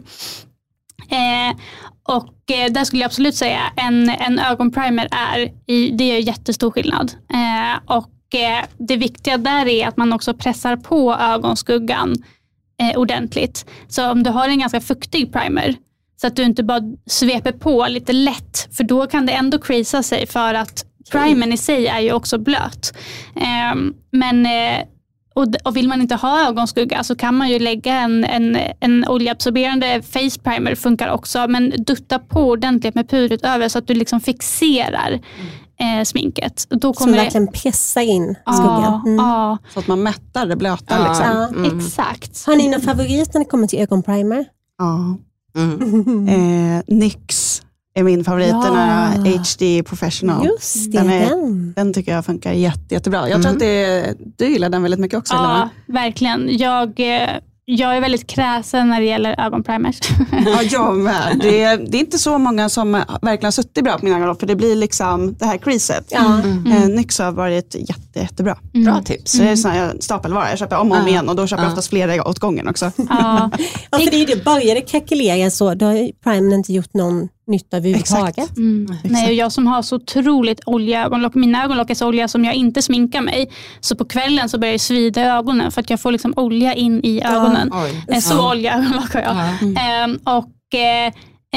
Eh, 1.09 1.57
och 2.03 2.51
eh, 2.51 2.73
där 2.73 2.85
skulle 2.85 3.03
jag 3.03 3.07
absolut 3.07 3.35
säga 3.35 3.61
en, 3.77 4.11
en 4.11 4.39
ögonprimer 4.39 5.09
är, 5.11 5.53
i, 5.67 5.91
det 5.91 6.09
gör 6.09 6.17
jättestor 6.17 6.71
skillnad. 6.71 7.13
Eh, 7.33 7.97
och 7.97 8.35
eh, 8.35 8.65
det 8.79 8.97
viktiga 8.97 9.39
där 9.39 9.69
är 9.69 9.89
att 9.89 9.97
man 9.97 10.13
också 10.13 10.35
pressar 10.35 10.77
på 10.77 11.15
ögonskuggan 11.15 12.15
eh, 12.83 12.99
ordentligt. 12.99 13.67
Så 13.89 14.11
om 14.11 14.23
du 14.23 14.31
har 14.31 14.49
en 14.49 14.59
ganska 14.59 14.81
fuktig 14.81 15.33
primer, 15.33 15.75
så 16.21 16.27
att 16.27 16.37
du 16.37 16.43
inte 16.43 16.63
bara 16.63 16.83
sveper 17.07 17.53
på 17.53 17.87
lite 17.89 18.13
lätt, 18.13 18.69
för 18.77 18.85
då 18.85 19.07
kan 19.07 19.27
det 19.27 19.33
ändå 19.33 19.59
creasa 19.59 20.03
sig 20.03 20.27
för 20.27 20.55
att 20.55 20.85
primern 21.13 21.53
i 21.53 21.57
sig 21.57 21.87
är 21.87 22.01
ju 22.01 22.13
också 22.13 22.39
blöt. 22.39 22.95
Ehm, 23.37 23.95
men 24.13 24.47
och, 25.35 25.47
och 25.65 25.77
vill 25.77 25.89
man 25.89 26.01
inte 26.01 26.15
ha 26.15 26.47
ögonskugga 26.49 27.05
så 27.05 27.17
kan 27.17 27.35
man 27.37 27.49
ju 27.49 27.59
lägga 27.59 27.95
en, 27.95 28.25
en, 28.25 28.59
en 28.81 29.09
oljeabsorberande 29.09 30.03
face 30.03 30.41
primer 30.43 30.75
funkar 30.75 31.09
också. 31.13 31.47
Men 31.49 31.71
dutta 31.87 32.19
på 32.19 32.41
ordentligt 32.49 32.95
med 32.95 33.09
pudret 33.11 33.45
över 33.45 33.69
så 33.69 33.79
att 33.79 33.87
du 33.87 33.95
liksom 33.95 34.21
fixerar 34.21 35.21
eh, 35.81 36.05
sminket. 36.05 36.67
Då 36.71 36.81
Som 36.81 36.93
kommer 36.95 37.13
det- 37.19 37.23
verkligen 37.23 37.53
pressar 37.53 38.01
in 38.01 38.35
Ja, 38.47 38.53
skuggan. 38.53 39.03
Mm. 39.07 39.17
ja, 39.17 39.59
Så 39.75 39.79
att 39.81 39.87
man 39.87 40.03
mättar 40.03 40.47
det 40.47 40.57
blöta. 40.57 40.95
Ja. 40.99 41.09
Liksom. 41.09 41.65
Mm. 41.65 41.79
exakt. 41.79 42.47
Har 42.47 42.57
ni 42.57 42.69
någon 42.69 42.81
favorit 42.81 43.35
när 43.35 43.39
det 43.39 43.45
kommer 43.51 43.67
till 43.67 43.79
ögonprimer? 43.79 44.45
Ja. 44.79 45.17
Mm. 45.57 46.29
Eh, 46.29 46.83
NYX 46.97 47.50
är 48.01 48.05
min 48.05 48.25
favorit, 48.25 48.49
Ja. 48.49 48.63
den 48.65 48.77
här 48.77 49.17
HD 49.39 49.83
professional. 49.83 50.47
Just 50.47 50.93
det, 50.93 50.99
Den 50.99 51.11
är- 51.11 51.29
den. 51.29 51.73
Den 51.77 51.93
tycker 51.95 52.13
jag 52.15 52.25
funkar 52.25 52.53
jätte, 52.53 52.95
jättebra. 52.95 53.29
Jag 53.29 53.43
tror 53.43 53.53
Mm. 53.53 53.53
att 53.55 53.61
det 53.61 54.15
du 54.45 54.53
gillar 54.53 54.69
den 54.69 54.83
väldigt 54.83 55.01
mycket 55.01 55.19
också. 55.19 55.35
Ja, 55.35 55.69
verkligen. 55.87 56.59
Jag, 56.59 57.01
eh, 57.01 57.29
jag 57.65 57.97
är 57.97 58.01
väldigt 58.01 58.27
kräsen 58.27 58.89
när 58.89 59.01
det 59.01 59.07
gäller 59.07 59.41
ögonprimers. 59.47 59.99
Ja, 60.47 60.63
jag 60.71 60.97
med. 60.97 61.39
Det 61.43 61.63
är, 61.63 61.77
det 61.79 61.97
är 61.97 62.01
inte 62.01 62.19
så 62.19 62.39
många 62.39 62.69
som 62.69 62.93
verkligen 62.93 63.45
har 63.47 63.51
suttit 63.51 63.85
bra 63.85 63.99
på 63.99 64.05
mina 64.05 64.17
ögon 64.19 64.37
för 64.37 64.47
det 64.47 64.57
blir 64.57 64.77
liksom 64.77 65.35
det 65.39 65.45
här 65.45 65.57
creaset. 65.59 66.07
Ja. 66.11 66.39
Eh, 66.67 66.89
NYX 66.89 67.19
har 67.19 67.33
varit 67.33 67.75
jätte, 67.75 68.19
jättebra. 68.21 68.57
Bra 68.85 69.03
tips. 69.05 69.33
Så 69.33 69.39
det 69.43 69.49
är 69.49 69.57
sån 69.57 69.71
här 69.71 69.93
stapelvara, 70.01 70.51
jag 70.51 70.59
köper 70.59 70.77
om 70.77 70.93
och 70.93 70.99
om 70.99 71.09
igen 71.09 71.29
och 71.29 71.37
då 71.37 71.47
köper 71.47 71.63
jag 71.63 71.69
Ja. 71.69 71.73
oftast 71.73 71.89
flera 71.89 72.29
åt 72.29 72.39
gången 72.39 72.69
också. 72.69 72.93
Ja, 72.97 73.51
Ja, 73.91 73.99
för 73.99 74.11
det 74.11 74.17
är 74.17 74.19
ju 74.21 74.25
det, 74.27 74.45
börjar 74.45 74.75
det 74.75 74.81
krackelera 74.81 75.51
så, 75.51 75.75
då 75.75 75.87
har 75.87 76.23
primern 76.25 76.53
inte 76.53 76.73
gjort 76.73 76.95
någon 76.95 77.29
nytta 77.51 77.77
överhuvudtaget. 77.77 78.57
Mm. 78.57 78.87
Nej, 79.05 79.27
och 79.29 79.33
jag 79.35 79.53
som 79.53 79.67
har 79.67 79.83
så 79.83 79.97
otroligt 79.97 80.61
ögonlock, 80.69 81.35
mina 81.35 81.65
ögonlock 81.65 81.91
är 81.91 81.95
så 81.95 82.07
oljiga 82.09 82.29
som 82.29 82.45
jag 82.45 82.55
inte 82.55 82.83
sminkar 82.83 83.21
mig. 83.21 83.51
Så 83.81 83.97
på 83.97 84.05
kvällen 84.05 84.49
så 84.49 84.59
börjar 84.59 84.73
det 84.73 84.79
svida 84.79 85.23
i 85.23 85.25
ögonen 85.25 85.71
för 85.71 85.81
att 85.81 85.91
jag 85.91 86.01
får 86.01 86.13
liksom 86.13 86.33
olja 86.37 86.75
in 86.75 87.01
i 87.05 87.23
ögonen. 87.25 87.71
Oj. 87.73 88.05
Eh, 88.09 88.19
Så 88.21 88.35
Ja. 88.35 88.51
oljiga 88.51 88.75
ögonlock 88.79 89.15
har 89.15 89.21
jag. 89.21 89.37
Ja. 89.37 89.81
Ehm, 89.83 90.17
och 90.25 90.75
eh, 90.79 91.07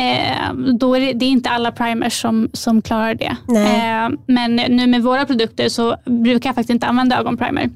eh, 0.04 0.54
då 0.80 0.96
är 0.96 1.00
det, 1.00 1.14
det 1.14 1.26
är 1.26 1.30
inte 1.30 1.50
alla 1.50 1.72
primers 1.72 2.22
som, 2.22 2.50
som 2.54 2.82
klarar 2.82 3.16
det. 3.16 3.36
Ehm, 3.60 4.18
men 4.28 4.56
nu 4.56 4.88
med 4.88 5.04
våra 5.04 5.26
produkter 5.26 5.70
så 5.70 5.96
brukar 6.06 6.50
jag 6.50 6.56
faktiskt 6.56 6.70
inte 6.70 6.88
använda 6.88 7.20
ögonprimer. 7.20 7.70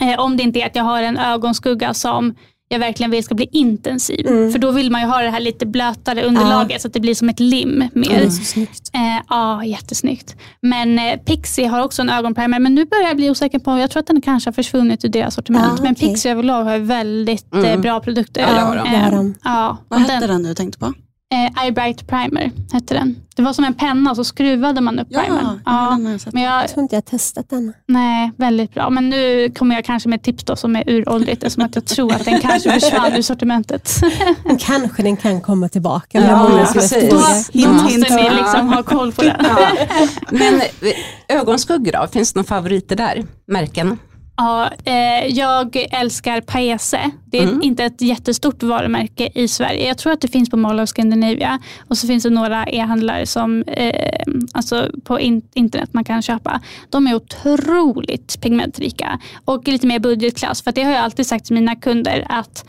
Eh, 0.00 0.20
om 0.20 0.36
det 0.36 0.42
inte 0.42 0.58
är 0.60 0.66
att 0.66 0.76
jag 0.76 0.84
har 0.84 1.02
en 1.02 1.16
ögonskugga 1.18 1.94
som 1.94 2.34
jag 2.72 2.78
verkligen 2.78 3.10
vill 3.10 3.24
ska 3.24 3.34
bli 3.34 3.48
intensiv. 3.52 4.26
Mm. 4.26 4.52
För 4.52 4.58
då 4.58 4.70
vill 4.70 4.90
man 4.90 5.00
ju 5.00 5.06
ha 5.06 5.22
det 5.22 5.30
här 5.30 5.40
lite 5.40 5.66
blötare 5.66 6.22
underlaget 6.24 6.82
så 6.82 6.88
att 6.88 6.94
det 6.94 7.00
blir 7.00 7.14
som 7.14 7.28
ett 7.28 7.40
lim 7.40 7.78
mer. 7.78 8.08
Det 8.08 8.14
är 8.14 8.30
så 8.30 8.44
snyggt. 8.44 8.90
Eh, 8.94 9.00
ja, 9.28 9.64
jättesnyggt. 9.64 10.36
Men 10.62 10.98
eh, 10.98 11.16
Pixie 11.24 11.66
har 11.68 11.84
också 11.84 12.02
en 12.02 12.10
ögonprimer, 12.10 12.58
men 12.58 12.74
nu 12.74 12.84
börjar 12.84 13.06
jag 13.08 13.16
bli 13.16 13.30
osäker 13.30 13.58
på, 13.58 13.78
jag 13.78 13.90
tror 13.90 14.00
att 14.00 14.06
den 14.06 14.20
kanske 14.20 14.48
har 14.48 14.52
försvunnit 14.52 15.04
ur 15.04 15.08
deras 15.08 15.34
sortiment. 15.34 15.64
Ja, 15.78 15.82
men 15.82 15.92
okej. 15.92 16.08
Pixie 16.08 16.32
överlag 16.32 16.64
har 16.64 16.78
väldigt 16.78 17.54
eh, 17.54 17.58
Mm. 17.60 17.80
bra 17.80 18.00
produkter. 18.00 18.40
Ja, 18.40 18.54
det 18.54 18.60
har 18.60 19.10
de. 19.10 19.16
De. 19.16 19.34
Ja, 19.44 19.78
Vad 19.88 20.00
hette 20.00 20.20
den, 20.20 20.28
den 20.28 20.42
du 20.42 20.54
tänkte 20.54 20.78
på? 20.78 20.92
Eh, 21.32 21.62
Eye 21.64 21.72
Bright 21.72 22.06
Primer 22.06 22.50
hette 22.72 22.94
den. 22.94 23.16
Det 23.36 23.42
var 23.42 23.52
som 23.52 23.64
en 23.64 23.74
penna 23.74 24.10
och 24.10 24.16
så 24.16 24.24
skruvade 24.24 24.80
man 24.80 24.98
upp 24.98 25.08
primern. 25.08 25.38
ja, 25.42 25.56
Ja, 25.64 25.90
den 25.96 26.06
har 26.06 26.12
jag 26.12 26.20
men 26.34 26.42
jag, 26.42 26.62
Jag 26.62 26.70
tror 26.70 26.82
inte 26.82 26.94
jag 26.94 27.02
har 27.02 27.02
testat 27.18 27.50
den. 27.50 27.72
nej, 27.86 28.30
väldigt 28.36 28.74
bra. 28.74 28.90
Men 28.90 29.08
nu 29.10 29.50
kommer 29.50 29.74
jag 29.74 29.84
kanske 29.84 30.08
med 30.08 30.16
ett 30.16 30.22
tips 30.24 30.44
då 30.44 30.56
som 30.56 30.76
är 30.76 30.84
uråldrigt 30.90 31.42
eftersom 31.42 31.64
att 31.64 31.74
jag 31.74 31.84
tror 31.84 32.12
att 32.14 32.24
den 32.24 32.40
kanske 32.40 32.70
försvann 32.80 33.12
ur 33.12 33.22
sortimentet. 33.22 33.92
Men 34.44 34.58
kanske 34.58 35.02
den 35.02 35.16
kan 35.16 35.40
komma 35.40 35.68
tillbaka. 35.68 36.20
Ja, 36.20 36.66
som 36.66 36.74
precis. 36.74 37.10
Då 37.10 37.20
Ja. 37.52 37.72
måste 37.72 38.16
ni 38.16 38.30
liksom 38.36 38.68
ha 38.68 38.82
koll 38.82 39.12
på 39.12 39.22
det. 39.22 39.36
Ja. 39.42 39.68
Men 40.30 40.60
eh, 40.60 41.38
ögonskuggor 41.40 41.92
då, 41.92 42.06
finns 42.12 42.32
det 42.32 42.38
några 42.38 42.46
favoriter 42.48 42.96
där? 42.96 43.24
Märken? 43.46 43.98
Ja, 44.36 44.70
eh, 44.84 45.26
jag 45.26 45.76
älskar 45.90 46.40
Paese. 46.40 47.10
Det 47.24 47.38
är 47.38 47.42
Mm. 47.42 47.62
inte 47.62 47.84
ett 47.84 48.00
jättestort 48.00 48.62
varumärke 48.62 49.30
i 49.34 49.48
Sverige. 49.48 49.86
Jag 49.88 49.98
tror 49.98 50.12
att 50.12 50.20
det 50.20 50.28
finns 50.28 50.50
på 50.50 50.56
Mall 50.56 50.80
of 50.80 50.88
Scandinavia. 50.88 51.58
Och 51.88 51.98
så 51.98 52.06
finns 52.06 52.22
det 52.22 52.30
några 52.30 52.66
e-handlare 52.66 53.26
som 53.26 53.62
eh, 53.62 54.20
alltså 54.52 54.88
på 55.04 55.20
in- 55.20 55.42
internet 55.54 55.88
man 55.94 56.04
kan 56.04 56.22
köpa. 56.22 56.60
De 56.90 57.06
är 57.06 57.14
otroligt 57.14 58.40
pigmentrika 58.40 59.18
och 59.44 59.68
lite 59.68 59.86
mer 59.86 59.98
budgetklass. 59.98 60.62
För 60.62 60.72
det 60.72 60.82
har 60.82 60.92
jag 60.92 61.00
alltid 61.04 61.26
sagt 61.26 61.44
till 61.44 61.54
mina 61.54 61.76
kunder 61.76 62.26
att 62.28 62.64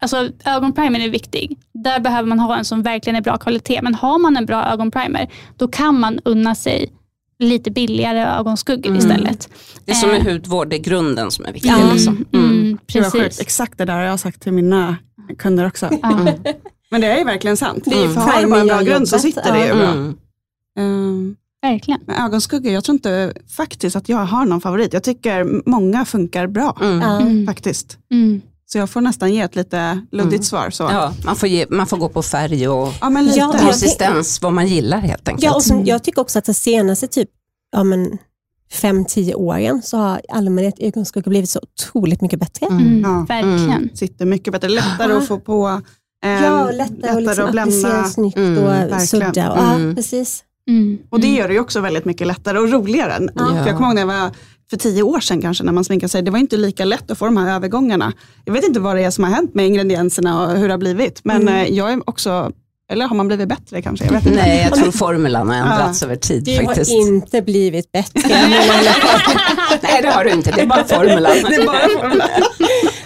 Alltså 0.00 0.28
ögonprimer 0.44 1.00
är 1.00 1.08
viktig. 1.08 1.56
Där 1.74 2.00
behöver 2.00 2.28
man 2.28 2.40
ha 2.40 2.56
en 2.58 2.64
som 2.64 2.82
verkligen 2.82 3.16
är 3.16 3.20
bra 3.20 3.38
kvalitet. 3.38 3.80
Men 3.82 3.94
har 3.94 4.18
man 4.18 4.36
en 4.36 4.46
bra 4.46 4.64
ögonprimer, 4.64 5.28
då 5.56 5.68
kan 5.68 6.00
man 6.00 6.18
unna 6.24 6.54
sig 6.54 6.92
lite 7.38 7.70
billigare 7.70 8.20
ögonskuggor 8.38 8.86
Mm. 8.86 8.98
istället. 8.98 9.48
Det 9.84 9.90
är 9.92 9.94
som 9.96 10.08
med 10.10 10.26
Eh, 10.26 10.32
hudvård, 10.32 10.68
det 10.70 10.76
är 10.76 10.80
grunden 10.80 11.30
som 11.30 11.44
är 11.44 11.52
viktig. 11.52 11.70
Mm, 11.70 11.92
Liksom. 11.92 12.24
mm, 12.32 12.50
Mm. 12.50 12.78
Sjukt. 12.78 12.86
precis. 13.12 13.40
Exakt 13.40 13.78
det 13.78 13.84
där 13.84 13.94
har 13.94 14.02
jag 14.02 14.20
sagt 14.20 14.42
till 14.42 14.52
mina 14.52 14.96
kunder 15.38 15.66
också. 15.66 15.88
Ja. 16.02 16.26
Men 16.90 17.00
det 17.00 17.06
är 17.06 17.18
ju 17.18 17.24
verkligen 17.24 17.56
sant. 17.56 17.82
Det 17.86 17.94
är 17.94 18.02
ju 18.08 18.14
För 18.14 18.20
har 18.20 18.42
du 18.42 18.48
bara 18.48 18.60
en 18.60 18.66
bra 18.66 18.80
grund 18.80 19.08
så 19.08 19.18
sitter 19.18 19.52
det 19.52 19.58
ju 19.60 19.66
ja. 19.66 19.74
bra. 19.74 19.90
Mm. 19.92 20.14
Ehm, 20.78 21.36
Verkligen. 21.62 22.00
Men 22.06 22.16
ögonskugga, 22.24 22.70
jag 22.70 22.84
tror 22.84 22.94
inte 22.94 23.32
faktiskt 23.56 23.96
att 23.96 24.08
jag 24.08 24.18
har 24.18 24.44
någon 24.44 24.60
favorit. 24.60 24.92
Jag 24.92 25.02
tycker 25.02 25.68
många 25.70 26.04
funkar 26.04 26.46
bra 26.46 26.76
Mm. 26.80 27.00
Ja. 27.00 27.20
Mm. 27.20 27.46
faktiskt. 27.46 27.98
Mm. 28.10 28.40
Så 28.72 28.78
jag 28.78 28.90
får 28.90 29.00
nästan 29.00 29.34
ge 29.34 29.40
ett 29.40 29.56
lite 29.56 30.00
luddigt 30.12 30.32
Mm. 30.34 30.42
svar. 30.42 30.70
Så. 30.70 30.82
Ja, 30.82 31.12
man, 31.24 31.36
får 31.36 31.48
ge, 31.48 31.66
man 31.70 31.86
får 31.86 31.96
gå 31.96 32.08
på 32.08 32.22
färg 32.22 32.68
och 32.68 32.92
Ja, 33.00 33.10
men 33.10 33.24
lite. 33.26 33.38
Ja, 33.38 33.50
jag- 33.52 33.62
konsistens, 33.62 34.42
vad 34.42 34.52
man 34.52 34.66
gillar 34.66 34.98
helt 34.98 35.28
enkelt. 35.28 35.44
Ja, 35.44 35.54
och 35.54 35.62
som, 35.62 35.84
jag 35.84 36.02
tycker 36.04 36.20
också 36.20 36.38
att 36.38 36.44
de 36.44 36.54
senaste 36.54 37.06
typ, 37.06 37.28
ja, 37.72 37.84
men, 37.84 38.18
fem, 38.72 39.04
tio 39.04 39.34
åren 39.34 39.82
så 39.82 39.96
har 39.96 40.20
allmänhet 40.28 40.74
ögonskuggor 40.78 41.30
blivit 41.30 41.50
så 41.50 41.60
otroligt 41.62 42.20
mycket 42.20 42.40
bättre. 42.40 42.66
Mm. 42.66 43.00
Ja. 43.00 43.26
Verkligen. 43.28 43.90
Sitter 43.96 44.26
mycket 44.26 44.52
bättre, 44.52 44.68
lättare 44.68 45.12
att 45.12 45.26
få 45.28 45.38
på. 45.40 45.66
ehm, 46.24 46.44
Ja, 46.44 46.64
och 46.64 46.74
lättare, 46.74 47.10
att 47.10 47.22
liksom 47.22 47.44
applicera 47.58 48.04
snyggt 48.04 48.36
Mm, 48.36 48.58
och 48.58 48.68
verkligen. 48.70 49.06
sudda. 49.06 49.50
Och, 49.52 49.58
Mm. 49.74 49.88
Ja, 49.88 49.94
precis. 49.94 50.44
Mm. 50.68 50.98
Och 51.10 51.20
det 51.20 51.28
gör 51.28 51.48
det 51.48 51.54
ju 51.54 51.60
också 51.60 51.80
väldigt 51.80 52.04
mycket 52.04 52.26
lättare 52.26 52.58
och 52.58 52.68
roligare. 52.72 53.28
Ja. 53.34 53.46
För 53.48 53.66
jag 53.66 53.76
kommer 53.76 53.86
ihåg 53.86 53.94
när 53.94 54.02
jag 54.02 54.06
var 54.06 54.30
för 54.70 54.76
tio 54.76 55.02
år 55.02 55.20
sedan 55.20 55.42
kanske 55.42 55.64
när 55.64 55.72
man 55.72 55.84
sminkade 55.84 56.08
sig. 56.10 56.22
Det 56.22 56.30
var 56.30 56.38
inte 56.38 56.56
lika 56.56 56.84
lätt 56.84 57.10
att 57.10 57.18
få 57.18 57.24
de 57.24 57.36
här 57.36 57.54
övergångarna. 57.56 58.12
Jag 58.44 58.52
vet 58.52 58.64
inte 58.64 58.80
vad 58.80 58.96
det 58.96 59.02
är 59.04 59.10
som 59.10 59.24
har 59.24 59.30
hänt 59.30 59.54
med 59.54 59.66
ingredienserna 59.66 60.42
och 60.46 60.56
hur 60.58 60.68
det 60.68 60.72
har 60.74 60.78
blivit. 60.78 61.20
Men 61.24 61.42
Mm. 61.42 61.54
eh, 61.54 61.74
jag 61.76 61.92
är 61.92 62.00
också, 62.10 62.52
eller 62.92 63.06
har 63.06 63.16
man 63.16 63.26
blivit 63.28 63.48
bättre 63.48 63.82
kanske? 63.82 64.04
Jag 64.04 64.12
vet 64.12 64.26
inte. 64.26 64.38
Nej, 64.38 64.62
jag 64.70 64.78
tror 64.78 64.90
formulan 64.98 65.48
har 65.48 65.54
ändrats 65.56 66.02
över 66.02 66.16
tid 66.16 66.44
Det 66.44 66.64
faktiskt. 66.64 66.90
har 66.90 66.98
inte 66.98 67.42
blivit 67.42 67.92
bättre. 67.92 68.20
Nej, 69.82 70.02
det 70.02 70.10
har 70.10 70.24
du 70.24 70.30
inte, 70.30 70.50
det 70.50 70.60
är 70.60 70.66
bara 70.66 70.84
formulan. 70.84 71.32
Det 71.48 71.54
är 71.54 71.66
bara 71.66 71.88
formulan. 72.00 72.28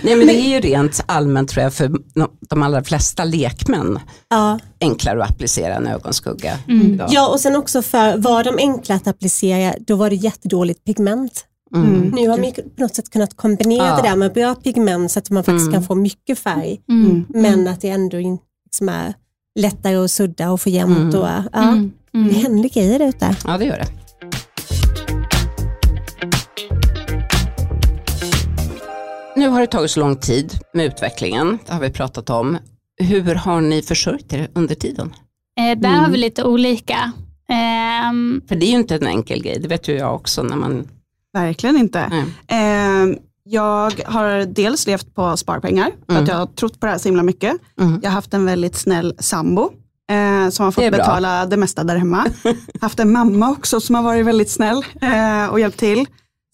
Nej, 0.04 0.16
men 0.16 0.26
det 0.26 0.34
är 0.34 0.48
ju 0.48 0.60
rent 0.60 1.04
allmänt 1.06 1.48
tror 1.50 1.62
jag 1.62 1.74
för 1.74 1.90
de 2.50 2.62
allra 2.62 2.84
flesta 2.84 3.24
lekmän 3.24 3.98
ja. 4.30 4.58
enklare 4.80 5.24
att 5.24 5.30
applicera 5.30 5.74
en 5.74 5.86
ögonskugga. 5.86 6.58
Mm. 6.68 7.00
ja, 7.10 7.28
och 7.28 7.40
sen 7.40 7.56
också 7.56 7.82
för 7.82 8.16
var 8.18 8.44
de 8.44 8.58
enkla 8.58 8.94
att 8.94 9.06
applicera, 9.06 9.74
då 9.86 9.96
var 9.96 10.10
det 10.10 10.16
jättedåligt 10.16 10.84
pigment. 10.84 11.44
Mm. 11.74 12.08
Nu 12.14 12.28
har 12.28 12.38
man 12.38 12.52
på 12.52 12.82
något 12.82 12.94
sätt 12.94 13.10
kunnat 13.10 13.36
kombinera 13.36 13.86
Ja. 13.86 13.96
det 13.96 14.08
där 14.08 14.16
med 14.16 14.32
bra 14.32 14.54
pigment 14.54 15.10
så 15.12 15.18
att 15.18 15.30
man 15.30 15.44
faktiskt 15.44 15.62
Mm. 15.66 15.72
kan 15.72 15.82
få 15.82 15.94
mycket 15.94 16.38
färg, 16.38 16.80
Mm. 16.88 17.24
men 17.28 17.68
att 17.68 17.80
det 17.80 17.88
ändå 17.88 18.16
liksom 18.16 18.88
är 18.88 19.14
lättare 19.60 19.94
att 19.96 20.10
sudda 20.10 20.50
och 20.50 20.60
få 20.60 20.68
jämnt. 20.70 21.14
Mm. 21.14 21.20
Och, 21.20 21.28
ja, 21.52 21.62
Mm. 21.62 21.92
Det 22.12 22.18
Mm. 22.18 22.34
händer 22.34 22.68
grejer 22.68 22.98
där 22.98 23.08
ute. 23.08 23.36
Ja, 23.46 23.58
det 23.58 23.64
gör 23.64 23.78
det. 23.78 23.86
Nu 29.36 29.48
har 29.48 29.60
det 29.60 29.66
tagit 29.66 29.90
så 29.90 30.00
lång 30.00 30.16
tid 30.16 30.52
med 30.74 30.86
utvecklingen, 30.86 31.58
det 31.66 31.72
har 31.72 31.80
vi 31.80 31.90
pratat 31.90 32.30
om. 32.30 32.58
Hur 33.00 33.34
har 33.34 33.60
ni 33.60 33.82
försörjt 33.82 34.32
er 34.32 34.48
under 34.54 34.74
tiden? 34.74 35.14
Eh, 35.60 35.78
där 35.78 35.88
har 35.88 36.10
vi 36.10 36.16
lite 36.18 36.44
olika. 36.44 37.12
Ehm, 37.48 38.42
För 38.48 38.56
det 38.56 38.66
är 38.66 38.70
ju 38.70 38.76
inte 38.76 38.94
en 38.94 39.06
enkel 39.06 39.42
grej, 39.42 39.58
det 39.62 39.68
vet 39.68 39.88
ju 39.88 39.92
jag 39.96 40.14
också 40.14 40.42
när 40.42 40.56
man... 40.56 40.88
Verkligen 41.32 41.76
inte. 41.76 42.00
Eh, 42.46 43.18
jag 43.44 43.92
har 44.06 44.44
dels 44.54 44.86
levt 44.86 45.14
på 45.14 45.36
sparpengar 45.36 45.90
för 46.06 46.12
Mm. 46.12 46.22
att 46.22 46.28
jag 46.28 46.36
har 46.36 46.46
trott 46.46 46.80
på 46.80 46.86
det 46.86 46.92
här 46.92 46.98
så 46.98 47.08
himla 47.08 47.22
mycket. 47.22 47.56
Mm. 47.80 48.00
Jag 48.02 48.10
har 48.10 48.14
haft 48.14 48.34
en 48.34 48.44
väldigt 48.44 48.76
snäll 48.76 49.14
sambo 49.18 49.70
Eh, 50.10 50.48
som 50.50 50.64
har 50.64 50.70
Det 50.70 50.74
fått 50.74 50.90
bra. 50.90 50.90
betala 50.90 51.46
det 51.46 51.56
mesta 51.56 51.84
där 51.84 51.96
hemma. 51.96 52.26
Haft 52.80 53.00
en 53.00 53.12
mamma 53.12 53.50
också 53.50 53.80
som 53.80 53.94
har 53.94 54.02
varit 54.02 54.26
väldigt 54.26 54.50
snäll 54.50 54.84
eh, 55.00 55.46
och 55.50 55.60
hjälpt 55.60 55.78
till. 55.78 56.06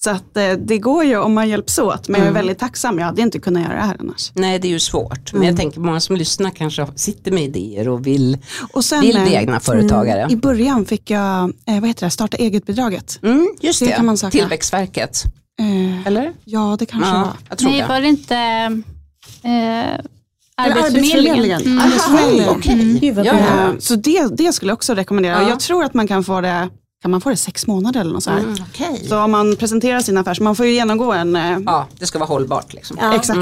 Så 0.05 0.11
att 0.11 0.37
eh, 0.37 0.53
det 0.53 0.79
går 0.79 1.05
ju 1.05 1.17
om 1.19 1.35
man 1.35 1.49
hjälps 1.49 1.79
åt. 1.79 2.09
Men 2.09 2.21
jag 2.21 2.29
är 2.29 2.33
väldigt 2.33 2.59
tacksam, 2.59 2.99
jag 2.99 3.07
hade 3.07 3.23
inte 3.23 3.39
kunnat 3.39 3.63
göra 3.63 3.75
det 3.75 3.81
här 3.83 3.97
annars. 4.01 4.33
Nej 4.35 4.59
det 4.59 4.69
är 4.69 4.71
ju 4.71 4.81
svårt. 4.81 5.33
Men 5.33 5.43
jag 5.43 5.57
tänker 5.57 5.81
många 5.81 6.01
som 6.01 6.17
lyssnar 6.17 6.51
kanske 6.51 6.87
sitter 6.97 7.31
med 7.31 7.43
idéer 7.45 7.89
och 7.89 8.07
vill, 8.07 8.39
Och 8.73 8.85
sen, 8.85 9.01
vill 9.01 9.17
eh, 9.17 9.23
bli 9.23 9.35
egna 9.35 9.61
företagare. 9.61 10.27
I 10.31 10.37
början 10.37 10.85
fick 10.87 11.11
jag, 11.11 11.43
eh, 11.67 11.81
vad 11.81 11.87
heter 11.89 12.07
det, 12.07 12.11
starta 12.11 12.37
eget-bidraget. 12.37 13.19
Mm, 13.23 13.49
just 13.61 13.81
Det 13.81 13.87
det, 13.87 13.93
kan 13.93 14.07
man 14.07 14.17
söka. 14.19 14.31
Tillväxtverket. 14.31 15.23
Eh, 15.61 16.07
Eller? 16.07 16.33
ja, 16.45 16.77
det 16.79 16.87
kanske 16.87 17.11
Ja, 17.11 17.19
var. 17.19 17.33
jag 17.49 17.59
tror 17.59 17.71
Nej, 17.71 17.81
det. 17.81 17.87
var 17.89 18.01
det 18.01 18.07
inte 18.09 18.35
eh, 19.43 20.05
Arbetsförmedlingen? 20.57 21.61
Mm. 21.63 21.79
Arbetsförmedlingen. 21.79 22.49
Okej. 22.49 22.99
Gud 23.01 23.15
vad 23.17 23.27
Ja, 23.27 23.33
ja. 23.39 23.65
Eh, 23.69 23.79
Så 23.79 23.95
det, 23.95 24.27
det 24.37 24.53
skulle 24.53 24.71
jag 24.71 24.77
också 24.77 24.95
rekommendera. 24.95 25.43
Ja. 25.43 25.49
Jag 25.49 25.61
tror 25.61 25.85
att 25.85 25.95
man 25.95 26.07
kan 26.09 26.25
få 26.25 26.41
det, 26.41 26.69
kan 27.03 27.11
man 27.11 27.21
få 27.21 27.31
det 27.31 27.37
sex 27.37 27.67
månader 27.67 28.01
eller 28.01 28.13
något 28.13 28.23
så 28.23 28.31
här. 28.31 28.39
Mm, 28.39 28.55
okej. 28.71 29.07
Så 29.09 29.19
om 29.19 29.31
man 29.31 29.57
presenterar 29.57 30.01
sin 30.01 30.17
affär, 30.19 30.35
så 30.35 30.43
man 30.43 30.57
får 30.57 30.67
ju 30.67 30.73
genomgå 30.73 31.13
en, 31.13 31.37
eh, 31.37 31.59
Ja, 31.67 31.87
det 31.99 32.07
ska 32.07 32.19
vara 32.19 32.29
hållbart 32.29 32.73
liksom. 32.75 32.97
Ja. 33.01 33.15
exakt. 33.15 33.39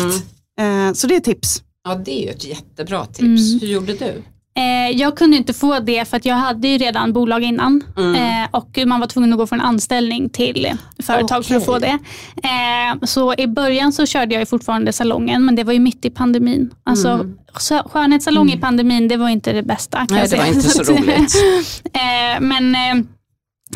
Eh, 0.60 0.92
så 0.94 1.06
det 1.06 1.16
är 1.16 1.20
tips. 1.20 1.62
Ja, 1.88 1.94
det 1.94 2.10
är 2.22 2.24
ju 2.24 2.30
ett 2.30 2.44
jättebra 2.44 3.04
tips. 3.06 3.20
Mm. 3.22 3.58
Hur 3.60 3.68
gjorde 3.68 3.92
du? 3.92 4.22
Eh, 4.58 4.90
jag 4.96 5.16
kunde 5.16 5.36
inte 5.36 5.52
få 5.52 5.78
det 5.80 6.08
för 6.08 6.16
att 6.16 6.24
jag 6.24 6.34
hade 6.34 6.68
ju 6.68 6.78
redan 6.78 7.12
bolag 7.12 7.42
innan 7.42 7.82
Mm. 7.96 8.14
eh, 8.14 8.48
och 8.50 8.78
man 8.86 9.00
var 9.00 9.06
tvungen 9.06 9.32
att 9.32 9.38
gå 9.38 9.46
från 9.46 9.60
anställning 9.60 10.28
till 10.30 10.72
företag 11.02 11.44
för 11.44 11.54
att 11.54 11.64
få 11.64 11.78
det. 11.78 11.98
Eh, 12.42 13.02
så 13.02 13.34
i 13.38 13.46
början 13.46 13.92
så 13.92 14.06
körde 14.06 14.34
jag 14.34 14.40
ju 14.42 14.46
fortfarande 14.46 14.92
salongen 14.92 15.44
men 15.44 15.56
det 15.56 15.64
var 15.64 15.72
ju 15.72 15.78
mitt 15.80 16.04
i 16.04 16.10
pandemin. 16.10 16.70
Alltså 16.84 17.26
skö- 17.54 17.88
skönhetssalong 17.88 18.50
i 18.50 18.56
pandemin 18.58 19.08
det 19.08 19.16
var 19.16 19.28
inte 19.28 19.52
det 19.52 19.62
bästa. 19.62 19.98
kan 19.98 20.06
Nej, 20.10 20.20
jag 20.20 20.30
det 20.30 20.36
var 20.36 20.44
inte 20.46 20.60
så 20.68 20.82
roligt. 20.92 21.34
Eh, 21.84 22.40
men 22.40 22.74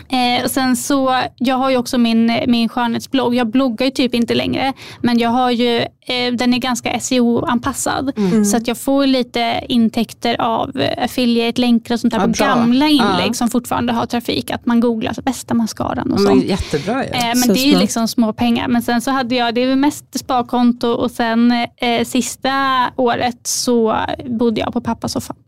eh, 0.08 0.44
och 0.44 0.50
sen 0.50 0.76
så, 0.76 1.20
jag 1.36 1.56
har 1.56 1.70
ju 1.70 1.76
också 1.76 1.98
min, 1.98 2.32
min 2.46 2.68
skönhetsblogg. 2.68 3.34
Jag 3.34 3.46
bloggar 3.50 3.84
ju 3.86 3.90
typ 3.90 4.14
inte 4.14 4.34
längre. 4.34 4.72
Men 5.02 5.18
jag 5.18 5.30
har 5.30 5.50
ju, 5.50 5.76
eh, 5.80 6.32
den 6.38 6.54
är 6.54 6.58
ganska 6.58 7.00
SEO-anpassad. 7.00 8.12
Så 8.50 8.56
att 8.56 8.68
jag 8.68 8.78
får 8.78 9.06
lite 9.06 9.60
intäkter 9.68 10.40
av 10.40 10.80
eh, 10.80 11.04
affiliate-länkar 11.04 11.94
och 11.94 12.00
sånt 12.00 12.12
där 12.12 12.20
Ja, 12.20 12.24
på 12.26 12.30
bra. 12.32 12.46
gamla 12.46 12.88
inlägg 12.88 13.28
Ja. 13.28 13.32
som 13.34 13.50
fortfarande 13.50 13.92
har 13.92 14.06
trafik. 14.06 14.50
Att 14.50 14.66
man 14.66 14.80
googlar 14.80 15.12
så 15.12 15.22
bästa 15.22 15.54
mascaran 15.54 16.12
och 16.12 16.20
Men 16.20 16.26
sånt. 16.26 16.44
jättebra 16.44 17.04
ju. 17.04 17.10
Eh, 17.10 17.24
men 17.26 17.36
Så 17.36 17.52
det 17.52 17.60
är 17.60 17.66
ju 17.72 17.78
liksom 17.78 18.08
små 18.08 18.32
pengar. 18.32 18.68
Men 18.68 18.82
sen 18.82 19.00
så 19.00 19.10
hade 19.10 19.34
jag, 19.34 19.54
det 19.54 19.60
är 19.64 19.76
mest 19.76 20.18
sparkonto 20.18 20.88
och 20.88 21.10
sen 21.10 21.52
eh, 21.76 22.04
sista 22.04 22.50
året 22.96 23.46
så 23.46 23.96
bodde 24.26 24.60
jag 24.60 24.72
på 24.72 24.80
pappas 24.80 25.12
soffa. 25.12 25.34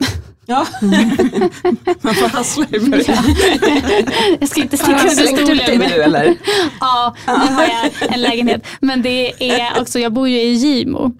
Ja. 0.46 0.66
Man 2.00 2.14
får 2.14 2.28
hassla 2.28 2.66
i 2.70 2.78
början. 2.80 3.24
jag 4.40 4.48
ska 4.48 4.60
inte 4.60 4.76
sticka 4.76 5.00
under 5.00 5.44
stolen. 5.44 5.78
nu 5.78 6.02
eller? 6.02 6.36
Ja, 6.80 7.14
nu 7.26 7.32
har 7.32 7.62
jag 7.62 8.12
en 8.14 8.20
lägenhet. 8.22 8.66
Men 8.80 9.02
det 9.02 9.50
är 9.50 9.80
också, 9.80 9.98
jag 9.98 10.12
bor 10.12 10.28
ju 10.28 10.40
i 10.40 10.52
Gimo. 10.52 11.12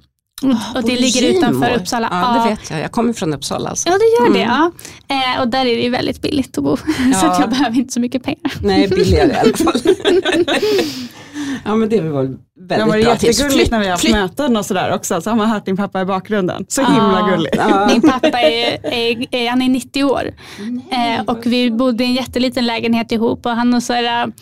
Och, 0.45 0.77
och 0.77 0.83
det 0.83 0.97
ligger 0.97 1.21
Gimo. 1.21 1.39
utanför 1.39 1.77
Uppsala. 1.77 2.09
Ja, 2.11 2.43
det 2.45 2.51
vet 2.51 2.71
jag. 2.71 2.81
Jag 2.81 2.93
kommer 2.93 3.13
från 3.13 3.35
Uppsala 3.35 3.71
alltså. 3.71 3.89
Ja, 3.89 3.95
det 3.99 4.05
gör 4.25 4.35
det. 4.35 4.51
Ja. 4.53 4.73
Eh, 5.35 5.41
och 5.41 5.49
där 5.49 5.67
är 5.67 5.77
det 5.83 5.89
väldigt 5.89 6.23
billigt 6.23 6.59
att 6.59 6.65
bo. 6.65 6.77
så 6.77 6.83
Ja. 7.13 7.33
att 7.33 7.41
jag 7.41 7.51
behöver 7.51 7.77
inte 7.77 7.93
så 7.93 8.01
mycket 8.01 8.23
pengar. 8.23 8.53
Nej, 8.63 8.89
billigare 8.89 9.31
i 9.33 9.37
alla 9.39 9.57
fall. 9.57 9.81
ja, 11.65 11.75
men 11.77 11.89
det 11.89 12.01
var 12.01 12.23
väldigt 12.23 12.41
Det 12.69 12.75
har 12.81 12.89
varit 12.89 13.05
bra 13.05 13.17
tips. 13.17 13.39
jättegulligt 13.41 13.71
när 13.71 13.79
vi 13.79 13.85
har 13.85 13.91
haft 13.93 14.11
möten 14.11 14.57
och 14.57 14.67
sådär 14.67 14.95
också. 14.95 15.21
Så 15.21 15.31
har 15.31 15.37
man 15.37 15.49
hört 15.51 15.67
din 15.67 15.77
pappa 15.77 16.01
i 16.01 16.05
bakgrunden. 16.05 16.65
Så 16.69 16.81
himla 16.83 17.19
Ja. 17.21 17.27
gulligt. 17.37 17.57
Min 17.93 18.03
pappa 18.11 18.41
är, 18.41 18.87
är, 18.87 19.27
är, 19.35 19.51
han 19.51 19.63
är 19.63 19.69
90 19.69 20.05
år 20.05 20.31
eh, 20.93 21.25
och 21.27 21.47
vi 21.47 21.71
bodde 21.71 22.05
i 22.05 22.07
en 22.07 22.15
jätteliten 22.15 22.67
lägenhet 22.67 23.13
ihop 23.13 23.47
och 23.47 23.53
han 23.53 23.73
har 23.73 23.81
så 23.81 23.93
här, 23.93 24.33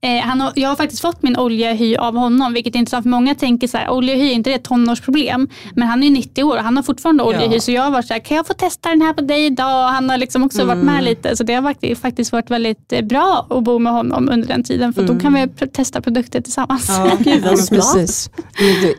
eh, 0.00 0.20
han 0.26 0.40
har, 0.40 0.52
jag 0.56 0.68
har 0.68 0.76
faktiskt 0.76 1.02
fått 1.02 1.22
min 1.22 1.36
oljehy 1.36 1.96
av 1.96 2.16
honom 2.16 2.52
vilket 2.52 2.74
är 2.74 2.78
intressant 2.78 3.02
för 3.04 3.10
många 3.10 3.34
tänker 3.34 3.66
så 3.68 3.76
här, 3.78 3.90
oljehy 3.90 4.28
är 4.30 4.32
inte 4.32 4.50
det 4.50 4.54
ett 4.56 4.64
tonårsproblem 4.64 5.48
men 5.76 5.88
han 5.88 6.02
är 6.02 6.06
ju 6.06 6.12
90 6.12 6.44
år 6.44 6.56
och 6.56 6.62
han 6.62 6.76
har 6.76 6.82
fortfarande 6.82 7.22
oljehy 7.22 7.54
Ja. 7.54 7.60
så 7.60 7.72
jag 7.72 7.82
har 7.82 7.90
varit 7.90 8.06
så 8.06 8.12
här, 8.14 8.20
kan 8.20 8.36
jag 8.36 8.46
få 8.46 8.54
testa 8.54 8.88
den 8.88 9.02
här 9.02 9.12
på 9.12 9.20
dig 9.20 9.46
idag 9.46 9.84
och 9.84 9.90
han 9.94 10.10
har 10.10 10.18
liksom 10.18 10.44
också 10.44 10.64
varit 10.64 10.84
med 10.84 11.04
lite 11.04 11.36
så 11.36 11.44
det 11.44 11.54
har 11.54 11.62
faktiskt, 11.62 12.00
faktiskt 12.02 12.32
varit 12.32 12.50
väldigt 12.50 12.92
eh, 12.92 13.02
bra 13.02 13.46
att 13.50 13.64
bo 13.64 13.78
med 13.78 13.92
honom 13.92 14.28
under 14.28 14.48
den 14.48 14.62
tiden 14.64 14.92
för 14.92 15.02
då 15.02 15.18
kan 15.20 15.34
vi 15.34 15.40
pr- 15.40 15.66
testa 15.72 16.00
produkter 16.00 16.40
tillsammans. 16.40 16.86
Ja, 16.88 17.10
Gud, 17.20 17.42
vad 17.44 17.68
precis. 17.68 18.30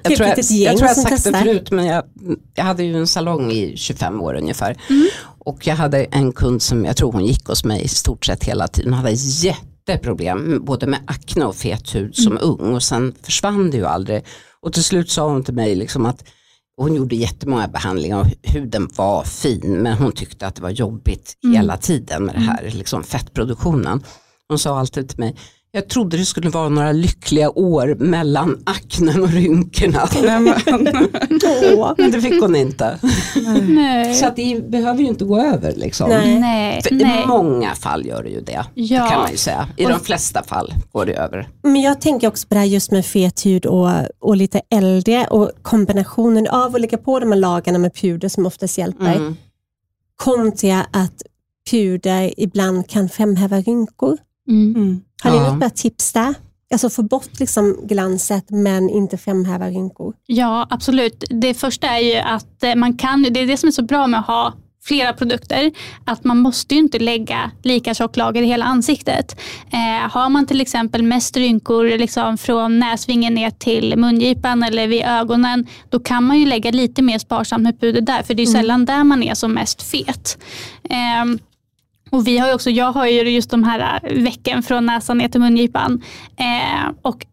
Jag, 0.03 0.15
tror 0.15 0.27
jag, 0.27 0.37
jag 0.49 0.77
tror 0.77 0.87
jag 0.87 0.97
sagt 0.97 1.23
det 1.23 1.37
förut, 1.37 1.71
men 1.71 1.85
jag, 1.85 2.03
jag 2.55 2.63
hade 2.63 2.83
ju 2.83 2.97
en 2.97 3.07
salong 3.07 3.51
i 3.51 3.77
25 3.77 4.21
år 4.21 4.33
ungefär. 4.35 4.75
Mm. 4.89 5.07
Och 5.39 5.67
jag 5.67 5.75
hade 5.75 6.03
en 6.03 6.31
kund 6.31 6.61
som, 6.61 6.85
jag 6.85 6.97
tror 6.97 7.11
hon 7.11 7.25
gick 7.25 7.45
hos 7.47 7.63
mig 7.63 7.81
i 7.83 7.87
stort 7.87 8.25
sett 8.25 8.43
hela 8.43 8.67
tiden, 8.67 8.93
hon 8.93 9.03
hade 9.03 9.15
jätteproblem 9.91 10.65
både 10.65 10.87
med 10.87 10.99
akne 11.07 11.45
och 11.45 11.55
fet 11.55 11.95
hud 11.95 12.15
som 12.15 12.31
Mm. 12.37 12.43
ung 12.43 12.73
och 12.75 12.83
sen 12.83 13.13
försvann 13.23 13.71
det 13.71 13.77
ju 13.77 13.85
aldrig. 13.85 14.23
Och 14.61 14.73
till 14.73 14.83
slut 14.83 15.09
sa 15.09 15.29
hon 15.29 15.43
till 15.43 15.53
mig 15.53 15.75
liksom 15.75 16.05
att 16.05 16.23
hon 16.77 16.95
gjorde 16.95 17.15
jättemånga 17.15 17.67
behandlingar 17.67 18.19
och 18.19 18.27
huden 18.43 18.89
var 18.95 19.23
fin 19.23 19.77
men 19.83 19.97
hon 19.97 20.11
tyckte 20.11 20.47
att 20.47 20.55
det 20.55 20.61
var 20.61 20.69
jobbigt 20.69 21.33
Mm. 21.43 21.55
hela 21.55 21.77
tiden 21.77 22.23
med 22.25 22.35
det 22.35 22.41
här 22.41 22.71
liksom 22.73 23.03
fettproduktionen. 23.03 24.03
Hon 24.47 24.59
sa 24.59 24.79
alltid 24.79 25.09
till 25.09 25.19
mig, 25.19 25.35
jag 25.71 25.89
trodde 25.89 26.17
det 26.17 26.25
skulle 26.25 26.49
vara 26.49 26.69
några 26.69 26.91
lyckliga 26.91 27.49
år 27.49 27.95
mellan 27.99 28.63
aknen 28.65 29.23
och 29.23 29.29
rynkorna. 29.29 30.07
Men 31.97 32.11
det 32.11 32.21
fick 32.21 32.41
hon 32.41 32.55
inte. 32.55 32.99
Nej. 33.69 34.13
Så 34.15 34.25
att 34.25 34.35
det 34.35 34.69
behöver 34.69 34.99
ju 34.99 35.07
inte 35.07 35.25
gå 35.25 35.41
över 35.41 35.73
liksom. 35.75 36.09
Nej. 36.09 36.39
Nej, 36.39 36.81
I 37.23 37.27
många 37.27 37.75
fall 37.75 38.05
gör 38.05 38.23
det 38.23 38.29
ju 38.29 38.41
det. 38.41 38.65
Ja. 38.73 39.03
Det 39.03 39.09
kan 39.09 39.21
man 39.21 39.31
ju 39.31 39.37
säga. 39.37 39.67
I 39.77 39.85
de 39.85 39.99
flesta 39.99 40.43
fall 40.43 40.73
går 40.91 41.05
det 41.05 41.13
över. 41.13 41.49
Men 41.63 41.81
jag 41.81 42.01
tänker 42.01 42.27
också 42.27 42.47
på 42.47 42.53
det 42.53 42.59
här 42.59 42.67
just 42.67 42.91
med 42.91 43.05
fet 43.05 43.45
hud 43.45 43.65
och, 43.65 43.89
och 44.19 44.35
lite 44.37 44.61
äldre 44.69 45.27
och 45.27 45.51
kombinationen 45.61 46.47
av 46.47 46.75
att 46.75 46.81
lägga 46.81 46.97
på 46.97 47.19
de 47.19 47.31
här 47.31 47.39
lagarna 47.39 47.79
med 47.79 47.93
puder 47.93 48.29
som 48.29 48.45
oftast 48.45 48.77
hjälper 48.77 49.15
Mm. 49.15 49.35
kontra 50.15 50.85
att 50.91 51.21
puder 51.71 52.33
ibland 52.37 52.87
kan 52.89 53.09
framhäva 53.09 53.61
rynkor. 53.61 54.17
Mm. 54.49 55.01
Mm. 55.23 55.37
Har 55.37 55.43
ni 55.43 55.49
något 55.49 55.59
bra 55.59 55.69
tips 55.69 56.13
där? 56.13 56.33
Alltså 56.71 56.89
få 56.89 57.03
bort 57.03 57.39
liksom 57.39 57.77
glanset 57.83 58.45
men 58.49 58.89
inte 58.89 59.17
framhäva 59.17 59.67
rynkor. 59.67 60.13
Ja, 60.25 60.67
absolut. 60.69 61.23
Det 61.29 61.53
första 61.53 61.87
är 61.87 61.99
ju 61.99 62.15
att 62.15 62.63
eh, 62.63 62.75
man 62.75 62.97
kan, 62.97 63.23
det 63.23 63.39
är 63.39 63.47
det 63.47 63.57
som 63.57 63.67
är 63.67 63.71
så 63.71 63.83
bra 63.83 64.07
med 64.07 64.19
att 64.19 64.27
ha 64.27 64.53
flera 64.83 65.13
produkter, 65.13 65.71
att 66.05 66.23
man 66.23 66.37
måste 66.37 66.75
ju 66.75 66.79
inte 66.79 66.99
lägga 66.99 67.51
lika 67.63 67.93
tjock 67.93 68.17
lager 68.17 68.41
i 68.41 68.45
hela 68.45 68.65
ansiktet. 68.65 69.39
Eh, 69.71 70.11
har 70.11 70.29
man 70.29 70.45
till 70.45 70.61
exempel 70.61 71.03
mest 71.03 71.37
rynkor 71.37 71.97
liksom 71.97 72.37
från 72.37 72.79
näsvingen 72.79 73.33
ner 73.33 73.49
till 73.49 73.97
mungipan 73.97 74.63
eller 74.63 74.87
vid 74.87 75.03
ögonen, 75.03 75.67
då 75.89 75.99
kan 75.99 76.23
man 76.23 76.39
ju 76.39 76.45
lägga 76.45 76.71
lite 76.71 77.01
mer 77.01 77.19
sparsamt 77.19 77.63
med 77.63 77.79
puder 77.79 78.01
där, 78.01 78.23
för 78.23 78.33
det 78.33 78.41
är 78.41 78.45
ju 78.45 78.51
sällan 78.51 78.85
där 78.85 79.03
man 79.03 79.23
är 79.23 79.33
som 79.33 79.53
mest 79.53 79.81
fet. 79.81 80.37
Ehm, 80.89 81.39
och 82.09 82.27
vi 82.27 82.37
har 82.37 82.47
ju 82.47 82.53
också, 82.53 82.69
jag 82.69 82.91
har 82.91 83.07
ju 83.07 83.29
just 83.29 83.49
de 83.49 83.63
här 83.63 83.99
äh, 84.03 84.23
vecken 84.23 84.63
från 84.63 84.85
näsan 84.85 85.17
ner 85.17 85.27
till 85.27 85.41
mungipan. 85.41 86.01
Eh, 86.37 86.91
och 87.01 87.25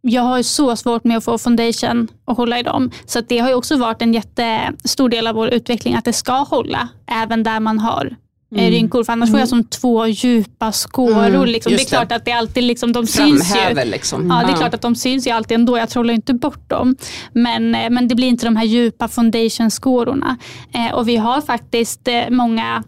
jag 0.00 0.22
har 0.22 0.36
ju 0.36 0.42
så 0.42 0.76
svårt 0.76 1.04
med 1.04 1.16
att 1.16 1.24
få 1.24 1.38
foundation 1.38 2.08
och 2.24 2.36
hålla 2.36 2.58
i 2.58 2.62
dem. 2.62 2.90
Så 3.06 3.18
att 3.18 3.28
det 3.28 3.38
har 3.38 3.48
ju 3.48 3.54
också 3.54 3.76
varit 3.76 4.02
en 4.02 4.14
jättestor 4.14 5.08
del 5.08 5.26
av 5.26 5.34
vår 5.34 5.48
utveckling 5.48 5.94
att 5.94 6.04
det 6.04 6.12
ska 6.12 6.32
hålla 6.32 6.88
även 7.06 7.42
där 7.42 7.60
man 7.60 7.78
har 7.78 8.16
eh, 8.56 8.70
rynkor. 8.70 9.04
För 9.04 9.12
annars 9.12 9.30
får 9.30 9.38
jag 9.38 9.48
som 9.48 9.64
två 9.64 10.06
djupa 10.06 10.72
skåror. 10.72 11.26
Mm, 11.26 11.44
liksom. 11.44 11.70
Det 11.72 11.76
är 11.76 11.78
det. 11.78 11.84
klart 11.84 12.12
att 12.12 12.24
det 12.24 12.32
alltid 12.32 12.64
liksom, 12.64 12.92
de 12.92 13.06
syns 13.06 13.50
ju. 13.50 13.54
Framhäver 13.54 13.84
liksom. 13.84 14.30
Ja, 14.30 14.46
det 14.46 14.52
är 14.52 14.56
klart 14.56 14.74
att 14.74 14.82
de 14.82 14.94
syns 14.94 15.26
ju 15.26 15.30
alltid 15.30 15.54
ändå. 15.54 15.78
Jag 15.78 15.88
trollar 15.88 16.14
inte 16.14 16.34
bort 16.34 16.70
dem. 16.70 16.96
Men, 17.32 17.74
eh, 17.74 17.90
men 17.90 18.08
det 18.08 18.14
blir 18.14 18.28
inte 18.28 18.46
de 18.46 18.56
här 18.56 18.64
djupa 18.64 19.08
foundation-skårorna. 19.08 20.36
Eh, 20.74 20.94
och 20.94 21.08
vi 21.08 21.16
har 21.16 21.40
faktiskt 21.40 22.08
eh, 22.08 22.30
många 22.30 22.84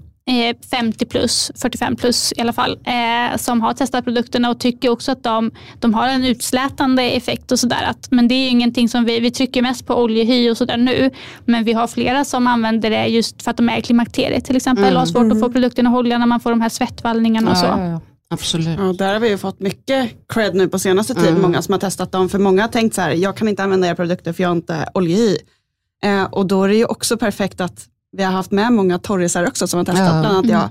50 0.70 1.07
plus, 1.07 1.53
45 1.57 1.97
plus 1.97 2.33
i 2.37 2.41
alla 2.41 2.53
fall, 2.53 2.79
eh, 2.85 3.37
som 3.37 3.61
har 3.61 3.72
testat 3.74 4.05
produkterna 4.05 4.51
och 4.51 4.61
tycker 4.61 4.89
också 4.89 5.12
att 5.12 5.22
de, 5.22 5.51
de 5.81 5.95
har 5.95 6.09
en 6.09 6.24
utslätande 6.24 7.03
effekt 7.03 7.53
och 7.53 7.59
sådär. 7.59 7.83
Att- 7.91 8.11
Men 8.11 8.29
det 8.29 8.35
är 8.35 8.43
ju 8.43 8.49
ingenting 8.49 8.89
som 8.89 9.05
vi, 9.05 9.20
vi 9.20 9.31
trycker 9.31 9.62
mest 9.62 9.87
på 9.87 9.95
oljehy 10.03 10.51
och 10.51 10.57
sådär 10.57 10.77
nu. 10.77 11.11
Men 11.45 11.64
vi 11.64 11.72
har 11.72 11.87
flera 11.87 12.24
som 12.24 12.47
använder 12.47 12.91
det 12.91 13.07
just 13.07 13.43
för 13.43 13.51
att 13.51 13.57
de 13.57 13.68
är 13.68 13.81
klimakteriet 13.81 14.45
till 14.45 14.57
exempel 14.57 14.93
och 14.95 14.99
har 14.99 15.07
svårt 15.07 15.33
att 15.33 15.41
få 15.41 15.53
produkten 15.53 15.87
att 15.87 15.93
hålla 15.93 16.18
när 16.18 16.27
man 16.27 16.41
får 16.41 16.51
de 16.51 16.61
här 16.61 16.68
svettvallningarna 16.68 17.51
och 17.51 17.57
så. 17.57 17.66
Ja, 17.66 17.79
ja, 17.85 17.91
ja. 17.91 18.01
Absolut. 18.29 18.79
Ja, 18.79 18.93
där 18.93 19.12
har 19.12 19.20
vi 19.20 19.29
ju 19.29 19.39
fått 19.39 19.61
mycket 19.61 20.11
cred 20.29 20.55
nu 20.55 20.68
på 20.68 20.79
senaste 20.79 21.14
tid, 21.14 21.39
många 21.43 21.62
som 21.62 21.72
har 21.72 21.79
testat 21.79 22.12
dem. 22.12 22.29
För 22.29 22.39
många 22.39 22.62
har 22.62 22.68
tänkt 22.68 22.95
så 22.95 23.01
här, 23.01 23.11
jag 23.11 23.37
kan 23.37 23.49
inte 23.49 23.62
använda 23.62 23.87
era 23.89 23.95
produkter 23.95 24.33
för 24.33 24.43
jag 24.43 24.49
har 24.51 24.57
inte 24.57 24.89
oljehy. 24.95 25.37
Eh, 26.05 26.22
och 26.24 26.47
då 26.47 26.64
är 26.64 26.68
det 26.68 26.77
ju 26.77 26.85
också 26.85 27.16
perfekt 27.16 27.61
att 27.61 27.87
vi 28.17 28.23
har 28.23 28.33
haft 28.33 28.51
med 28.51 28.73
många 28.73 28.99
torrisar 28.99 29.47
också 29.49 29.67
som 29.67 29.79
har 29.79 29.85
testat, 29.85 30.07
Ja. 30.07 30.21
bland 30.21 30.27
annat 30.37 30.47
jag. 30.51 30.69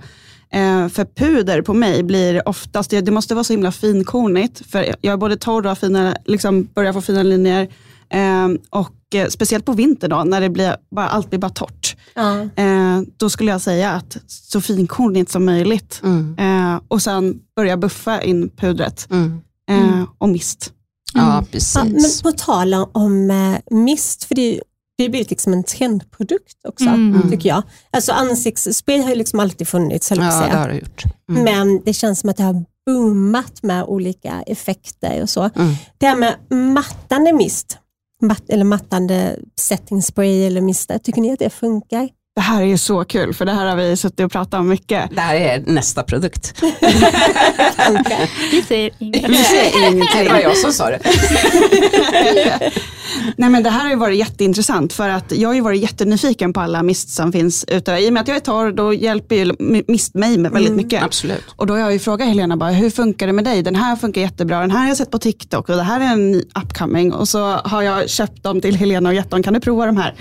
Eh, 0.49 0.87
för 0.89 1.05
puder 1.05 1.61
på 1.61 1.73
mig 1.73 2.03
blir 2.03 2.47
oftast, 2.49 2.89
det, 2.89 3.01
det 3.01 3.11
måste 3.11 3.33
vara 3.35 3.43
så 3.43 3.53
himla 3.53 3.71
finkornigt, 3.71 4.61
för 4.71 4.95
jag 5.01 5.13
är 5.13 5.17
både 5.17 5.37
torr 5.37 5.61
och 5.63 5.69
har 5.69 5.75
fina, 5.75 6.15
liksom 6.25 6.63
börjar 6.75 6.93
få 6.93 7.01
fina 7.01 7.23
linjer. 7.23 7.67
Eh, 8.09 8.47
och 8.69 9.15
eh, 9.15 9.27
speciellt 9.27 9.65
på 9.65 9.73
vintern 9.73 10.09
då, 10.09 10.23
när 10.23 10.41
det 10.41 10.49
blir, 10.49 10.75
bara, 10.95 11.07
allt 11.07 11.29
blir 11.29 11.39
bara 11.39 11.49
torrt. 11.51 11.95
Ja. 12.13 12.39
eh, 12.55 13.01
då 13.17 13.29
skulle 13.29 13.51
jag 13.51 13.61
säga 13.61 13.91
att 13.91 14.17
så 14.27 14.61
finkornigt 14.61 15.31
som 15.31 15.45
möjligt. 15.45 16.01
Mm. 16.03 16.35
Eh, 16.39 16.79
och 16.87 17.01
sen 17.01 17.39
börja 17.55 17.77
buffa 17.77 18.21
in 18.21 18.49
pudret 18.49 19.07
Mm. 19.11 19.41
eh, 19.69 20.03
och 20.17 20.29
mist. 20.29 20.71
Ja, 21.13 21.21
Ja, 21.21 21.35
men 21.35 21.45
precis. 21.45 22.21
på 22.21 22.31
tal 22.31 22.73
om 22.73 23.31
eh, 23.31 23.75
mist, 23.77 24.23
för 24.23 24.35
det, 24.35 24.61
det 24.97 25.03
har 25.03 25.09
blivit 25.09 25.29
liksom 25.29 25.53
en 25.53 25.63
trendprodukt 25.63 26.65
också, 26.67 26.85
Mm. 26.87 27.29
tycker 27.31 27.49
jag. 27.49 27.63
Alltså 27.91 28.11
ansiktsspray 28.11 29.01
har 29.01 29.09
ju 29.09 29.15
liksom 29.15 29.39
alltid 29.39 29.67
funnits, 29.67 30.09
höll 30.09 30.19
jag 30.19 30.29
på 30.29 30.35
att 30.35 30.41
Ja, 30.41 30.45
det 30.45 30.51
säga. 30.51 30.61
har 30.61 30.69
du 30.69 30.75
gjort. 30.75 31.03
Mm. 31.29 31.43
Men 31.43 31.81
det 31.85 31.93
känns 31.93 32.19
som 32.19 32.29
att 32.29 32.37
det 32.37 32.43
har 32.43 32.63
boomat 32.85 33.63
med 33.63 33.83
olika 33.83 34.43
effekter 34.47 35.21
och 35.21 35.29
så. 35.29 35.41
Mm. 35.55 35.73
Det 35.97 36.07
här 36.07 36.15
med 36.15 36.35
mattande 36.49 37.33
mist, 37.33 37.77
matt, 38.21 38.43
eller 38.49 38.63
mattande 38.63 39.39
setting 39.59 40.01
spray 40.01 40.45
eller 40.47 40.61
mistar, 40.61 40.97
tycker 40.97 41.21
ni 41.21 41.33
att 41.33 41.39
det 41.39 41.49
funkar? 41.49 42.09
Det 42.35 42.41
här 42.41 42.61
är 42.61 42.65
ju 42.65 42.77
så 42.77 43.03
kul, 43.05 43.33
för 43.33 43.45
det 43.45 43.51
här 43.51 43.65
har 43.65 43.75
vi 43.75 43.97
suttit 43.97 44.19
och 44.19 44.31
pratat 44.31 44.53
om 44.59 44.67
mycket. 44.69 45.09
Det 45.15 45.21
här 45.21 45.35
är 45.35 45.59
nästa 45.65 46.03
produkt. 46.03 46.53
Vi 48.51 48.61
säger 48.67 48.91
inget. 48.99 49.29
Vi 49.29 49.35
säger 49.43 49.77
ingenting. 49.91 50.23
Det 50.23 50.29
var 50.29 50.39
jag 50.39 50.57
som 50.57 50.73
sa 50.73 50.89
det. 50.89 50.99
Nej 53.37 53.49
men 53.49 53.63
det 53.63 53.69
här 53.69 53.83
har 53.83 53.89
ju 53.89 53.95
varit 53.95 54.17
jätteintressant 54.17 54.93
för 54.93 55.09
att 55.09 55.31
jag 55.31 55.49
har 55.49 55.53
ju 55.53 55.61
varit 55.61 55.81
jättenyfiken 55.81 56.53
på 56.53 56.59
alla 56.59 56.83
mist 56.83 57.09
som 57.09 57.31
finns 57.31 57.65
ute. 57.67 57.91
I 57.91 58.09
och 58.09 58.13
med 58.13 58.21
att 58.21 58.27
jag 58.27 58.37
är 58.37 58.41
torr 58.41 58.71
då 58.71 58.93
hjälper 58.93 59.35
ju 59.35 59.55
mist 59.87 60.13
mig 60.13 60.37
med 60.37 60.51
väldigt 60.51 60.75
mycket. 60.75 61.03
Absolut. 61.03 61.43
Och 61.55 61.67
då 61.67 61.73
har 61.73 61.79
jag 61.79 61.93
ju 61.93 61.99
frågat 61.99 62.27
Helena 62.27 62.57
bara, 62.57 62.71
hur 62.71 62.89
funkar 62.89 63.27
det 63.27 63.33
med 63.33 63.43
dig? 63.43 63.63
Den 63.63 63.75
här 63.75 63.95
funkar 63.95 64.21
jättebra, 64.21 64.59
den 64.59 64.71
här 64.71 64.79
har 64.79 64.87
jag 64.87 64.97
sett 64.97 65.11
på 65.11 65.19
TikTok 65.19 65.69
och 65.69 65.75
det 65.75 65.83
här 65.83 65.99
är 65.99 66.13
en 66.13 66.35
upcoming. 66.35 67.13
Och 67.13 67.27
så 67.27 67.51
har 67.53 67.81
jag 67.81 68.09
köpt 68.09 68.43
dem 68.43 68.61
till 68.61 68.75
Helena 68.75 69.09
och 69.09 69.15
gett 69.15 69.29
dem, 69.29 69.43
kan 69.43 69.53
du 69.53 69.59
prova 69.59 69.85
de 69.85 69.97
här? 69.97 70.15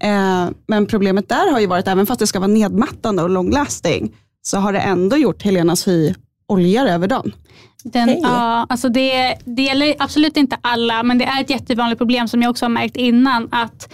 Eh, 0.00 0.50
men 0.66 0.86
problemet 0.86 1.28
där 1.28 1.52
har 1.52 1.60
ju 1.60 1.66
varit, 1.66 1.88
även 1.88 2.06
fast 2.06 2.20
det 2.20 2.26
ska 2.26 2.38
vara 2.38 2.48
nedmattande 2.48 3.22
och 3.22 3.30
long 3.30 3.50
lasting, 3.50 4.16
så 4.42 4.58
har 4.58 4.72
det 4.72 4.78
ändå 4.78 5.16
gjort 5.16 5.42
Helenas 5.42 5.88
hy 5.88 6.14
oljigare 6.50 6.92
över 6.92 7.08
dagen. 7.08 7.32
Den, 7.84 8.08
Okej. 8.08 8.20
ja, 8.22 8.66
alltså 8.68 8.88
det, 8.88 9.36
det 9.44 9.62
gäller 9.62 9.94
absolut 9.98 10.36
inte 10.36 10.56
alla, 10.60 11.02
men 11.02 11.18
det 11.18 11.24
är 11.24 11.40
ett 11.40 11.50
jättevanligt 11.50 11.98
problem 11.98 12.28
som 12.28 12.42
jag 12.42 12.50
också 12.50 12.64
har 12.64 12.70
märkt 12.70 12.96
innan. 12.96 13.48
att 13.52 13.92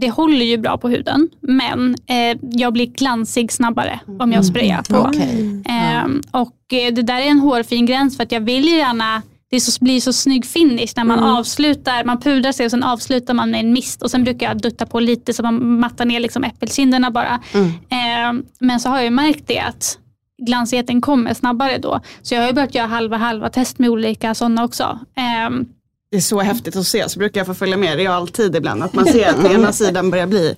det 0.00 0.10
håller 0.10 0.44
ju 0.44 0.58
bra 0.58 0.78
på 0.78 0.88
huden, 0.88 1.28
men 1.40 1.96
eh, 2.06 2.38
jag 2.42 2.72
blir 2.72 2.86
glansig 2.86 3.52
snabbare 3.52 4.00
om 4.18 4.32
jag 4.32 4.46
sprayar 4.46 4.82
på. 4.82 4.96
Okej. 4.96 5.62
Ehm, 5.68 6.22
och 6.30 6.72
eh, 6.72 6.94
det 6.94 7.02
där 7.02 7.20
är 7.20 7.26
en 7.26 7.40
hårfin 7.40 7.86
gräns 7.86 8.16
för 8.16 8.22
att 8.22 8.32
jag 8.32 8.40
vill 8.40 8.64
ju 8.64 8.76
gärna 8.76 9.22
det 9.50 9.60
så, 9.60 9.84
blir 9.84 10.00
så 10.00 10.12
snygg 10.12 10.46
finish 10.46 10.92
när 10.96 11.04
man 11.04 11.18
avslutar, 11.18 12.04
man 12.04 12.20
pudrar 12.20 12.52
sig 12.52 12.64
och 12.66 12.70
sen 12.70 12.82
avslutar 12.82 13.34
man 13.34 13.50
med 13.50 13.60
en 13.60 13.72
mist 13.72 14.02
och 14.02 14.10
sen 14.10 14.24
brukar 14.24 14.46
jag 14.46 14.60
dutta 14.60 14.86
på 14.86 15.00
lite 15.00 15.32
så 15.32 15.42
man 15.42 15.80
mattar 15.80 16.04
ner 16.04 16.20
liksom 16.20 16.44
äppelkinderna 16.44 17.10
bara. 17.10 17.40
Ehm, 17.88 18.42
men 18.60 18.80
så 18.80 18.88
har 18.88 18.96
jag 18.96 19.04
ju 19.04 19.10
märkt 19.10 19.44
det 19.46 19.58
att 19.60 19.98
glansigheten 20.46 21.00
kommer 21.00 21.34
snabbare 21.34 21.78
då. 21.78 22.00
Så 22.22 22.34
jag 22.34 22.40
har 22.40 22.48
ju 22.48 22.54
börjat 22.54 22.74
göra 22.74 22.86
halva 22.86 23.16
halva 23.16 23.48
test 23.48 23.78
med 23.78 23.90
olika 23.90 24.34
sådana 24.34 24.64
också. 24.64 24.98
Ehm, 25.16 25.64
Det 26.10 26.16
är 26.16 26.20
så 26.20 26.40
häftigt 26.40 26.76
att 26.76 26.86
se, 26.86 27.08
så 27.08 27.18
brukar 27.18 27.40
jag 27.40 27.46
få 27.46 27.54
följa 27.54 27.76
med 27.76 27.94
i 27.94 27.96
realtid 27.96 28.56
ibland. 28.56 28.82
Att 28.82 28.92
man 28.94 29.04
ser 29.06 29.28
att 29.30 29.44
ena 29.50 29.72
sidan 29.82 30.10
börjar 30.10 30.26
bli 30.26 30.54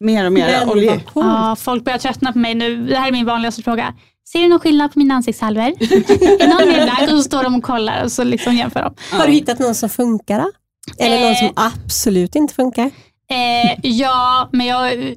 mer 0.00 0.26
och 0.26 0.32
mer 0.32 0.68
oljig. 0.70 1.06
Ja, 1.14 1.56
folk 1.58 1.84
börjar 1.84 1.98
tröttna 1.98 2.32
på 2.32 2.38
mig 2.38 2.54
nu. 2.54 2.86
Det 2.86 2.96
här 2.96 3.08
är 3.08 3.12
min 3.12 3.26
vanligaste 3.26 3.62
fråga. 3.62 3.94
Ser 4.32 4.38
du 4.38 4.48
någon 4.48 4.60
skillnad 4.60 4.92
på 4.92 4.98
mina 4.98 5.14
ansiktshalvor? 5.14 5.62
är 5.62 6.48
någon 6.48 6.68
mer 6.68 6.84
black? 6.84 7.02
Och 7.02 7.08
så 7.08 7.22
står 7.22 7.42
de 7.42 7.54
och 7.54 7.62
kollar 7.62 8.04
och 8.04 8.12
så 8.12 8.24
liksom 8.24 8.54
jämför 8.56 8.80
de. 8.82 8.94
Har 9.16 9.26
du 9.26 9.32
hittat 9.32 9.58
någon 9.58 9.74
som 9.74 9.88
funkar 9.88 10.40
då? 10.40 10.50
Eller 10.98 11.20
någon 11.26 11.34
som 11.36 11.52
absolut 11.56 12.34
inte 12.34 12.54
funkar? 12.54 12.84
Eh, 13.30 13.78
ja, 13.82 14.48
men 14.52 14.66
jag, 14.66 15.14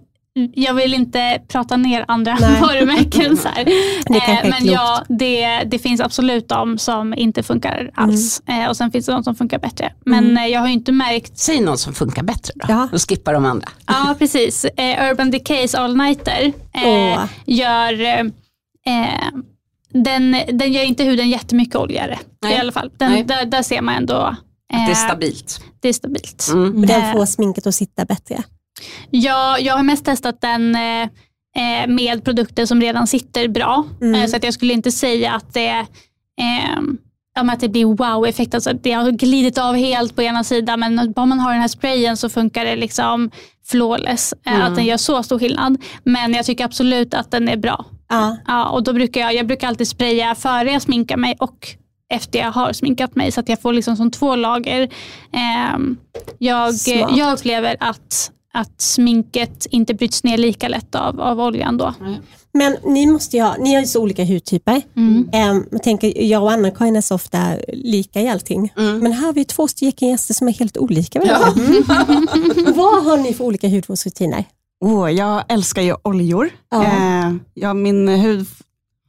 jag 0.53 0.73
vill 0.73 0.93
inte 0.93 1.41
prata 1.47 1.77
ner 1.77 2.05
andra 2.07 2.38
Nej. 2.39 2.61
varumärken. 2.61 3.38
Så 3.38 3.47
här. 3.47 3.63
Det 4.13 4.19
är 4.19 4.49
men 4.49 4.65
ja, 4.65 5.03
det, 5.09 5.63
det 5.63 5.79
finns 5.79 6.01
absolut 6.01 6.49
de 6.49 6.77
som 6.77 7.13
inte 7.13 7.43
funkar 7.43 7.91
alls. 7.93 8.41
Eh, 8.47 8.69
och 8.69 8.77
sen 8.77 8.91
finns 8.91 9.05
det 9.05 9.11
de 9.11 9.23
som 9.23 9.36
funkar 9.36 9.59
bättre. 9.59 9.93
Men 10.05 10.38
eh, 10.38 10.45
jag 10.47 10.59
har 10.59 10.67
ju 10.67 10.73
inte 10.73 10.91
märkt 10.91 11.38
Säg 11.38 11.61
någon 11.61 11.77
som 11.77 11.93
funkar 11.93 12.23
bättre 12.23 12.53
då. 12.55 12.65
Ja. 12.69 12.88
Då 12.91 12.97
skippar 12.97 13.33
de 13.33 13.45
andra. 13.45 13.67
Ja, 13.88 14.15
precis. 14.19 14.65
Eh, 14.65 15.09
Urban 15.11 15.31
Decays 15.31 15.75
All 15.75 15.97
Nighter 15.97 16.53
eh, 16.73 16.83
Åh. 16.86 17.25
gör 17.45 18.01
eh, 18.05 18.21
den, 19.93 20.36
den 20.53 20.73
gör 20.73 20.83
inte 20.83 21.03
huden 21.03 21.29
jättemycket 21.29 21.75
oljigare. 21.75 22.19
Nej. 22.41 22.53
I 22.53 22.57
alla 22.57 22.71
fall. 22.71 22.91
Nej. 22.99 23.17
Den, 23.23 23.27
där, 23.27 23.45
där 23.45 23.61
ser 23.61 23.81
man 23.81 23.95
ändå 23.95 24.36
Det 24.69 24.75
är 24.75 24.89
eh, 24.89 24.95
stabilt. 24.95 25.61
det 25.79 25.89
är 25.89 25.93
stabilt. 25.93 26.49
Mm. 26.53 26.75
Och 26.81 26.88
den 26.88 27.01
Eh. 27.01 27.11
får 27.13 27.25
sminket 27.25 27.67
att 27.67 27.75
sitta 27.75 28.05
bättre. 28.05 28.43
Jag, 29.09 29.61
jag 29.61 29.76
har 29.76 29.84
mest 29.84 30.05
testat 30.05 30.41
den 30.41 30.76
eh, 30.76 31.01
eh, 31.55 31.88
med 31.88 32.23
produkter 32.23 32.65
som 32.65 32.82
redan 32.82 33.07
sitter 33.07 33.47
bra. 33.47 33.86
Mm. 34.01 34.21
Eh, 34.21 34.28
så 34.28 34.36
att 34.38 34.43
jag 34.43 34.53
skulle 34.53 34.73
inte 34.73 34.91
säga 34.91 35.34
att 35.34 35.53
det, 35.53 35.69
eh, 36.41 36.82
ja, 37.36 37.51
att 37.51 37.59
det 37.59 37.69
blir 37.69 37.86
wow-effekt. 37.86 38.55
Alltså 38.55 38.73
det 38.73 38.91
har 38.91 39.11
glidit 39.11 39.57
av 39.57 39.76
helt 39.76 40.15
på 40.15 40.21
ena 40.21 40.43
sidan 40.43 40.80
men 40.80 41.11
bara 41.11 41.26
man 41.26 41.39
har 41.39 41.51
den 41.51 41.61
här 41.61 41.67
sprayen 41.67 42.17
så 42.17 42.30
funkar 42.30 42.65
det 42.65 42.76
liksom 42.76 43.32
flawless. 43.65 44.34
Eh, 44.45 44.65
Att 44.65 44.76
den 44.76 44.86
gör 44.86 44.97
så 44.97 45.23
stor 45.23 45.39
skillnad. 45.39 45.78
Men 46.03 46.34
jag 46.34 46.45
tycker 46.45 46.65
absolut 46.65 47.13
att 47.13 47.32
den 47.32 47.49
är 47.49 47.57
bra. 47.57 47.86
Ja. 48.09 48.38
Ja, 48.47 48.69
och 48.69 48.84
då 48.84 48.93
brukar 48.93 49.21
jag, 49.21 49.34
jag 49.36 49.47
brukar 49.47 49.67
alltid 49.67 49.88
spraya 49.88 50.36
före 50.36 50.71
jag 50.71 50.82
sminkar 50.82 51.17
mig 51.17 51.36
och 51.39 51.67
efter 52.09 52.39
jag 52.39 52.51
har 52.51 52.73
sminkat 52.73 53.15
mig 53.15 53.32
så 53.32 53.39
att 53.39 53.49
jag 53.49 53.61
får 53.61 53.73
liksom 53.73 53.95
som 53.95 54.11
två 54.11 54.36
lager. 54.36 54.89
Ehm, 55.34 55.97
jag, 56.38 56.73
Smart. 56.76 57.17
jag 57.17 57.34
upplever 57.34 57.78
att, 57.80 58.32
att 58.56 58.82
sminket 58.82 59.66
inte 59.70 59.93
bryts 59.93 60.24
ner 60.24 60.38
lika 60.38 60.68
lätt 60.68 60.95
av, 60.95 61.22
av 61.22 61.39
oljan 61.39 61.78
då. 61.78 61.93
Men 62.53 62.78
ni 62.84 63.06
måste 63.06 63.38
ju 63.38 63.43
ha, 63.43 63.56
ni 63.60 63.74
har 63.74 63.82
ju 63.82 63.88
så 63.88 64.01
olika 64.01 64.26
hudtyper. 64.26 64.82
Mm. 64.95 65.30
Ehm, 65.32 65.66
jag, 65.72 65.84
tänker, 65.84 66.22
jag 66.22 66.43
och 66.43 66.51
Anna-Karin 66.51 66.95
är 66.95 67.01
så 67.01 67.16
ofta 67.16 67.39
lika 67.74 68.22
i 68.22 68.30
allting. 68.30 68.74
Men 68.76 69.12
här 69.12 69.26
har 69.26 69.34
vi 69.34 69.45
två 69.45 69.68
stycken 69.68 70.10
gäster 70.10 70.34
som 70.34 70.47
är 70.47 70.51
helt 70.51 70.78
olika. 70.78 71.22
Ja. 71.26 71.39
Vad 72.76 73.03
har 73.03 73.18
ni 73.18 73.34
för 73.34 73.43
olika 73.43 73.68
hudvårdsrutiner? 73.68 74.43
Åh, 74.86 75.12
jag 75.12 75.43
älskar 75.49 75.82
ju 75.82 75.95
oljor. 76.03 76.49
Ja. 76.72 76.84
Eh, 76.84 77.34
ja, 77.53 77.74
min 77.74 78.08
hud 78.08 78.47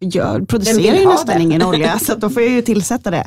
gör, 0.00 0.40
producerar 0.40 0.96
ju 0.96 1.08
nästan 1.08 1.36
det? 1.36 1.42
ingen 1.42 1.62
olja, 1.66 1.98
så 1.98 2.12
att 2.12 2.20
då 2.20 2.30
får 2.30 2.42
jag 2.42 2.52
ju 2.52 2.62
tillsätta 2.62 3.10
det. 3.10 3.26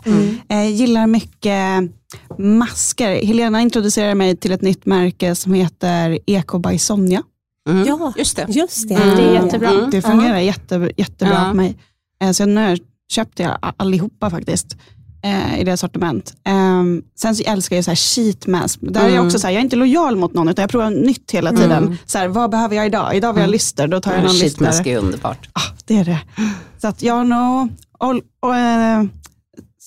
Eh, 0.50 0.68
gillar 0.76 1.08
mycket 1.08 1.92
masker. 2.38 3.26
Helena 3.26 3.62
introducerade 3.62 4.16
mig 4.16 4.36
till 4.38 4.52
ett 4.52 4.62
nytt 4.62 4.86
märke 4.86 5.36
som 5.36 5.54
heter 5.54 6.20
Eco 6.26 6.60
by 6.60 6.78
Sonja. 6.80 7.24
Mm. 7.70 7.88
Ja, 7.88 8.14
Just 8.18 8.36
det. 8.36 8.46
just 8.50 8.90
det. 8.90 8.96
Mm. 8.96 9.18
Det 9.18 9.24
är 9.24 9.34
jättebra. 9.44 9.70
Mm. 9.70 9.90
Det 9.90 10.02
fungerar 10.02 10.40
jätte, 10.40 10.92
jättebra 10.98 11.46
för 11.48 11.54
mig. 11.54 11.78
Eh, 12.24 12.32
så 12.32 12.46
nu 12.46 12.78
köpte 13.12 13.44
jag 13.44 13.58
allihopa 13.78 14.30
faktiskt 14.30 14.78
eh, 15.24 15.60
i 15.60 15.64
det 15.64 15.78
sortiment. 15.78 16.34
Ehm, 16.44 17.02
sen 17.16 17.36
så 17.36 17.44
älskar 17.44 17.76
jag 17.76 17.86
så 17.86 17.92
här 17.92 17.96
sheet 17.96 18.48
mask. 18.48 18.80
Där 18.82 19.00
är 19.02 19.04
jag 19.06 19.14
Mm. 19.14 19.26
också 19.26 19.40
så 19.40 19.48
här, 19.48 19.54
jag 19.54 19.60
är 19.60 19.64
inte 19.64 19.76
lojal 19.76 20.16
mot 20.16 20.34
någon 20.34 20.50
utan 20.50 20.64
jag 20.64 20.70
provar 20.70 20.90
nytt 20.90 21.32
hela 21.32 21.52
tiden. 21.52 21.98
Så 22.06 22.18
här, 22.18 22.28
vad 22.28 22.50
behöver 22.52 22.76
jag 22.76 22.86
idag? 22.86 23.16
Idag 23.16 23.34
vill 23.34 23.42
jag 23.42 23.50
lyster, 23.52 23.88
då 23.88 24.02
tar 24.02 24.14
jag 24.14 24.24
någon 24.24 24.32
lyster. 24.32 24.48
Sheetmask 24.50 24.88
är 24.88 24.98
underbart. 24.98 25.50
Ah, 25.54 25.62
det 25.86 25.98
är 25.98 26.06
det. 26.06 26.20
Så 26.82 26.88
att 26.88 27.02
jag 27.02 27.14
har 27.14 27.24
nog 27.24 27.70
eh, 28.56 29.10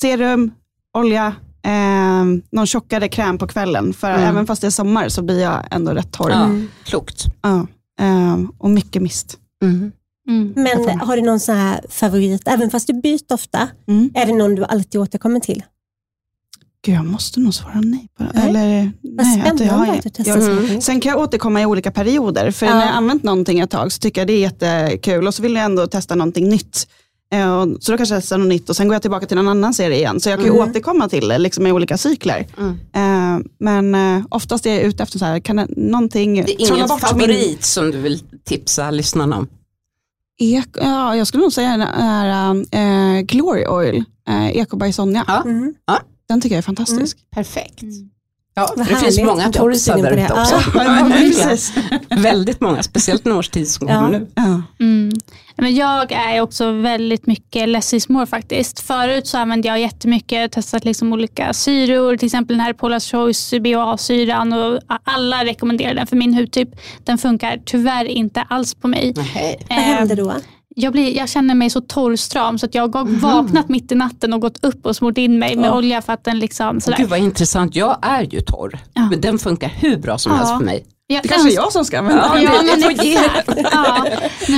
serum, 0.00 0.50
olja, 0.98 1.34
eh, 1.64 2.24
någon 2.52 2.66
tjockare 2.66 3.08
kräm 3.08 3.38
på 3.38 3.46
kvällen. 3.46 3.92
För 3.94 4.10
Mm. 4.10 4.22
även 4.28 4.46
fast 4.46 4.60
det 4.60 4.66
är 4.68 4.70
sommar 4.70 5.08
så 5.08 5.22
blir 5.22 5.40
jag 5.42 5.64
ändå 5.70 5.92
rätt 5.92 6.12
torr. 6.12 6.30
Ja, 6.30 6.48
Ja. 6.48 6.60
klokt. 6.84 7.24
eh, 8.00 8.36
och 8.58 8.70
mycket 8.70 9.02
mist. 9.02 9.38
Mm. 9.64 9.92
Mm. 10.28 10.52
Men 10.56 11.00
har 11.00 11.16
du 11.16 11.22
någon 11.22 11.40
sån 11.40 11.56
här 11.56 11.80
favorit, 11.88 12.42
även 12.48 12.70
fast 12.70 12.86
du 12.86 12.92
byter 13.00 13.32
ofta, 13.32 13.68
Mm. 13.88 14.10
är 14.14 14.26
det 14.26 14.32
någon 14.32 14.54
du 14.54 14.64
alltid 14.64 15.00
återkommer 15.00 15.40
till? 15.40 15.62
Gud, 16.84 16.94
jag 16.94 17.04
måste 17.04 17.40
nog 17.40 17.54
svara 17.54 17.80
nej 17.84 18.08
på 18.18 18.22
det. 18.24 18.30
Nej. 18.34 18.48
Eller, 18.48 18.92
Vad 19.02 19.26
nej, 19.26 19.40
att 19.40 19.46
jag 19.46 19.56
spännande 19.58 19.92
att 19.92 20.02
du 20.02 20.10
testar 20.10 20.32
Jag- 20.40 20.42
sminking. 20.58 20.82
Sen 20.82 21.00
kan 21.00 21.10
jag 21.12 21.20
återkomma 21.20 21.62
i 21.62 21.66
olika 21.66 21.90
perioder. 21.90 22.50
För 22.50 22.66
Ja. 22.66 22.74
när 22.74 22.80
jag 22.80 22.86
har 22.88 22.96
använt 22.96 23.22
någonting 23.22 23.60
ett 23.60 23.70
tag 23.70 23.92
så 23.92 23.98
tycker 23.98 24.20
jag 24.20 24.28
det 24.28 24.32
är 24.32 24.38
jättekul 24.38 25.26
och 25.26 25.34
så 25.34 25.42
vill 25.42 25.54
jag 25.54 25.64
ändå 25.64 25.86
testa 25.86 26.14
någonting 26.14 26.48
nytt. 26.48 26.88
Eh, 27.32 27.52
och- 27.54 27.68
Så 27.80 27.92
då 27.92 27.96
kanske 27.98 28.14
jag 28.14 28.22
testar 28.22 28.38
något 28.38 28.48
nytt 28.48 28.70
och 28.70 28.76
sen 28.76 28.88
går 28.88 28.94
jag 28.94 29.02
tillbaka 29.02 29.26
till 29.26 29.36
någon 29.36 29.48
annan 29.48 29.74
serie 29.74 29.96
igen. 29.96 30.20
Så 30.20 30.28
jag 30.30 30.38
kan 30.38 30.46
ju 30.46 30.54
Mm. 30.58 30.68
återkomma 30.70 31.08
till 31.08 31.28
det 31.28 31.38
liksom, 31.38 31.66
i 31.66 31.72
olika 31.72 31.98
cykler. 31.98 32.46
Mm. 32.58 32.70
Eh, 33.40 33.44
Men 33.58 33.94
eh, 33.94 34.24
oftast 34.30 34.66
är 34.66 34.70
jag 34.74 34.82
ute 34.82 35.02
efter 35.02 35.18
så 35.18 35.24
här, 35.24 35.40
kan 35.40 35.56
det, 35.56 35.66
någonting 35.76 36.34
Det 36.34 36.62
är 36.62 36.74
ingen 36.74 36.88
favorit 36.88 37.64
som 37.64 37.90
du 37.90 37.98
vill 37.98 38.18
tipsa 38.44 38.90
lyssnarna 38.90 39.38
om? 39.38 39.48
Min, 40.40 40.58
ek, 40.58 40.68
ja, 40.80 41.16
jag 41.16 41.26
skulle 41.26 41.42
nog 41.42 41.52
säga 41.52 41.70
den 41.76 41.80
här 41.80 42.54
eh, 42.72 43.20
Glory 43.20 43.66
Oil, 43.66 44.04
Eco 44.52 44.76
by 44.76 44.92
Sonja. 44.92 45.24
Ja. 45.28 45.42
Mm. 45.42 45.74
Den 46.28 46.40
tycker 46.40 46.54
jag 46.56 46.58
är 46.58 46.62
fantastisk. 46.62 47.18
Perfekt. 47.30 47.82
Ja, 48.54 48.72
det 48.76 48.84
finns 48.84 49.00
härligt. 49.02 49.24
många 49.24 49.52
torrisar 49.52 49.92
sugen 49.94 50.10
på 50.10 50.16
där 50.16 50.24
ute 50.24 50.32
också. 50.34 50.60
Ja, 50.74 51.10
precis. 51.12 51.72
Väldigt 52.10 52.60
många, 52.60 52.82
speciellt 52.82 53.24
den 53.24 53.32
årstid 53.32 53.68
som 53.68 53.88
Ja. 53.88 53.94
kommer 53.94 54.18
nu. 54.18 54.26
Ja. 54.34 54.62
Mm. 54.80 55.12
Men 55.56 55.74
jag 55.74 56.12
är 56.12 56.40
också 56.40 56.72
väldigt 56.72 57.26
mycket 57.26 57.68
less 57.68 57.94
is 57.94 58.08
more 58.08 58.26
faktiskt. 58.26 58.80
Förut 58.80 59.26
så 59.26 59.38
använde 59.38 59.68
jag 59.68 59.80
jättemycket, 59.80 60.52
testat 60.52 60.84
liksom 60.84 61.12
olika 61.12 61.52
syror, 61.52 62.16
till 62.16 62.26
exempel 62.26 62.56
den 62.56 62.64
här 62.66 62.72
Paula's 62.72 63.10
Choice 63.10 63.54
BHA-syran 63.60 64.52
och 64.52 64.80
alla 65.04 65.44
rekommenderar 65.44 65.94
den 65.94 66.06
för 66.06 66.16
min 66.16 66.34
hudtyp. 66.34 66.68
Den 67.04 67.18
funkar 67.18 67.58
tyvärr 67.64 68.04
inte 68.04 68.42
alls 68.48 68.74
på 68.74 68.88
mig. 68.88 69.14
Nej. 69.34 69.66
Vad 69.68 69.78
händer 69.78 70.16
då? 70.16 70.32
Jag, 70.74 70.92
blir, 70.92 71.16
jag 71.16 71.28
känner 71.28 71.54
mig 71.54 71.70
så 71.70 71.80
torrstram 71.80 72.58
så 72.58 72.66
att 72.66 72.74
jag 72.74 72.94
har 72.96 73.04
vaknat 73.20 73.68
mitt 73.68 73.92
i 73.92 73.94
natten 73.94 74.32
och 74.32 74.40
gått 74.40 74.64
upp 74.64 74.86
och 74.86 74.96
smort 74.96 75.18
in 75.18 75.38
mig 75.38 75.56
med 75.56 75.66
Ja. 75.70 75.76
olja 75.76 76.02
för 76.02 76.12
att 76.12 76.24
den 76.24 76.38
liksom 76.38 76.80
sådär. 76.80 76.96
Gud 76.96 77.08
vad 77.08 77.18
intressant, 77.18 77.76
jag 77.76 77.98
är 78.02 78.22
ju 78.22 78.40
torr. 78.40 78.78
Ja. 78.94 79.06
Men 79.10 79.20
den 79.20 79.38
funkar 79.38 79.68
hur 79.68 79.96
bra 79.96 80.18
som 80.18 80.32
Ja. 80.32 80.38
helst 80.38 80.52
för 80.58 80.64
mig. 80.64 80.84
jag 81.06 81.22
Det 81.22 81.28
kanske 81.28 81.50
är 81.50 81.54
jag 81.54 81.72
som 81.72 81.84
ska 81.84 81.98
använda 81.98 82.28
den. 82.34 82.42
Ja, 82.42 82.50
det- 82.50 82.66
men 82.66 82.80
jag 82.80 83.06
exakt. 83.06 83.48
Ja. 83.72 84.06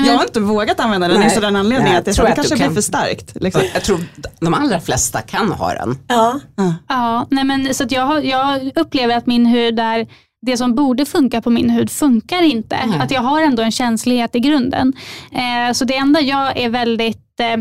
Jag 0.07 0.17
har 0.17 0.25
inte 0.25 0.41
vågat 0.41 0.81
använda 0.81 1.09
den 1.09 1.23
just 1.23 1.37
av 1.37 1.43
den 1.43 1.57
anledningen 1.57 1.93
Nej, 1.93 1.99
att 1.99 2.05
det, 2.05 2.11
är 2.11 2.12
så, 2.12 2.17
tror 2.23 2.27
det 2.27 2.33
att 2.33 2.37
du 2.37 2.43
kanske 2.49 2.57
kan- 2.65 2.69
blir 2.73 2.75
för 2.75 2.87
starkt. 2.87 3.33
Liksom. 3.41 3.62
Jag 3.75 3.83
tror 3.85 4.01
de 4.41 4.55
allra 4.55 4.81
flesta 4.81 5.21
kan 5.21 5.53
ha 5.53 5.73
den. 5.75 5.99
Ja, 6.09 6.41
Ja, 6.89 7.27
nej 7.31 7.45
men, 7.45 7.75
så 7.75 7.85
att 7.85 7.93
jag, 7.93 8.25
jag 8.25 8.71
upplever 8.75 9.17
att 9.17 9.27
min 9.27 9.47
hud 9.47 9.79
är 9.81 10.07
det 10.45 10.57
som 10.57 10.74
borde 10.74 11.05
funka 11.07 11.40
på 11.40 11.51
min 11.51 11.70
hud 11.70 11.90
funkar 11.90 12.42
inte. 12.42 12.86
Nej. 12.86 12.99
Att 12.99 13.11
jag 13.11 13.20
har 13.20 13.42
ändå 13.42 13.62
en 13.62 13.72
känslighet 13.72 14.34
i 14.34 14.40
grunden. 14.40 14.92
Eh, 15.32 15.72
så 15.72 15.84
det 15.84 15.97
enda 15.97 16.20
jag 16.20 16.57
är 16.59 16.68
väldigt 16.68 17.40
eh, 17.40 17.53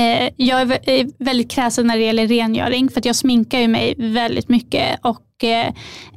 eh, 0.00 0.30
jag 0.36 0.60
är 0.60 0.90
är 0.90 1.24
väldigt 1.24 1.50
kräsen 1.50 1.86
när 1.86 1.96
det 1.96 2.04
gäller 2.04 2.26
rengöring 2.26 2.88
för 2.88 3.02
jag 3.04 3.16
sminkar 3.16 3.58
ju 3.58 3.68
mig 3.68 3.94
väldigt 3.98 4.48
mycket 4.48 5.00
och 5.02 5.44
eh, 5.44 5.66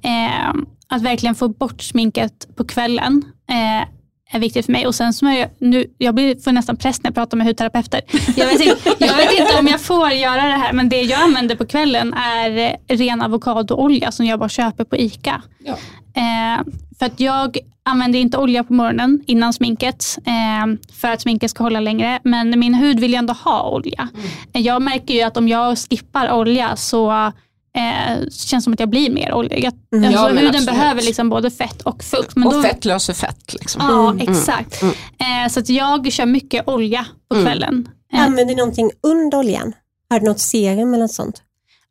eh, 0.04 0.54
att 0.88 1.02
verkligen 1.02 1.36
få 1.36 1.48
bort 1.48 1.82
sminket 1.82 2.56
på 2.56 2.64
kvällen 2.64 3.24
eh, 3.50 3.88
är 4.32 4.40
viktigt 4.40 4.66
för 4.66 4.72
mig. 4.72 4.88
Och 4.88 4.96
sen 4.96 5.14
så 5.14 5.26
jag, 5.26 5.50
nu, 5.60 5.86
jag 5.98 6.16
blir, 6.16 6.36
får 6.44 6.52
nästan 6.52 6.78
press 6.78 7.04
när 7.04 7.08
jag 7.10 7.16
pratar 7.16 7.38
med 7.38 7.48
hudterapeuter. 7.48 8.02
Jag 8.36 8.46
vet, 8.48 8.62
inte, 8.62 8.96
jag 9.00 9.18
vet 9.18 9.40
inte 9.40 9.60
om 9.60 9.68
jag 9.68 9.82
får 9.82 10.10
göra 10.12 10.42
det 10.46 10.58
här 10.58 10.74
men 10.74 10.90
det 10.90 11.02
jag 11.02 11.22
använder 11.22 11.56
på 11.56 11.66
kvällen 11.66 12.14
är 12.14 12.58
eh, 12.88 12.98
ren 12.98 13.22
avokadoolja 13.22 14.12
som 14.12 14.26
jag 14.26 14.40
bara 14.40 14.50
köper 14.50 14.84
på 14.84 14.98
ICA. 14.98 15.42
Ja. 15.66 15.74
Eh, 16.16 16.62
för 17.00 17.06
att 17.06 17.20
jag 17.20 17.58
använder 17.86 18.20
inte 18.20 18.38
olja 18.38 18.64
på 18.64 18.74
morgonen 18.74 19.24
innan 19.28 19.54
sminket 19.54 20.18
eh, 20.26 20.94
för 21.02 21.08
att 21.12 21.22
sminket 21.22 21.52
ska 21.52 21.64
hålla 21.64 21.80
längre. 21.80 22.20
Men 22.24 22.60
min 22.60 22.74
hud 22.74 23.00
vill 23.00 23.12
ju 23.12 23.18
ändå 23.18 23.34
ha 23.34 23.70
olja. 23.70 24.08
Eh, 24.54 24.62
Jag 24.62 24.82
märker 24.82 25.14
ju 25.14 25.22
att 25.22 25.38
om 25.38 25.48
jag 25.48 25.78
skippar 25.78 26.32
olja 26.32 26.76
så 26.76 27.32
eh, 27.78 28.28
känns 28.32 28.64
som 28.64 28.74
att 28.74 28.80
jag 28.80 28.90
blir 28.90 29.10
mer 29.10 29.34
oljig. 29.34 29.70
Mm. 29.94 30.06
alltså, 30.06 30.22
Ja, 30.22 30.28
huden 30.28 30.48
absolut. 30.48 30.66
behöver 30.66 31.02
liksom 31.02 31.30
både 31.30 31.52
fett 31.52 31.82
och 31.82 32.04
fukt. 32.04 32.36
Men 32.36 32.48
och 32.48 32.54
då, 32.54 32.62
fett 32.64 32.86
löser 32.86 33.14
fett. 33.14 33.54
Liksom. 33.54 33.82
Ja, 33.88 34.16
exakt. 34.32 34.84
Eh, 34.84 35.50
så 35.50 35.60
att 35.60 35.70
jag 35.70 36.12
kör 36.12 36.26
mycket 36.26 36.68
olja 36.68 37.06
på 37.30 37.36
Mm. 37.36 37.46
kvällen. 37.46 37.90
Eh, 38.14 38.24
använder 38.24 38.54
du 38.54 38.58
någonting 38.60 38.92
under 39.04 39.38
oljan? 39.38 39.74
Har 40.10 40.20
du 40.20 40.26
något 40.26 40.40
serum 40.40 40.94
eller 40.94 41.04
något 41.04 41.12
sånt? 41.12 41.42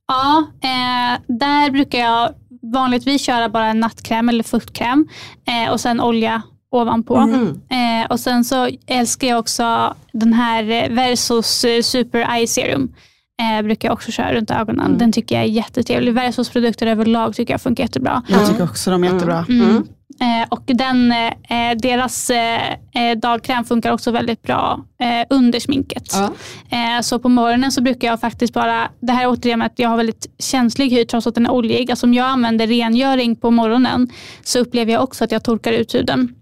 Ja, 0.08 0.44
eh, 0.62 1.20
där 1.28 1.70
brukar 1.70 1.98
jag 1.98 2.30
vanligtvis 2.74 3.22
köra 3.22 3.48
bara 3.48 3.66
en 3.66 3.80
nattkräm 3.80 4.28
eller 4.28 4.44
fuktkräm 4.44 5.08
eh, 5.48 5.72
och 5.72 5.80
sen 5.80 6.00
olja 6.00 6.42
ovanpå. 6.70 7.16
Mm. 7.16 7.60
Eh, 7.70 8.10
och 8.10 8.20
sen 8.20 8.44
så 8.44 8.68
älskar 8.86 9.28
jag 9.28 9.38
också 9.38 9.94
den 10.12 10.32
här 10.32 10.70
eh, 10.70 10.88
Versus 10.88 11.64
eh, 11.64 11.82
Super 11.82 12.34
Eye 12.36 12.46
Serum. 12.46 12.94
Eh, 13.42 13.62
brukar 13.62 13.88
jag 13.88 13.92
också 13.92 14.10
köra 14.10 14.34
runt 14.34 14.50
ögonen. 14.50 14.98
Den 14.98 15.12
tycker 15.12 15.34
jag 15.34 15.44
är 15.44 15.48
jättetrevlig. 15.48 16.14
Versus 16.14 16.48
produkter 16.50 16.86
överlag 16.86 17.34
tycker 17.34 17.54
jag 17.54 17.60
funkar 17.60 17.84
jättebra. 17.84 18.22
Jag 18.28 18.48
tycker 18.48 18.64
också 18.64 18.90
de 18.90 19.04
är 19.04 19.12
jättebra. 19.12 19.46
Mm. 19.48 19.86
Eh, 20.20 20.48
och 20.48 20.62
den, 20.66 21.12
eh, 21.12 21.76
deras 21.82 22.30
eh, 22.30 22.72
eh, 22.72 23.18
dagkräm 23.22 23.64
funkar 23.64 23.92
också 23.92 24.10
väldigt 24.10 24.42
bra 24.42 24.84
eh, 25.02 25.26
under 25.30 25.60
sminket. 25.60 26.08
Ja. 26.12 26.32
Eh, 26.76 27.00
så 27.00 27.18
på 27.18 27.28
morgonen 27.28 27.72
så 27.72 27.82
brukar 27.82 28.08
jag 28.08 28.20
faktiskt 28.20 28.54
bara, 28.54 28.88
det 29.00 29.12
här 29.12 29.22
är 29.22 29.30
återigen 29.30 29.58
med 29.58 29.66
att 29.66 29.78
jag 29.78 29.88
har 29.88 29.96
väldigt 29.96 30.26
känslig 30.38 30.90
hud 30.90 31.08
trots 31.08 31.26
att 31.26 31.34
den 31.34 31.46
är 31.46 31.52
oljig. 31.52 31.90
Alltså 31.90 32.06
om 32.06 32.14
jag 32.14 32.26
använder 32.26 32.66
rengöring 32.66 33.36
på 33.36 33.50
morgonen 33.50 34.08
så 34.42 34.58
upplever 34.58 34.92
jag 34.92 35.02
också 35.02 35.24
att 35.24 35.32
jag 35.32 35.44
torkar 35.44 35.72
ut 35.72 35.94
huden. 35.94 36.34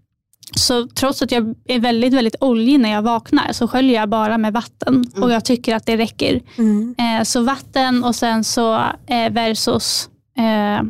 Så 0.56 0.86
trots 0.86 1.22
att 1.22 1.32
jag 1.32 1.54
är 1.68 1.80
väldigt, 1.80 2.12
väldigt 2.12 2.36
oljig 2.40 2.80
när 2.80 2.90
jag 2.92 3.02
vaknar 3.02 3.52
så 3.52 3.68
sköljer 3.68 3.94
jag 4.00 4.08
bara 4.08 4.38
med 4.38 4.52
vatten 4.52 5.04
och 5.22 5.32
jag 5.32 5.44
tycker 5.44 5.74
att 5.76 5.86
det 5.86 5.96
räcker. 5.96 6.40
Mm. 6.58 6.94
Eh, 6.98 7.24
så 7.24 7.42
vatten 7.42 8.04
och 8.04 8.16
sen 8.16 8.44
så 8.44 8.74
eh, 9.06 9.30
versus 9.30 10.08
eh, 10.38 10.86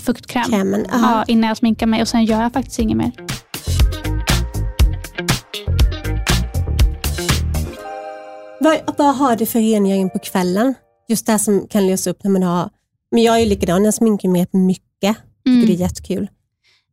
fuktkräm. 0.00 0.44
Krämen, 0.44 0.86
Ja, 0.92 1.24
innan 1.26 1.48
jag 1.48 1.56
sminkar 1.56 1.86
mig 1.86 2.02
och 2.02 2.08
sen 2.08 2.24
gör 2.24 2.42
jag 2.42 2.52
faktiskt 2.52 2.78
inget 2.78 2.96
mer. 2.96 3.12
Vad, 8.60 8.78
vad 8.98 9.16
har 9.16 9.36
du 9.36 9.46
för 9.46 9.58
rengöring 9.60 10.10
på 10.10 10.18
kvällen? 10.18 10.74
Just 11.08 11.26
det 11.26 11.38
som 11.38 11.66
kan 11.68 11.86
lösa 11.86 12.10
upp 12.10 12.24
när 12.24 12.30
man 12.30 12.42
har... 12.42 12.70
Men 13.10 13.22
jag 13.22 13.36
är 13.36 13.40
ju 13.40 13.46
likadan, 13.46 13.84
jag 13.84 13.94
sminkar 13.94 14.28
mig 14.28 14.46
mycket. 14.52 14.82
Tycker 15.00 15.50
Mm. 15.50 15.66
det 15.66 15.72
är 15.72 15.76
jättekul. 15.76 16.28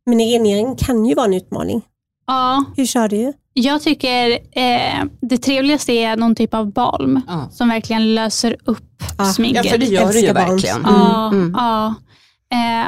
Men 0.06 0.18
rengöring 0.18 0.76
kan 0.76 1.04
ju 1.06 1.14
vara 1.14 1.26
en 1.26 1.34
utmaning. 1.34 1.82
Ja, 2.30 2.64
Hur 2.76 2.86
kör 2.86 3.08
du? 3.08 3.32
jag 3.52 3.82
tycker 3.82 4.30
eh, 4.52 5.04
det 5.20 5.38
trevligaste 5.38 5.92
är 5.92 6.16
någon 6.16 6.34
typ 6.34 6.54
av 6.54 6.72
balm 6.72 7.20
Ja. 7.28 7.48
som 7.52 7.68
verkligen 7.68 8.14
löser 8.14 8.56
upp 8.64 9.02
Ja. 9.18 9.24
sminket. 9.24 9.64
Ja, 9.64 9.70
för 9.70 9.78
det 9.78 9.86
gör 9.86 10.12
det 10.12 10.20
ju 10.20 10.32
verkligen. 10.32 10.80
Ja, 10.84 11.26
Mm. 11.28 11.54
ja. 11.58 11.94
Eh, 12.52 12.86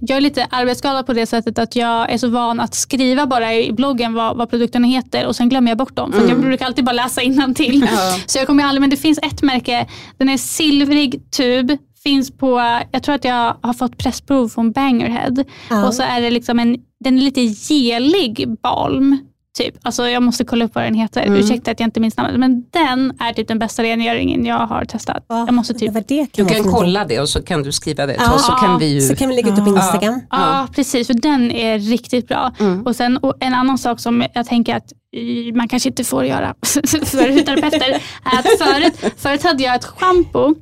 jag 0.00 0.16
är 0.16 0.20
lite 0.20 0.46
arbetsskadad 0.50 1.06
på 1.06 1.12
det 1.12 1.26
sättet 1.26 1.58
att 1.58 1.76
jag 1.76 2.10
är 2.12 2.18
så 2.18 2.28
van 2.28 2.60
att 2.60 2.74
skriva 2.74 3.26
bara 3.26 3.54
i 3.54 3.72
bloggen 3.72 4.14
vad, 4.14 4.36
vad 4.36 4.50
produkterna 4.50 4.86
heter 4.86 5.26
och 5.26 5.36
sen 5.36 5.48
glömmer 5.48 5.70
jag 5.70 5.78
bort 5.78 5.96
dem. 5.96 6.12
För 6.12 6.22
att 6.24 6.28
jag 6.30 6.40
brukar 6.40 6.66
alltid 6.66 6.84
bara 6.84 6.92
läsa 6.92 7.20
till. 7.54 7.86
Ja. 7.92 8.18
Så 8.26 8.38
jag 8.38 8.46
kommer 8.46 8.62
ju 8.62 8.68
aldrig, 8.68 8.80
men 8.80 8.90
det 8.90 8.96
finns 8.96 9.18
ett 9.22 9.42
märke, 9.42 9.86
den 10.18 10.28
är 10.28 10.36
silvrig 10.38 11.30
tub, 11.30 11.72
finns 12.02 12.30
på, 12.36 12.80
jag 12.92 13.02
tror 13.02 13.14
att 13.14 13.24
jag 13.24 13.56
har 13.62 13.72
fått 13.72 13.98
pressprov 13.98 14.48
från 14.48 14.72
Bangerhead. 14.72 15.44
Ja. 15.70 15.86
Och 15.86 15.94
så 15.94 16.02
är 16.02 16.20
det 16.20 16.30
liksom 16.30 16.58
en, 16.58 16.76
den 17.04 17.18
är 17.18 17.22
lite 17.22 17.40
gelig 17.40 18.48
balm. 18.62 19.18
Typ. 19.58 19.74
Alltså 19.82 20.08
jag 20.08 20.22
måste 20.22 20.44
kolla 20.44 20.64
upp 20.64 20.74
vad 20.74 20.84
den 20.84 20.94
heter. 20.94 21.22
Mm. 21.22 21.40
Ursäkta 21.40 21.70
att 21.70 21.80
jag 21.80 21.86
inte 21.86 22.00
minns 22.00 22.16
namnet. 22.16 22.40
Men 22.40 22.64
den 22.70 23.12
är 23.20 23.32
typ 23.32 23.48
den 23.48 23.58
bästa 23.58 23.82
rengöringen 23.82 24.44
jag 24.46 24.66
har 24.66 24.84
testat. 24.84 25.24
jag 25.28 25.54
måste 25.54 25.74
typ 25.74 25.92
kan 25.92 26.24
Du 26.32 26.44
kan 26.44 26.64
kolla 26.64 27.04
det 27.04 27.20
och 27.20 27.28
så 27.28 27.42
kan 27.42 27.62
du 27.62 27.72
skriva 27.72 28.06
det. 28.06 28.14
Och 28.34 28.40
så 28.40 28.52
kan 28.52 28.78
vi 28.78 28.86
ju... 28.86 29.00
Så 29.00 29.16
kan 29.16 29.28
vi 29.28 29.34
lägga 29.34 29.48
ut 29.48 29.56
det 29.56 29.62
på 29.62 29.68
Instagram. 29.68 30.20
Ja, 30.30 30.68
precis. 30.74 31.06
För 31.06 31.14
den 31.14 31.50
är 31.50 31.78
riktigt 31.78 32.28
bra. 32.28 32.52
Mm. 32.58 32.82
Och 32.82 32.96
sen 32.96 33.16
och 33.16 33.34
en 33.40 33.54
annan 33.54 33.78
sak 33.78 34.00
som 34.00 34.24
jag 34.34 34.46
tänker 34.46 34.76
att 34.76 34.92
eh, 35.16 35.54
man 35.54 35.68
kanske 35.68 35.88
inte 35.88 36.04
får 36.04 36.24
göra 36.24 36.54
för 36.62 37.32
hudterapeuter 37.32 37.90
är 38.24 38.38
att 38.38 38.46
förut, 38.58 39.14
förut 39.16 39.42
hade 39.42 39.62
jag 39.62 39.74
ett 39.74 39.84
schampo 39.84 40.54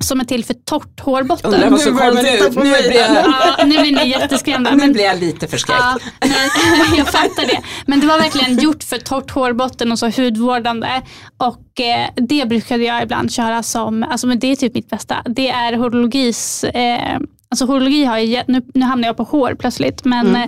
som 0.00 0.20
är 0.20 0.24
till 0.24 0.44
för 0.44 0.54
torrt 0.54 1.00
hårbotten. 1.00 1.54
Undrar 1.54 1.70
vad 1.70 1.80
som 1.80 1.98
kommer 1.98 2.34
ut. 2.46 2.54
Nu 2.56 2.62
blir 2.62 2.94
jag, 2.94 3.10
Ja, 3.10 3.56
nu 3.64 3.80
blir 3.80 3.92
ni 3.92 4.08
jätteskrämda. 4.08 4.74
nu 4.74 4.92
blir 4.92 5.04
jag 5.04 5.20
lite 5.20 5.48
förskräckt. 5.48 5.80
ja, 5.80 5.98
men, 6.20 6.96
jag 6.98 7.06
fattar 7.06 7.46
det. 7.46 7.60
Men 7.86 8.00
det 8.00 8.06
var 8.06 8.18
verkligen 8.18 8.58
gjort 8.58 8.84
för 8.84 8.98
torrt 8.98 9.30
hårbotten 9.30 9.92
och 9.92 9.98
så 9.98 10.10
hudvårdande. 10.10 11.02
Och 11.36 11.80
eh, 11.80 12.08
det 12.16 12.48
brukade 12.48 12.84
jag 12.84 13.02
ibland 13.02 13.32
köra 13.32 13.62
som, 13.62 14.02
alltså 14.02 14.26
men 14.26 14.38
det 14.38 14.46
är 14.46 14.56
typ 14.56 14.74
mitt 14.74 14.90
bästa. 14.90 15.22
Det 15.26 15.48
är 15.48 15.72
horologis 15.76 16.64
eh, 16.64 17.18
Alltså 17.52 17.66
horologi 17.66 18.04
har 18.04 18.18
ju, 18.18 18.42
nu, 18.46 18.62
nu 18.74 18.84
hamnar 18.84 19.08
jag 19.08 19.16
på 19.16 19.22
hår 19.22 19.54
plötsligt, 19.54 20.04
men 20.04 20.36
eh, 20.36 20.42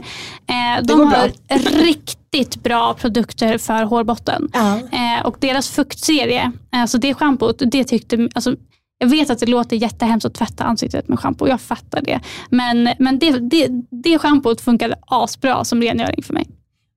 går 0.83 0.99
de 0.99 1.09
bra. 1.09 1.19
har 1.19 1.59
riktigt 1.85 2.63
bra 2.63 2.95
produkter 2.95 3.59
för 3.59 3.83
hårbotten. 3.83 4.49
Ja. 4.53 4.77
Eh, 4.77 5.27
och 5.27 5.37
deras 5.41 5.71
fuktserie, 5.71 6.53
alltså 6.71 6.99
det 6.99 7.15
schampot, 7.15 7.63
det 7.67 7.85
tyckte, 7.85 8.29
alltså, 8.35 8.55
jag 9.03 9.09
vet 9.09 9.31
att 9.31 9.39
det 9.39 9.47
låter 9.47 9.77
jättehemskt 9.77 10.27
att 10.27 10.35
tvätta 10.35 10.65
ansiktet 10.65 11.09
med 11.09 11.19
schampo, 11.19 11.49
jag 11.49 11.61
fattar 11.61 12.01
det. 12.03 12.21
Men, 12.51 12.89
men 12.99 13.19
det, 13.19 13.31
det, 13.31 13.69
det 13.91 14.19
schampot 14.19 14.61
funkade 14.61 14.95
asbra 15.07 15.65
som 15.65 15.83
rengöring 15.83 16.23
för 16.23 16.35
mig. 16.35 16.47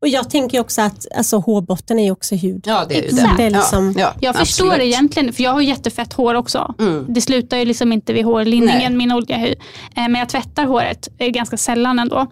Och 0.01 0.07
jag 0.07 0.29
tänker 0.29 0.59
också 0.59 0.81
att 0.81 1.05
alltså, 1.17 1.37
hårbotten 1.37 1.99
är 1.99 2.03
ju 2.03 2.11
också 2.11 2.35
hud. 2.35 2.63
Ja, 2.67 2.85
det 2.89 2.95
är 2.97 3.01
ju 3.01 3.07
Exakt. 3.07 3.37
det. 3.37 3.43
Det 3.43 3.47
är 3.47 3.49
liksom- 3.51 3.93
ja, 3.97 4.01
ja, 4.01 4.13
Jag 4.19 4.35
förstår 4.35 4.65
absolut. 4.65 4.79
det 4.81 4.85
egentligen, 4.87 5.33
för 5.33 5.43
jag 5.43 5.51
har 5.51 5.61
jättefett 5.61 6.13
hår 6.13 6.33
också. 6.35 6.73
Mm. 6.79 7.05
Det 7.09 7.21
slutar 7.21 7.57
ju 7.57 7.65
liksom 7.65 7.93
inte 7.93 8.13
vid 8.13 8.25
hårlinningen, 8.25 8.77
Nej. 8.79 8.95
min 8.95 9.11
oljehud. 9.11 9.55
Eh, 9.95 10.07
men 10.09 10.15
jag 10.15 10.29
tvättar 10.29 10.65
håret 10.65 11.07
eh, 11.17 11.27
ganska 11.29 11.57
sällan 11.57 11.99
ändå. 11.99 12.27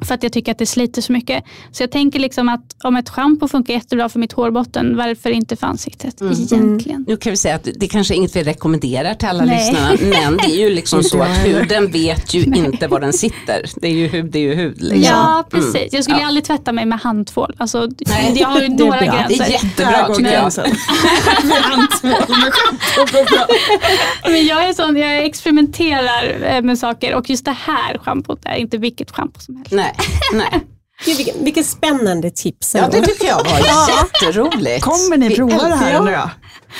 För 0.00 0.14
att 0.14 0.22
jag 0.22 0.32
tycker 0.32 0.52
att 0.52 0.58
det 0.58 0.66
sliter 0.66 1.02
så 1.02 1.12
mycket. 1.12 1.44
Så 1.72 1.82
jag 1.82 1.90
tänker 1.90 2.18
liksom 2.18 2.48
att 2.48 2.60
om 2.84 2.96
ett 2.96 3.08
schampo 3.08 3.48
funkar 3.48 3.74
jättebra 3.74 4.08
för 4.08 4.18
mitt 4.18 4.32
hårbotten, 4.32 4.96
varför 4.96 5.30
inte 5.30 5.56
för 5.56 5.66
ansiktet 5.66 6.20
Mm. 6.20 6.32
egentligen? 6.32 7.04
Nu 7.08 7.16
kan 7.16 7.30
vi 7.30 7.36
säga 7.36 7.54
att 7.54 7.68
det 7.76 7.88
kanske 7.88 8.14
är 8.14 8.16
inget 8.16 8.36
vi 8.36 8.42
rekommenderar 8.42 9.14
till 9.14 9.28
alla 9.28 9.44
Nej. 9.44 9.56
lyssnarna, 9.72 9.96
men 10.26 10.36
det 10.36 10.44
är 10.44 10.58
ju 10.68 10.70
liksom 10.74 11.02
så 11.02 11.22
att 11.22 11.36
huden 11.46 11.90
vet 11.90 12.34
ju 12.34 12.42
inte 12.44 12.86
var 12.88 13.00
den 13.00 13.12
sitter. 13.12 13.62
Det 13.76 13.88
är 13.88 13.92
ju 13.92 14.06
hud, 14.08 14.24
det 14.32 14.38
är 14.38 14.42
ju 14.42 14.54
hud. 14.54 14.82
Liksom. 14.82 15.02
Ja, 15.16 15.44
precis. 15.50 15.92
Jag 15.92 16.04
skulle 16.04 16.20
Ja. 16.20 16.26
aldrig 16.26 16.44
tvätta 16.44 16.72
mig 16.72 16.86
med 16.86 17.00
handtvål. 17.00 17.54
Alltså, 17.58 17.88
Nej. 18.06 18.32
jag 18.40 18.48
har 18.48 18.60
ju 18.60 18.68
några 18.68 18.90
bra. 18.90 19.00
Det 19.00 19.06
är 19.06 19.28
gränser. 19.28 19.46
jättebra 19.52 20.08
tycker 20.16 20.32
jag. 20.32 20.40
gränsen. 20.42 20.64
Vid 21.42 21.52
handtvål 21.52 22.36
med 22.38 22.52
schampo. 22.52 23.52
Men 24.30 24.46
jag 24.46 24.68
är 24.68 24.72
sån, 24.72 24.96
jag 24.96 25.24
experimenterar 25.24 26.42
eh, 26.56 26.62
med 26.62 26.78
saker 26.78 27.14
och 27.14 27.30
just 27.30 27.44
det 27.44 27.56
här 27.66 27.98
schampot 27.98 28.40
är 28.44 28.54
inte 28.56 28.78
vilket 28.78 29.10
schampo 29.10 29.40
som 29.40 29.56
helst. 29.56 29.72
Nej, 29.72 29.87
nej. 30.32 30.60
Gud, 31.04 31.16
vilken, 31.16 31.44
vilken 31.44 31.64
spännande 31.64 32.30
tips. 32.30 32.74
Ja, 32.74 32.88
det 32.92 33.00
tycker 33.02 33.26
jag 33.26 33.36
var 33.44 33.58
jätteroligt. 34.22 34.84
Kommer 34.84 35.16
ni 35.16 35.34
prova 35.36 35.68
det 35.68 35.74
här 35.76 36.00
nu 36.02 36.10
då? 36.10 36.30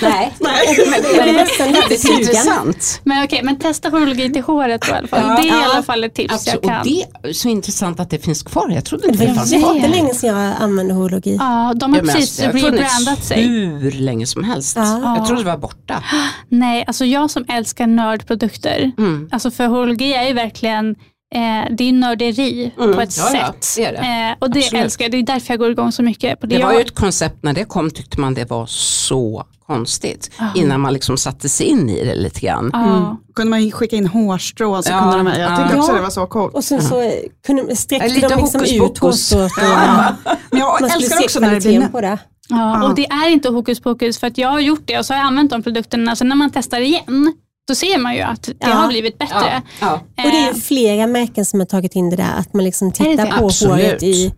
Nej, 0.03 0.35
men 0.41 1.03
det 1.03 1.19
är 1.19 1.91
lite 1.91 2.13
intressant. 2.13 3.01
Men 3.05 3.25
okej, 3.25 3.41
men 3.43 3.59
testa 3.59 3.89
horologi 3.89 4.33
till 4.33 4.43
håret 4.43 4.83
då 4.83 4.93
i 4.93 4.97
alla 4.97 5.09
fall. 5.09 5.23
Ja. 5.29 5.37
det 5.43 5.43
är 5.43 5.45
i 5.45 5.49
Ja. 5.49 5.71
alla 5.75 5.83
fall 5.83 6.05
ett 6.05 6.15
tips 6.15 6.33
Alltså, 6.33 6.51
jag 6.51 6.59
och 6.59 6.65
kan. 6.65 6.85
det 6.85 7.05
är 7.29 7.33
så 7.33 7.49
intressant 7.49 8.01
att 8.01 8.11
det 8.11 8.19
finns 8.19 8.43
kvar. 8.43 8.71
Jag 8.71 8.85
trodde 8.85 9.07
inte 9.09 9.19
Det 9.19 9.25
det 9.25 9.31
var 9.31 9.37
fanns 9.37 9.51
kvar. 9.53 9.75
jättelänge 9.75 10.15
sedan 10.15 10.41
jag 10.41 10.55
använde 10.61 10.95
horologi. 10.95 11.37
Ja, 11.41 11.73
de 11.77 11.93
har 11.93 12.01
Ja, 12.01 12.05
precis 12.07 12.41
alltså, 12.41 12.43
det 12.43 12.61
funnits 12.61 12.83
rebrandat 12.99 13.25
sig. 13.25 13.47
hur 13.47 13.91
länge 13.91 14.27
som 14.27 14.45
helst. 14.45 14.77
Ja. 14.77 15.17
Jag 15.17 15.27
trodde 15.27 15.43
det 15.43 15.51
var 15.51 15.57
borta. 15.59 16.03
Nej, 16.49 16.85
alltså 16.87 17.05
jag 17.05 17.31
som 17.31 17.45
älskar 17.49 17.87
nördprodukter. 17.87 18.93
Mm. 18.99 19.29
Alltså 19.33 19.51
för 19.51 19.67
horologi 19.67 20.15
är 20.15 20.27
ju 20.27 20.33
verkligen 20.33 20.95
eh, 21.35 21.75
det 21.77 21.89
är 21.89 21.93
nörderi 21.93 22.73
Mm, 22.79 22.95
på 22.95 23.01
ett 23.01 23.17
ja, 23.17 23.31
ja, 23.35 23.53
sätt. 23.53 23.67
det 23.77 23.85
är 23.85 23.93
det. 23.93 23.99
Eh, 24.31 24.37
och 24.39 24.51
det 24.51 24.59
Absolut. 24.61 24.85
älskar 24.85 25.05
jag. 25.05 25.13
Det 25.13 25.19
är 25.19 25.23
därför 25.23 25.53
jag 25.53 25.59
går 25.59 25.71
igång 25.71 25.93
så 25.93 26.03
mycket 26.03 26.41
på 26.41 26.47
det. 26.47 26.57
Det 26.57 26.63
var 26.65 26.73
jag, 26.73 26.81
ju 26.81 26.85
ett 26.85 26.95
koncept, 26.95 27.43
när 27.43 27.53
det 27.53 27.65
kom 27.65 27.91
tyckte 27.91 28.21
man 28.21 28.35
det 28.35 28.51
var 28.51 28.67
så 28.67 29.45
konstigt. 29.67 30.31
Ja. 30.39 30.47
Innan 30.55 30.81
man 30.81 30.93
liksom 30.93 31.17
satte 31.19 31.49
sig 31.49 31.67
in 31.67 31.89
i 31.91 32.05
det 32.05 32.15
lite 32.15 32.41
grann. 32.41 32.71
ja. 32.73 33.17
Kunde 33.35 33.51
man 33.51 33.71
skicka 33.71 33.97
in 33.97 34.07
hårstrån 34.07 34.83
så 34.83 34.91
Ja, 34.93 35.01
kunde 35.01 35.17
de 35.17 35.27
här, 35.27 35.41
jag 35.41 35.59
tyckte 35.59 35.75
ja. 35.77 35.81
också 35.81 35.93
det 35.93 36.01
var 36.03 36.11
så 36.11 36.27
coolt. 36.27 36.55
Och 36.55 36.65
sen 36.65 36.83
så 36.83 37.13
kunde, 37.47 37.77
sträckte 37.77 38.09
Lite 38.09 38.29
de 38.29 38.37
liksom 38.41 38.61
ut 38.87 38.99
hårstråt 38.99 39.51
Ja. 39.57 40.15
Men 40.51 40.61
jag 40.61 40.81
man 40.81 40.91
älskar 40.91 41.19
också 41.25 41.41
när 41.41 41.55
det 41.55 41.61
blir 41.61 41.89
på 41.89 42.01
det. 42.01 42.19
Ja, 42.49 42.81
Ja. 42.81 42.89
och 42.89 42.95
det 42.95 43.07
är 43.07 43.29
inte 43.31 43.49
hokus 43.49 43.81
pokus 43.81 44.19
för 44.19 44.27
att 44.27 44.39
jag 44.39 44.49
har 44.49 44.61
gjort 44.61 44.83
det 44.85 44.99
och 44.99 45.07
så 45.07 45.13
har 45.15 45.19
jag 45.19 45.27
använt 45.27 45.51
de 45.51 45.63
produkterna. 45.63 46.17
Så 46.17 46.25
när 46.25 46.37
man 46.37 46.51
testar 46.55 46.81
igen, 46.81 47.33
då 47.69 47.75
ser 47.75 47.99
man 47.99 48.15
ju 48.15 48.21
att 48.21 48.43
det 48.43 48.55
Ja. 48.61 48.67
har 48.69 48.89
blivit 48.89 49.19
bättre. 49.19 49.63
Ja. 49.81 49.93
Och 49.95 50.01
det 50.17 50.39
är 50.39 50.49
Eh, 50.51 50.55
flera 50.55 51.07
märken 51.07 51.45
som 51.45 51.61
har 51.61 51.67
tagit 51.67 51.97
in 51.97 52.11
det 52.11 52.17
där, 52.17 52.33
att 52.39 52.55
man 52.55 52.65
liksom 52.65 52.93
tittar 52.93 53.27
det? 53.27 53.33
på 53.39 53.45
Absolut. 53.47 53.73
håret 53.87 54.03
i, 54.03 54.33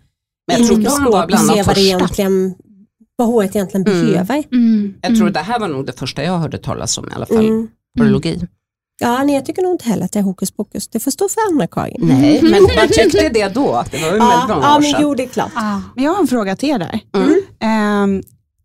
Men 0.52 0.62
i 0.62 0.66
jag 0.66 0.78
mikroskop 0.78 1.14
och 1.32 1.38
ser 1.38 1.64
vad, 1.64 1.74
det 1.74 1.80
egentligen, 1.80 2.54
vad 3.16 3.28
håret 3.28 3.56
egentligen 3.56 3.86
Mm. 3.86 4.06
behöver. 4.12 4.44
mm, 4.52 4.94
Jag 5.02 5.16
tror 5.16 5.30
det 5.30 5.40
här 5.40 5.58
var 5.60 5.68
nog 5.68 5.86
det 5.86 5.92
första 5.98 6.22
jag 6.24 6.38
hörde 6.38 6.58
talas 6.58 6.98
om 6.98 7.08
i 7.08 7.12
alla 7.14 7.26
fall. 7.26 7.36
Mm. 7.46 7.68
Horologi. 7.98 8.40
Ja, 9.02 9.22
nej, 9.24 9.34
jag 9.34 9.46
tycker 9.46 9.62
nog 9.62 9.72
inte 9.72 9.84
heller 9.88 10.04
att 10.04 10.12
det 10.12 10.18
är 10.18 10.22
hokus 10.22 10.50
pokus. 10.50 10.88
Det 10.88 11.00
får 11.00 11.10
stå 11.10 11.28
för 11.28 11.40
andra 11.50 11.66
Karin. 11.66 11.96
Nej, 12.00 12.40
men 12.42 12.62
man 12.62 12.88
tyckte 12.88 13.28
det 13.28 13.48
då. 13.48 13.84
Det 13.90 13.96
var 13.98 14.04
ju 14.06 14.10
väldigt 14.12 14.18
Ja, 14.20 14.46
många 14.48 14.60
ja 14.66 14.76
år 14.76 14.80
men 14.80 14.90
sedan. 14.90 15.00
jo 15.02 15.14
det 15.14 15.22
är 15.22 15.26
klart. 15.28 15.50
Ja. 15.54 15.82
Men 15.94 16.04
jag 16.04 16.12
har 16.12 16.20
en 16.20 16.26
fråga 16.28 16.56
till 16.56 16.68
er 16.68 16.78
där. 16.78 17.00
Mm. 17.16 17.40
Ehm, 17.60 18.22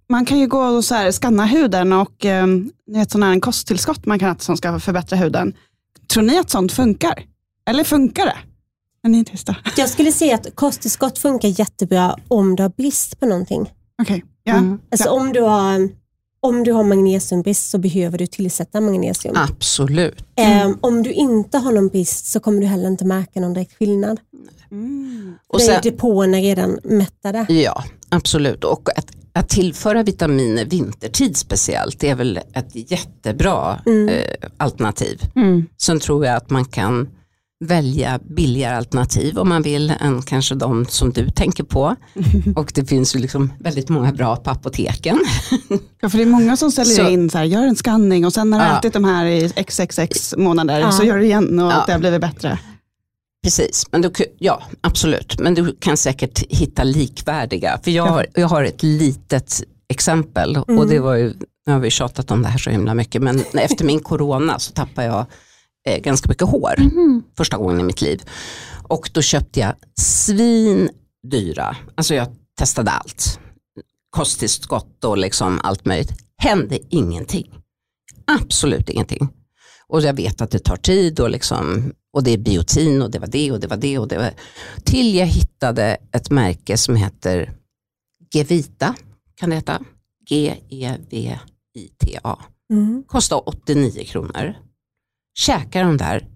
man 0.09 0.25
kan 0.25 0.39
ju 0.39 0.47
gå 0.47 0.59
och 0.59 0.85
så 0.85 0.95
här 0.95 1.11
skanna 1.11 1.45
huden 1.45 1.93
och 1.93 2.25
um, 2.25 2.71
ni 2.87 2.99
vet 2.99 3.11
sån 3.11 3.23
här 3.23 3.31
en 3.31 3.41
kosttillskott 3.41 4.05
man 4.05 4.19
kan 4.19 4.31
äta 4.31 4.39
som 4.39 4.57
ska 4.57 4.79
förbättra 4.79 5.17
huden. 5.17 5.53
Tror 6.13 6.23
ni 6.23 6.37
att 6.37 6.49
sånt 6.49 6.71
funkar? 6.71 7.23
Eller 7.69 7.83
funkar 7.83 8.25
det? 8.25 8.37
Ni? 9.09 9.25
Jag 9.77 9.89
skulle 9.89 10.11
säga 10.11 10.35
att 10.35 10.55
kosttillskott 10.55 11.17
funkar 11.17 11.59
jättebra 11.59 12.15
om 12.27 12.55
du 12.55 12.63
har 12.63 12.69
brist 12.69 13.19
på 13.19 13.25
någonting. 13.25 13.73
Okej. 14.01 14.23
Ja. 14.43 14.53
Mm. 14.53 14.79
Alltså 14.91 15.09
om, 15.09 15.33
du 15.33 15.41
har, 15.41 15.89
om 16.39 16.63
du 16.63 16.71
har 16.71 16.83
magnesiumbrist 16.83 17.69
så 17.69 17.77
behöver 17.77 18.17
du 18.17 18.27
tillsätta 18.27 18.81
magnesium. 18.81 19.35
Absolut. 19.37 20.25
Ehm, 20.35 20.77
om 20.81 21.03
du 21.03 21.11
inte 21.11 21.57
har 21.57 21.71
någon 21.71 21.87
brist 21.87 22.25
så 22.25 22.39
kommer 22.39 22.61
du 22.61 22.67
heller 22.67 22.87
inte 22.87 23.05
märka 23.05 23.39
någon 23.39 23.53
direkt 23.53 23.77
skillnad. 23.77 24.19
Mm. 24.71 25.35
Och 25.47 25.61
sen, 25.61 25.79
depåerna 25.83 26.37
är 26.37 26.41
redan 26.41 26.79
mättade. 26.83 27.45
ja, 27.49 27.83
absolut. 28.09 28.63
Och 28.63 28.89
att, 28.97 29.07
att 29.35 29.49
tillföra 29.49 30.03
vitaminer 30.03 30.65
vintertid 30.65 31.37
speciellt, 31.37 31.99
det 31.99 32.09
är 32.09 32.15
väl 32.15 32.39
ett 32.53 32.91
jättebra 32.91 33.79
Mm. 33.85 34.09
eh, 34.09 34.21
alternativ. 34.57 35.21
Mm. 35.35 35.65
Sen 35.81 35.99
tror 35.99 36.25
jag 36.25 36.35
att 36.35 36.49
man 36.49 36.65
kan 36.65 37.09
välja 37.65 38.19
billigare 38.35 38.75
alternativ 38.75 39.37
om 39.37 39.49
man 39.49 39.61
vill 39.61 39.93
än 40.01 40.21
kanske 40.21 40.55
de 40.55 40.85
som 40.85 41.11
du 41.11 41.29
tänker 41.29 41.63
på. 41.63 41.95
Och 42.55 42.71
det 42.75 42.85
finns 42.85 43.15
ju 43.15 43.19
liksom 43.19 43.53
väldigt 43.59 43.89
många 43.89 44.11
bra 44.13 44.35
på 44.35 44.49
apoteken. 44.49 45.19
Ja, 46.01 46.09
för 46.09 46.17
det 46.17 46.23
är 46.23 46.27
många 46.27 46.57
som 46.57 46.71
ställer 46.71 46.95
Så- 46.95 47.09
in 47.09 47.29
så 47.29 47.37
här, 47.37 47.45
gör 47.45 47.61
en 47.67 47.75
skanning 47.75 48.25
och 48.25 48.33
sen 48.33 48.49
när 48.49 48.59
du 48.59 48.65
Ja. 48.65 48.79
ätit 48.79 48.93
de 48.93 49.03
här 49.03 49.25
i 49.25 49.49
xxx 49.63 50.33
månader 50.37 50.79
Ja. 50.79 50.91
så 50.91 51.03
gör 51.03 51.17
du 51.17 51.25
igen 51.25 51.59
och 51.59 51.71
Ja. 51.71 51.83
det 51.87 51.91
har 51.91 51.99
blivit 51.99 52.21
bättre. 52.21 52.59
Precis, 53.45 53.85
men 53.91 54.01
du, 54.01 54.11
ja 54.39 54.63
absolut. 54.81 55.39
Men 55.39 55.53
du 55.53 55.75
kan 55.79 55.97
säkert 55.97 56.39
hitta 56.49 56.83
likvärdiga. 56.83 57.79
För 57.83 57.91
jag 57.91 58.05
har, 58.05 58.25
jag 58.33 58.47
har 58.47 58.63
ett 58.63 58.83
litet 58.83 59.63
exempel 59.89 60.57
och 60.57 60.69
Mm. 60.69 60.87
det 60.89 60.99
var 60.99 61.15
ju, 61.15 61.33
nu 61.65 61.73
har 61.73 61.79
vi 61.79 61.89
tjatat 61.89 62.31
om 62.31 62.41
det 62.41 62.47
här 62.47 62.57
så 62.57 62.69
himla 62.69 62.93
mycket, 62.93 63.21
men 63.21 63.39
efter 63.53 63.85
min 63.85 63.99
corona 63.99 64.59
så 64.59 64.71
tappade 64.71 65.07
jag 65.07 65.25
eh, 65.87 65.99
ganska 66.01 66.29
mycket 66.29 66.47
hår 66.47 66.73
Mhm. 66.77 67.23
första 67.37 67.57
gången 67.57 67.79
i 67.79 67.83
mitt 67.83 68.01
liv. 68.01 68.21
Och 68.83 69.09
då 69.13 69.21
köpte 69.21 69.59
jag 69.59 69.73
svindyra, 69.99 71.75
alltså 71.95 72.15
jag 72.15 72.27
testade 72.59 72.91
allt. 72.91 73.39
Kosttillskott 74.09 75.03
och 75.03 75.17
liksom 75.17 75.59
allt 75.63 75.85
möjligt. 75.85 76.11
Hände 76.37 76.79
ingenting. 76.89 77.51
Absolut 78.41 78.89
ingenting. 78.89 79.29
Och 79.87 80.01
jag 80.01 80.13
vet 80.13 80.41
att 80.41 80.51
det 80.51 80.59
tar 80.59 80.77
tid 80.77 81.19
och, 81.19 81.29
liksom, 81.29 81.93
och 82.13 82.23
det 82.23 82.31
är 82.31 82.37
biotin 82.37 83.01
och 83.01 83.11
det 83.11 83.19
var 83.19 83.27
det 83.27 83.51
och 83.51 83.59
det 83.59 83.67
var 83.67 83.77
det. 83.77 83.97
Och 83.97 84.07
det 84.07 84.17
var... 84.17 84.33
Till 84.83 85.15
jag 85.15 85.25
hittade 85.25 85.97
ett 86.11 86.29
märke 86.29 86.77
som 86.77 86.95
heter 86.95 87.53
Gevita, 88.33 88.95
kan 89.35 89.49
det 89.49 89.55
heta? 89.55 89.81
G-E-V-I-T-A. 90.29 91.39
Mm. 92.73 93.03
Kostar 93.07 93.49
89 93.49 94.03
kronor. 94.05 94.55
Käkar 95.37 95.83
de 95.83 95.97
där, 95.97 96.27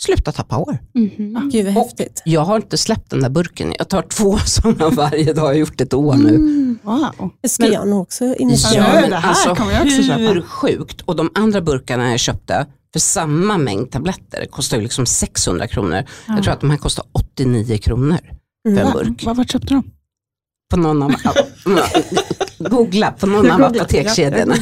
sluta 0.00 0.32
tappa 0.32 0.54
hår. 0.56 0.78
Mhm. 0.94 1.50
Gud 1.52 1.66
vad 1.66 1.76
Och- 1.76 1.82
häftigt. 1.82 2.22
Jag 2.24 2.40
har 2.40 2.56
inte 2.56 2.78
släppt 2.78 3.10
den 3.10 3.20
där 3.20 3.30
burken. 3.30 3.74
Jag 3.78 3.88
tar 3.88 4.02
två 4.02 4.38
sådana 4.46 4.88
varje 4.88 5.24
dag. 5.32 5.42
Jag 5.42 5.48
har 5.48 5.54
gjort 5.54 5.80
ett 5.80 5.94
år 5.94 6.14
nu. 6.14 6.34
Mm. 6.34 6.78
Wow. 6.82 7.30
Det 7.42 7.48
ska 7.48 7.62
Men- 7.62 7.72
jag 7.72 7.88
nog 7.88 8.00
också 8.02 8.24
Ja, 8.24 8.34
investera 8.34 9.00
det 9.00 9.06
i. 9.08 9.10
här 9.12 9.28
alltså, 9.28 9.54
kommer 9.54 9.72
jag 9.72 9.82
också 9.82 9.96
hur 10.12 10.34
köpa. 10.34 10.46
sjukt. 10.46 11.00
Och 11.00 11.16
de 11.16 11.30
andra 11.34 11.60
burkarna 11.60 12.10
jag 12.10 12.20
köpte 12.20 12.66
för 12.92 13.00
samma 13.00 13.58
mängd 13.58 13.90
tabletter 13.90 14.46
kostar 14.50 14.76
ju 14.76 14.82
liksom 14.82 15.06
600 15.06 15.66
kronor. 15.68 16.04
Jag 16.26 16.42
tror 16.42 16.52
att 16.54 16.60
de 16.60 16.70
här 16.70 16.76
kostar 16.78 17.04
89 17.12 17.78
kronor 17.78 18.18
för 18.62 18.70
en 18.70 18.78
Mm. 18.78 18.92
burk. 18.92 19.22
Vad, 19.24 19.36
vart 19.36 19.50
köpte 19.50 19.74
de? 19.74 19.90
På 20.70 20.76
någon 20.76 21.02
av, 21.02 21.10
googla 22.68 23.12
på 23.12 23.26
någon 23.26 23.50
av 23.50 23.64
apotekskedjorna. 23.64 24.54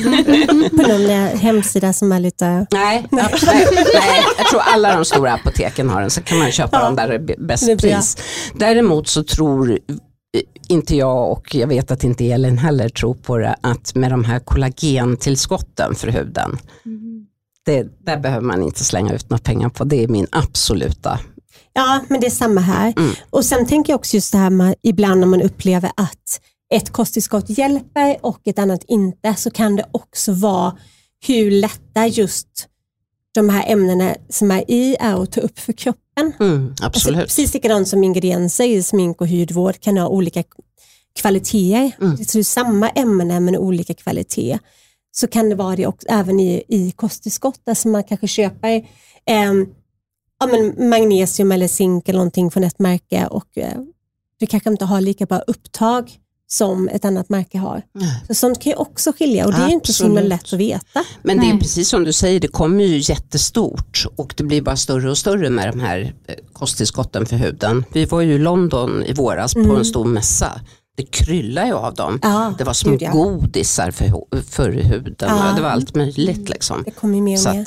På 0.71 0.89
någon 0.89 1.11
hemsida 1.39 1.93
som 1.93 2.13
är 2.13 2.21
lite... 2.21 2.67
Nej, 2.71 3.07
absolut. 3.11 3.69
nej, 3.95 4.25
jag 4.39 4.47
tror 4.47 4.61
alla 4.61 4.97
de 4.97 5.05
stora 5.05 5.33
apoteken 5.33 5.89
har 5.91 6.01
den, 6.01 6.11
så 6.11 6.23
kan 6.23 6.39
man 6.39 6.53
köpa 6.53 6.77
Ja, 6.77 6.85
dem 6.85 6.97
där 6.97 7.37
bäst 7.39 7.79
pris. 7.79 8.17
Däremot 8.55 9.09
så 9.09 9.25
tror 9.25 9.71
eh, 9.71 9.77
inte 10.69 10.97
jag 10.97 11.33
och 11.33 11.55
jag 11.55 11.67
vet 11.67 11.91
att 11.91 12.05
inte 12.05 12.31
Elin 12.31 12.59
heller 12.59 12.89
tror 12.89 13.15
på 13.15 13.39
det, 13.39 13.57
att 13.61 13.95
med 13.95 14.11
de 14.11 14.25
här 14.25 14.39
kollagentillskotten 14.39 15.95
för 15.95 16.09
huden, 16.09 16.59
det, 17.67 18.05
där 18.05 18.17
behöver 18.17 18.47
man 18.47 18.63
inte 18.63 18.85
slänga 18.85 19.15
ut 19.15 19.31
några 19.31 19.43
pengar 19.43 19.69
på. 19.69 19.85
Det 19.85 20.05
är 20.05 20.09
min 20.09 20.27
absoluta. 20.33 21.19
Ja, 21.73 22.01
men 22.09 22.21
det 22.21 22.27
är 22.27 22.31
samma 22.31 22.61
här. 22.61 22.95
Mm. 22.97 23.11
Och 23.31 23.45
sen 23.45 23.67
tänker 23.67 23.93
jag 23.93 23.99
också 23.99 24.17
just 24.17 24.33
det 24.33 24.39
här 24.39 24.51
med 24.51 24.75
ibland 24.83 25.21
när 25.21 25.27
man 25.27 25.43
upplever 25.43 25.91
att 25.97 26.41
ett 26.75 26.91
kosttillskott 26.91 27.59
hjälper 27.59 28.19
och 28.23 28.41
ett 28.45 28.59
annat 28.59 28.85
inte, 28.89 29.35
så 29.35 29.51
kan 29.51 29.77
det 29.77 29.87
också 29.93 30.33
vara 30.33 30.79
hur 31.27 31.51
lätta 31.51 32.07
just 32.07 32.69
de 33.35 33.49
här 33.49 33.73
ämnena 33.73 34.15
som 34.29 34.51
är 34.51 34.71
i 34.71 34.97
är 35.01 35.23
att 35.23 35.33
ta 35.33 35.41
upp 35.41 35.59
för 35.59 35.73
kroppen. 35.73 36.33
Mm, 36.41 36.69
Alltså, 36.69 36.85
absolut. 36.87 37.21
precis 37.21 37.55
likadant 37.55 37.89
som 37.89 38.05
ingredienser 38.05 38.65
i 38.65 38.83
smink 38.83 39.21
och 39.21 39.29
hudvård 39.29 39.81
kan 39.81 39.99
ha 39.99 40.09
olika 40.09 40.45
kvaliteter. 41.21 41.93
Mm. 42.01 42.17
Så 42.17 42.23
det 42.23 42.39
är 42.39 42.43
samma 42.43 42.89
ämne 42.89 43.41
men 43.41 43.57
olika 43.57 43.95
kvalitet. 43.95 44.59
Så 45.11 45.27
kan 45.27 45.49
det 45.49 45.55
vara 45.55 45.77
det 45.77 45.87
också, 45.87 46.07
även 46.11 46.41
i, 46.41 46.63
i 46.69 46.93
kosttillskott. 46.97 47.61
Alltså 47.69 47.89
man 47.89 48.05
kanske 48.05 48.29
köper 48.29 48.89
ehm, 49.27 49.67
ja, 50.41 50.47
men 50.47 50.89
magnesium 50.89 51.53
eller 51.53 51.69
zink 51.69 52.09
eller 52.09 52.19
någonting 52.19 52.51
från 52.51 52.65
ett 52.65 52.79
märke 52.79 53.27
och 53.27 53.59
eh, 53.59 53.79
du 54.39 54.47
kanske 54.47 54.71
inte 54.71 54.85
har 54.85 55.01
lika 55.01 55.27
bra 55.27 55.39
upptag 55.39 56.19
som 56.51 56.89
ett 56.89 57.05
annat 57.05 57.29
märke 57.29 57.59
har. 57.59 57.83
Nej. 57.93 58.25
Så 58.29 58.35
sånt 58.35 58.63
kan 58.63 58.71
ju 58.71 58.77
också 58.77 59.13
skilja 59.13 59.47
och 59.47 59.53
det 59.53 59.59
är 59.59 59.69
ju 59.69 59.75
inte 59.75 59.93
så 59.93 60.05
himla 60.05 60.21
Absolut. 60.21 60.43
lätt 60.43 60.53
att 60.53 60.59
veta. 60.59 61.05
Men 61.23 61.37
det 61.39 61.47
är 61.47 61.53
Nej. 61.53 61.61
precis 61.61 61.89
som 61.89 62.05
du 62.05 62.13
säger, 62.13 62.41
det 62.41 62.49
kommer 62.49 62.85
ju 62.85 62.99
jättestort 63.13 64.05
och 64.17 64.35
det 64.37 64.45
blir 64.45 64.63
bara 64.63 64.77
större 64.77 65.11
och 65.11 65.19
större 65.19 65.51
med 65.51 65.73
de 65.73 65.81
här 65.81 66.15
eh, 66.29 66.35
kosttillskotten 66.53 67.27
för 67.27 67.37
huden. 67.37 67.85
Vi 67.93 68.05
var 68.05 68.21
ju 68.21 68.35
i 68.35 68.39
London 68.39 69.03
i 69.03 69.13
våras 69.13 69.55
på 69.55 69.77
en 69.77 69.85
stor 69.85 70.05
mässa. 70.05 70.61
Det 70.97 71.05
kryllar 71.05 71.67
ju 71.67 71.73
av 71.73 71.95
dem. 71.95 72.19
Ja, 72.23 72.55
det 72.59 72.65
var 72.65 72.73
små 72.73 72.91
gud, 72.91 73.03
ja. 73.03 73.11
godisar 73.13 73.91
för, 73.91 74.43
för 74.43 74.71
huden. 74.71 75.15
Ja. 75.19 75.53
Det 75.57 75.63
var 75.63 75.71
allt 75.71 75.95
möjligt. 75.95 76.49
Liksom. 76.49 76.83
Det 76.85 76.91
kommer 76.91 77.15
ju 77.15 77.23
mer 77.23 77.37
Så 77.37 77.51
och 77.51 77.57
mer. 77.57 77.65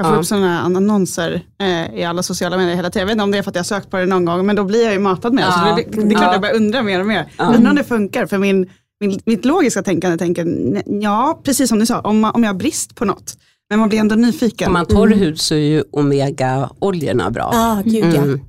Jag 0.00 0.06
får 0.06 0.14
Ja. 0.14 0.20
upp 0.20 0.26
sådana 0.26 0.60
annonser 0.60 1.42
eh, 1.60 1.94
i 2.00 2.04
alla 2.04 2.22
sociala 2.22 2.56
medier 2.56 2.76
hela 2.76 2.90
tiden. 2.90 3.00
Jag 3.00 3.06
vet 3.06 3.12
inte 3.12 3.24
om 3.24 3.30
det 3.30 3.38
är 3.38 3.42
för 3.42 3.50
att 3.50 3.54
jag 3.54 3.60
har 3.60 3.64
sökt 3.64 3.90
på 3.90 3.96
det 3.96 4.06
någon 4.06 4.24
gång, 4.24 4.46
men 4.46 4.56
då 4.56 4.64
blir 4.64 4.84
jag 4.84 4.92
ju 4.92 4.98
matad 4.98 5.32
med 5.34 5.44
det. 5.44 5.52
Så 5.52 5.58
Ja. 5.66 5.76
det, 5.76 5.82
det 6.02 6.06
är 6.06 6.10
klart 6.10 6.22
Ja. 6.22 6.32
jag 6.32 6.40
börjar 6.40 6.54
undra 6.56 6.82
mer 6.82 7.00
och 7.00 7.06
mer. 7.06 7.32
Ja. 7.38 7.54
Undrar 7.54 7.70
om 7.70 7.76
det 7.76 7.84
funkar, 7.84 8.26
för 8.26 8.38
min, 8.38 8.70
min, 9.00 9.20
mitt 9.26 9.44
logiska 9.44 9.82
tänkande 9.82 10.18
tänker, 10.18 10.44
"Nej, 10.44 10.82
ja, 10.86 11.40
precis 11.44 11.68
som 11.68 11.78
du 11.78 11.86
sa, 11.86 12.00
om, 12.00 12.24
om 12.24 12.42
jag 12.44 12.50
har 12.52 12.58
brist 12.58 12.94
på 12.94 13.04
något. 13.04 13.36
Men 13.70 13.78
man 13.78 13.88
blir 13.88 13.98
ändå 13.98 14.14
nyfiken. 14.14 14.66
om 14.66 14.72
man 14.72 14.80
har 14.80 14.86
torr 14.86 15.08
hud 15.08 15.40
så 15.40 15.54
är 15.54 15.58
ju 15.58 15.82
omega-oljorna 15.92 17.30
bra. 17.30 17.50
Ja, 17.52 17.82
gud 17.84 18.14
ja. 18.14 18.22
Mm. 18.22 18.40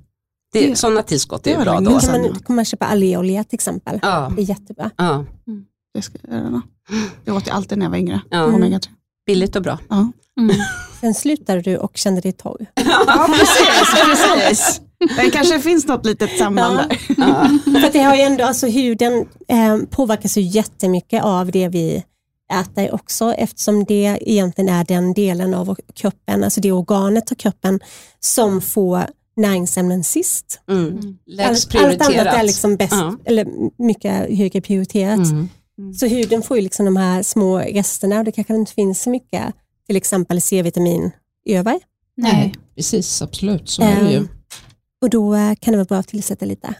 Det, 0.54 0.68
Det- 0.68 0.76
sådana 0.76 1.02
tillskott 1.04 1.43
det 1.43 1.54
är 1.54 1.62
bra 1.64 1.80
då. 1.80 2.00
Kan 2.00 2.22
man, 2.22 2.39
kan 2.47 2.56
man 2.56 2.66
köpa 2.66 2.86
algeolja 2.86 3.43
till 3.43 3.56
exempel. 3.56 4.00
Ja, 4.02 4.32
Det 4.36 4.41
är 4.41 4.45
jättebra. 4.45 4.91
ja, 4.97 5.26
Det, 5.93 6.02
ska, 6.02 6.18
jag, 6.28 6.38
göra. 6.39 6.62
det 7.26 7.32
åt 7.32 7.47
jag 7.47 7.56
alltid 7.56 7.78
när 7.78 7.86
jag 7.86 7.91
var 7.91 7.97
yngre. 7.97 8.22
ja. 8.30 8.43
Omega 8.45 8.80
3. 8.80 8.91
Billigt 9.26 9.56
och 9.56 9.62
bra. 9.62 9.78
Ja. 9.89 10.12
Mm. 10.39 10.56
Sen 11.00 11.14
slutade 11.14 11.62
du 11.62 11.78
och 11.78 11.97
kände 11.97 12.22
dig 12.22 12.32
torr. 12.32 12.66
ja, 13.08 13.28
precis. 13.39 14.04
precis. 14.06 14.82
Det 15.18 15.32
kanske 15.32 15.60
finns 15.60 15.88
något 15.88 16.06
litet 16.06 16.38
samband 16.38 16.80
Ja. 16.80 16.84
där. 16.89 17.00
Ja. 17.18 17.50
För 17.82 17.93
det 17.93 18.00
har 18.00 18.16
ju 18.16 18.22
ändå, 18.22 18.43
alltså 18.43 18.68
huden 18.68 19.26
eh, 19.47 19.78
påverkas 19.89 20.38
ju 20.38 20.41
jättemycket 20.41 21.24
av 21.24 21.52
det 21.52 21.68
vi 21.68 22.04
äter 22.54 22.93
också 22.93 23.34
eftersom 23.34 23.84
det 23.84 24.18
egentligen 24.22 24.70
är 24.74 24.84
den 24.84 25.14
delen 25.14 25.54
av 25.54 25.76
kroppen, 25.95 26.43
alltså 26.43 26.62
det 26.62 26.72
organet 26.72 27.32
av 27.32 27.36
kroppen 27.36 27.80
som 28.20 28.62
får 28.62 29.04
näringsämnen 29.36 30.04
sist. 30.04 30.62
Mm. 30.70 31.00
Lägst 31.26 31.76
allt, 31.76 31.84
allt 31.86 32.02
annat 32.02 32.34
är 32.34 32.43
liksom 32.43 32.76
bäst, 32.76 32.93
Ja. 32.93 33.18
eller 33.26 33.47
mycket 33.84 34.38
högre 34.38 34.62
prioriterat. 34.62 35.18
Mm. 35.32 35.50
Så 36.00 36.06
huden 36.06 36.41
får 36.41 36.58
ju 36.58 36.64
liksom 36.64 36.86
de 36.86 36.97
här 36.97 37.24
små 37.24 37.60
resterna 37.60 38.18
och 38.20 38.24
det 38.26 38.32
kanske 38.32 38.56
inte 38.56 38.74
finns 38.74 39.02
så 39.02 39.10
mycket, 39.10 39.43
till 39.89 39.97
exempel 39.97 40.41
C-vitamin 40.41 41.11
över. 41.45 41.79
Nej. 42.17 42.53
Precis, 42.75 43.21
absolut. 43.21 43.69
Så 43.69 43.81
är 43.81 44.03
det 44.03 44.11
ju. 44.11 44.17
Ehm, 44.17 44.27
Och 45.01 45.09
då 45.09 45.35
eh, 45.35 45.53
kan 45.59 45.71
det 45.71 45.77
vara 45.77 45.85
bra 45.85 45.97
att 45.97 46.07
tillsätta 46.07 46.45
lite, 46.45 46.73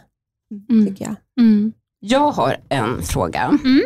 Mm. 0.70 0.86
tycker 0.86 1.04
jag. 1.04 1.14
Mm. 1.40 1.72
Jag 2.00 2.30
har 2.32 2.56
en 2.68 3.02
fråga. 3.02 3.58
Mm. 3.64 3.82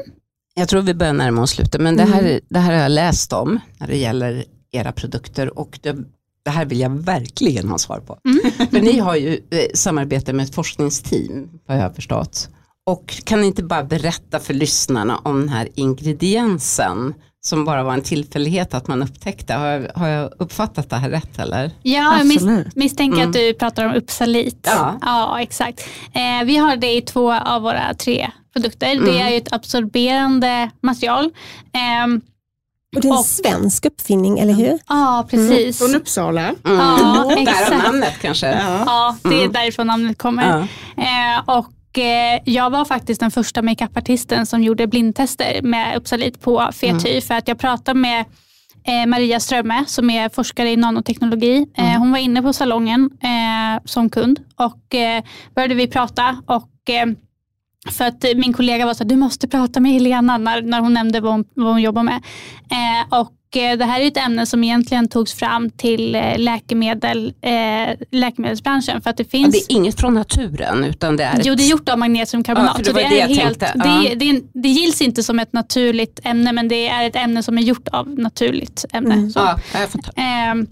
Jag 0.54 0.68
tror 0.68 0.82
vi 0.82 0.94
börjar 0.94 1.12
närma 1.12 1.42
oss 1.42 1.50
slutet, 1.50 1.80
men 1.80 1.96
det 1.96 2.04
här, 2.04 2.40
det 2.48 2.58
här 2.58 2.74
har 2.74 2.82
jag 2.82 2.90
läst 2.92 3.32
om 3.32 3.60
när 3.78 3.86
det 3.86 3.96
gäller 3.96 4.44
era 4.72 4.92
produkter 4.92 5.58
och 5.58 5.78
det, 5.82 5.96
det 6.42 6.50
här 6.50 6.64
vill 6.64 6.80
jag 6.80 6.90
verkligen 6.90 7.68
ha 7.68 7.78
svar 7.78 8.00
på. 8.00 8.18
För 8.70 8.80
ni 8.80 8.98
har 8.98 9.16
ju 9.16 9.40
eh, 9.50 9.58
samarbete 9.74 10.32
med 10.32 10.44
ett 10.44 10.54
forskningsteam, 10.54 11.48
vad 11.66 11.76
jag 11.78 11.82
har 11.82 11.90
förstått. 11.92 12.48
Och 12.86 13.08
kan 13.24 13.40
ni 13.40 13.46
inte 13.46 13.62
bara 13.62 13.84
berätta 13.84 14.40
för 14.40 14.54
lyssnarna 14.54 15.18
om 15.18 15.40
den 15.40 15.48
här 15.48 15.68
ingrediensen 15.74 17.14
som 17.46 17.64
bara 17.64 17.82
var 17.82 17.94
en 17.94 18.02
tillfällighet 18.02 18.74
att 18.74 18.88
man 18.88 19.02
upptäckte. 19.02 19.54
Har 19.54 19.66
jag, 19.66 19.90
har 19.94 20.08
jag 20.08 20.30
uppfattat 20.38 20.90
det 20.90 20.96
här 20.96 21.10
rätt 21.10 21.38
eller? 21.38 21.70
Ja, 21.82 22.18
jag 22.18 22.26
mis 22.26 22.42
misstänker 22.74 23.16
Mm. 23.18 23.28
att 23.28 23.34
du 23.34 23.54
pratar 23.54 23.84
om 23.86 23.92
Uppsalit. 23.94 24.58
Ja. 24.70 24.98
ja 25.02 25.40
exakt. 25.40 25.80
Eh, 26.12 26.44
vi 26.44 26.56
har 26.56 26.76
det 26.76 26.92
i 26.96 27.00
två 27.02 27.32
av 27.32 27.62
våra 27.62 27.94
tre 27.94 28.30
produkter. 28.52 28.92
Mm. 28.92 29.04
Det 29.04 29.20
är 29.20 29.30
ju 29.30 29.36
ett 29.36 29.52
absorberande 29.52 30.70
material. 30.80 31.30
Ehm, 31.72 32.20
Och 32.96 33.00
det 33.00 33.08
är 33.08 33.12
en 33.12 33.18
Och- 33.18 33.24
svensk 33.24 33.84
uppfinning, 33.86 34.38
eller 34.38 34.52
hur? 34.54 34.78
Ja, 34.88 35.26
precis. 35.30 35.78
Från 35.78 35.94
Uppsala. 35.94 36.40
Mm. 36.40 36.54
Ja, 36.64 37.24
Därav 37.28 37.38
exakt. 37.48 37.84
namnet 37.84 38.14
kanske. 38.22 38.46
Ja. 38.46 38.82
Ja, 38.86 39.16
det 39.30 39.44
är 39.44 39.48
därifrån 39.48 39.86
namnet 39.86 40.18
kommer. 40.18 40.48
Ja. 40.96 41.02
Eh, 41.02 41.42
och 41.46 41.66
eh, 41.66 41.70
jag 42.44 42.70
var 42.70 42.84
faktiskt 42.84 43.20
den 43.20 43.30
första 43.30 43.62
makeupartisten 43.62 44.46
som 44.46 44.62
gjorde 44.62 44.86
blindtester 44.86 45.62
med 45.62 45.96
Uppsalit 45.96 46.40
på 46.40 46.70
FETY 46.72 47.20
för 47.20 47.34
att 47.34 47.48
jag 47.48 47.58
pratade 47.58 48.00
med 48.00 48.24
eh, 48.84 49.06
Maria 49.06 49.40
Strömme 49.40 49.84
som 49.86 50.10
är 50.10 50.28
forskare 50.28 50.70
i 50.70 50.76
nanoteknologi. 50.76 51.66
Eh, 51.76 51.98
hon 51.98 52.10
var 52.10 52.18
inne 52.18 52.42
på 52.42 52.52
salongen 52.52 53.10
eh, 53.22 53.82
som 53.84 54.10
kund 54.10 54.40
och 54.56 54.94
eh, 54.94 55.22
började 55.54 55.74
vi 55.74 55.86
prata 55.86 56.42
och 56.46 56.90
eh, 56.90 57.06
för 57.90 58.04
att 58.04 58.24
min 58.36 58.52
kollega 58.52 58.86
var 58.86 58.94
så 58.94 59.04
här, 59.04 59.08
du 59.08 59.16
måste 59.16 59.48
prata 59.48 59.80
med 59.80 59.92
Helena 59.92 60.38
när, 60.38 60.62
när 60.62 60.80
hon 60.80 60.94
nämnde 60.94 61.20
vad 61.20 61.32
hon, 61.32 61.44
vad 61.54 61.72
hon 61.72 61.82
jobbar 61.82 62.02
med. 62.02 62.22
Eh, 62.70 63.18
och 63.20 63.20
eh, 63.20 63.43
det 63.60 63.84
här 63.84 64.00
är 64.00 64.06
ett 64.06 64.16
ämne 64.16 64.46
som 64.46 64.64
egentligen 64.64 65.08
togs 65.08 65.34
fram 65.34 65.70
till 65.70 66.14
eh, 66.14 66.38
läkemedel, 66.38 67.34
eh, 67.42 67.96
läkemedelsbranschen 68.10 69.02
för 69.02 69.10
att 69.10 69.16
det 69.16 69.22
Ja, 69.22 69.28
finns 69.30 69.66
det 69.66 69.72
är 69.74 69.76
inget 69.76 70.00
från 70.00 70.14
naturen 70.14 70.84
utan 70.84 71.16
det 71.16 71.24
är 71.24 71.40
Jo, 71.44 71.52
ett- 71.52 71.58
det 71.58 71.64
är 71.64 71.68
gjort 71.70 71.88
av 71.88 71.98
magnesiumkarbonat. 71.98 72.80
Ja, 72.86 72.92
det 72.92 73.02
är 73.20 73.28
helt, 73.34 73.62
Ja. 74.54 74.68
gills 74.68 75.02
inte 75.02 75.22
som 75.22 75.38
ett 75.38 75.52
naturligt 75.52 76.20
ämne, 76.24 76.52
men 76.52 76.68
det 76.68 76.88
är 76.88 77.06
ett 77.06 77.16
ämne 77.16 77.42
som 77.42 77.58
är 77.58 77.62
gjort 77.62 77.88
av 77.88 78.08
naturligt 78.18 78.84
ämne. 78.92 79.30
Så. 79.30 79.38
Ja, 79.38 79.58
jag 79.80 79.88
får 79.90 79.98
ta. 79.98 80.12
Ehm, 80.16 80.66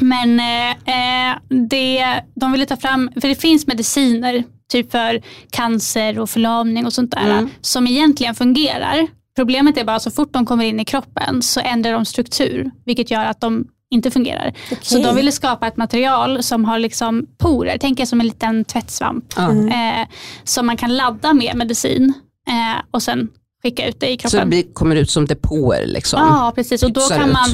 men 0.00 0.40
eh, 0.40 0.70
eh, 0.70 1.36
det, 1.48 2.06
de 2.34 2.52
ville 2.52 2.66
ta 2.66 2.76
fram, 2.76 3.10
för 3.20 3.28
det 3.28 3.34
finns 3.34 3.66
mediciner 3.66 4.44
typ 4.72 4.90
för 4.90 5.22
cancer 5.50 6.18
och 6.18 6.30
förlamning 6.30 6.86
och 6.86 6.92
sånt 6.92 7.10
där 7.10 7.30
Mm. 7.30 7.48
som 7.60 7.86
egentligen 7.86 8.34
fungerar. 8.34 9.06
Problemet 9.36 9.76
är 9.78 9.84
bara 9.84 10.00
så 10.00 10.10
fort 10.10 10.32
de 10.32 10.46
kommer 10.46 10.64
in 10.64 10.80
i 10.80 10.84
kroppen 10.84 11.42
så 11.42 11.60
ändrar 11.60 11.92
de 11.92 12.04
struktur 12.04 12.70
vilket 12.84 13.10
gör 13.10 13.24
att 13.24 13.40
de 13.40 13.66
inte 13.90 14.10
fungerar. 14.10 14.52
Så 14.82 14.94
Okej. 14.98 15.02
de 15.06 15.16
ville 15.16 15.32
skapa 15.32 15.66
ett 15.66 15.76
material 15.76 16.42
som 16.42 16.64
har 16.64 16.78
liksom 16.78 17.26
porer, 17.38 17.78
tänk 17.80 18.00
er 18.00 18.04
som 18.04 18.20
en 18.20 18.26
liten 18.26 18.64
tvättsvamp 18.64 19.24
Ja. 19.36 19.50
eh, 19.50 20.06
som 20.44 20.66
man 20.66 20.76
kan 20.76 20.96
ladda 20.96 21.32
med 21.32 21.56
medicin 21.56 22.12
eh, 22.48 22.82
och 22.90 23.02
sen 23.02 23.28
skicka 23.62 23.88
ut 23.88 24.00
det 24.00 24.06
i 24.10 24.18
Så 24.18 24.28
det 24.36 24.42
kroppen. 24.42 24.62
kommer 24.74 24.96
ut 24.96 25.10
som 25.10 25.26
depåer 25.26 25.86
liksom. 25.86 26.18
Ja, 26.20 26.52
precis. 26.54 26.82
Och 26.82 26.92
då 26.92 27.00
kan 27.00 27.28
ut. 27.28 27.32
man, 27.32 27.48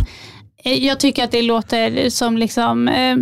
eh, 0.64 0.85
jag 0.87 1.01
tycker 1.01 1.24
att 1.24 1.30
det 1.30 1.43
låter 1.43 2.11
som 2.11 2.37
liksom, 2.39 2.89
eh, 2.89 3.16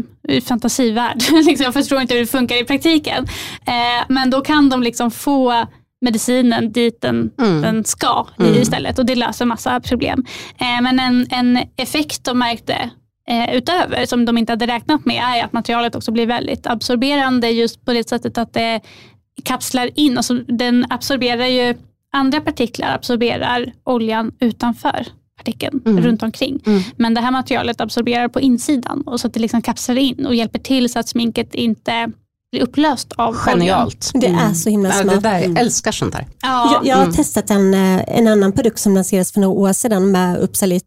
fantasivärld. 0.45 1.23
liksom, 1.33 1.65
jag 1.65 1.75
förstår 1.75 2.01
inte 2.01 2.15
hur 2.15 2.21
det 2.21 2.27
funkar 2.27 2.57
i 2.57 2.65
praktiken. 2.65 3.25
Eh, 3.67 4.05
men 4.09 4.31
då 4.31 4.41
kan 4.41 4.69
de 4.69 4.83
liksom 4.83 5.11
få 5.11 5.67
medicinen 6.01 6.73
dit 6.73 7.01
den, 7.01 7.31
Mm. 7.39 7.63
den 7.63 7.85
ska 7.85 8.27
i 8.39 8.59
istället 8.61 8.99
och 8.99 9.07
det 9.07 9.15
löser 9.15 9.45
massa 9.45 9.81
problem. 9.81 10.25
Eh, 10.59 10.83
men 10.83 10.99
en, 11.01 11.27
en 11.31 11.59
effekt 11.77 12.25
de 12.25 12.39
märkte 12.39 12.91
eh, 13.29 13.55
utöver 13.57 14.07
som 14.07 14.25
de 14.25 14.39
inte 14.39 14.53
hade 14.53 14.67
räknat 14.67 15.05
med 15.05 15.23
är 15.37 15.45
att 15.45 15.53
materialet 15.53 15.95
också 15.95 16.13
blir 16.13 16.27
väldigt 16.27 16.67
absorberande 16.67 17.51
just 17.51 17.85
på 17.85 17.93
det 17.93 18.09
sättet 18.09 18.39
att 18.39 18.53
det 18.53 18.81
kapslar 19.45 19.91
in, 19.95 20.17
alltså 20.17 20.35
den 20.35 20.87
absorberar 20.91 21.47
ju 21.47 21.75
andra 22.13 22.41
partiklar 22.41 22.95
absorberar 22.95 23.73
oljan 23.85 24.33
utanför 24.41 25.07
partikeln 25.37 25.83
Mm. 25.87 26.05
runt 26.05 26.23
omkring. 26.23 26.61
Mm. 26.67 26.81
Men 26.97 27.15
det 27.15 27.21
här 27.21 27.31
materialet 27.31 27.81
absorberar 27.81 28.29
på 28.29 28.41
insidan 28.41 29.03
och 29.07 29.21
så 29.21 29.27
att 29.27 29.35
det 29.35 29.41
liksom 29.41 29.63
kapslar 29.63 29.99
in 29.99 30.27
och 30.27 30.35
hjälper 30.35 30.59
till 30.59 30.93
så 30.93 30.99
att 30.99 31.09
sminket 31.09 31.55
inte 31.55 32.13
blir 32.53 32.63
upplöst 32.63 33.13
av. 33.17 33.35
Genialt. 33.35 34.11
Det 34.15 34.27
är 34.27 34.53
så 34.55 34.71
himla 34.71 34.89
Ja, 34.89 34.97
det 35.03 35.11
smart. 35.11 35.23
där, 35.23 35.39
jag 35.39 35.59
älskar 35.59 35.93
sånt 35.93 36.13
där. 36.13 36.27
Ja, 36.43 36.73
Jag, 36.73 36.87
jag 36.87 36.97
har 36.97 37.03
Mm. 37.03 37.15
testat 37.15 37.51
en, 37.51 37.75
eh, 37.75 38.03
en 38.19 38.27
annan 38.29 38.53
produkt 38.53 38.79
som 38.79 38.95
lanserades 38.95 39.33
för 39.33 39.41
några 39.41 39.61
år 39.61 39.73
sedan 39.73 40.11
med 40.11 40.39
Uppsalit 40.39 40.85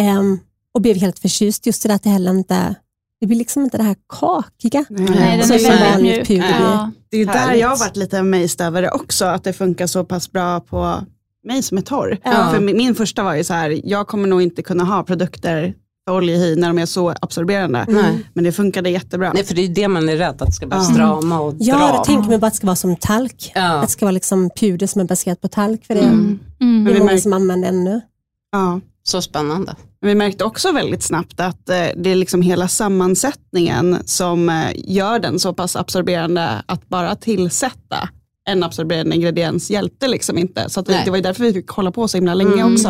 ehm, 0.00 0.38
och 0.74 0.80
blev 0.82 0.96
helt 0.96 1.18
förtjust 1.18 1.66
just 1.66 1.82
det 1.82 1.88
där 1.88 1.94
att 1.96 2.02
det 2.02 2.10
heller 2.10 2.30
inte, 2.30 2.74
det 3.20 3.26
blir 3.26 3.36
liksom 3.38 3.64
inte 3.64 3.76
det 3.76 3.82
här 3.84 3.96
kakiga. 4.08 4.84
nej, 4.90 5.06
Mm. 5.08 5.18
är 5.22 5.42
som 5.42 5.50
väldigt 5.56 5.80
vanligt 5.92 6.16
mjuk. 6.16 6.28
puder. 6.28 6.60
Ja. 6.60 6.90
Det 7.10 7.16
är 7.16 7.18
ju 7.18 7.24
där 7.26 7.54
jag 7.54 7.68
har 7.68 7.78
varit 7.78 7.96
lite 7.96 8.18
amazed 8.18 8.60
över 8.66 8.82
det 8.82 8.90
också, 8.90 9.24
att 9.24 9.44
det 9.44 9.52
funkar 9.52 9.86
så 9.86 10.04
pass 10.04 10.32
bra 10.32 10.60
på 10.60 11.00
mig 11.44 11.62
som 11.62 11.78
är 11.78 11.82
torr. 11.82 12.18
Ja. 12.24 12.50
För 12.52 12.60
min, 12.60 12.76
min 12.76 12.94
första 12.94 13.22
var 13.22 13.34
ju 13.34 13.44
så 13.44 13.54
här, 13.54 13.80
jag 13.84 14.06
kommer 14.08 14.28
nog 14.28 14.42
inte 14.42 14.62
kunna 14.62 14.84
ha 14.84 15.02
produkter 15.02 15.74
för 16.08 16.16
oljehy 16.16 16.56
när 16.56 16.68
de 16.68 16.78
är 16.78 16.86
så 16.86 17.14
absorberande. 17.20 17.84
Nej. 17.88 18.26
Men 18.34 18.44
det 18.44 18.52
funkade 18.52 18.90
jättebra. 18.90 19.32
Nej, 19.34 19.44
för 19.44 19.54
det 19.54 19.62
är 19.62 19.68
det 19.68 19.88
man 19.88 20.08
är 20.08 20.16
rädd 20.16 20.28
att 20.42 20.46
det 20.46 20.52
ska 20.52 20.66
börja 20.66 20.82
Ja. 20.82 20.88
strama 20.92 21.40
och 21.40 21.54
Ja, 21.58 21.76
dra. 21.78 21.88
jag 21.96 22.04
tänker 22.04 22.28
mig 22.28 22.38
bara 22.38 22.46
att 22.46 22.52
det 22.52 22.56
ska 22.56 22.66
vara 22.66 22.76
som 22.76 22.96
talk. 22.96 23.52
Ja. 23.54 23.62
Att 23.72 23.82
det 23.82 23.88
ska 23.88 24.04
vara 24.06 24.12
liksom 24.12 24.50
puder 24.60 24.86
som 24.86 25.00
är 25.00 25.04
baserat 25.04 25.40
på 25.40 25.48
talk. 25.48 25.84
För 25.86 25.94
det, 25.94 26.00
Mm. 26.00 26.38
Mm. 26.60 26.84
det 26.84 26.90
är 26.90 26.92
vi 26.94 26.98
många 27.00 27.10
märker- 27.12 27.22
som 27.22 27.32
använder 27.32 27.68
ännu. 27.68 28.00
Ja. 28.52 28.80
Så 29.04 29.22
spännande. 29.22 29.74
Vi 30.00 30.14
märkte 30.14 30.44
också 30.44 30.72
väldigt 30.72 31.02
snabbt 31.02 31.40
att 31.40 31.68
eh, 31.68 31.76
det 31.96 32.10
är 32.10 32.14
liksom 32.14 32.42
hela 32.42 32.68
sammansättningen 32.68 33.98
som 34.04 34.48
eh, 34.48 34.54
gör 34.74 35.18
den 35.18 35.38
så 35.38 35.52
pass 35.54 35.76
absorberande 35.76 36.62
att 36.66 36.88
bara 36.88 37.14
tillsätta 37.16 38.08
en 38.48 38.62
absorberande 38.62 39.16
ingrediens 39.16 39.70
hjälpte 39.70 40.08
liksom 40.08 40.38
inte. 40.38 40.70
Så 40.70 40.80
att 40.80 40.86
det, 40.86 41.02
det 41.04 41.10
var 41.10 41.16
ju 41.16 41.22
därför 41.22 41.44
vi 41.44 41.52
fick 41.52 41.68
hålla 41.68 41.90
på 41.92 42.08
så 42.08 42.16
himla 42.16 42.34
länge 42.34 42.52
Mm. 42.52 42.72
också. 42.74 42.88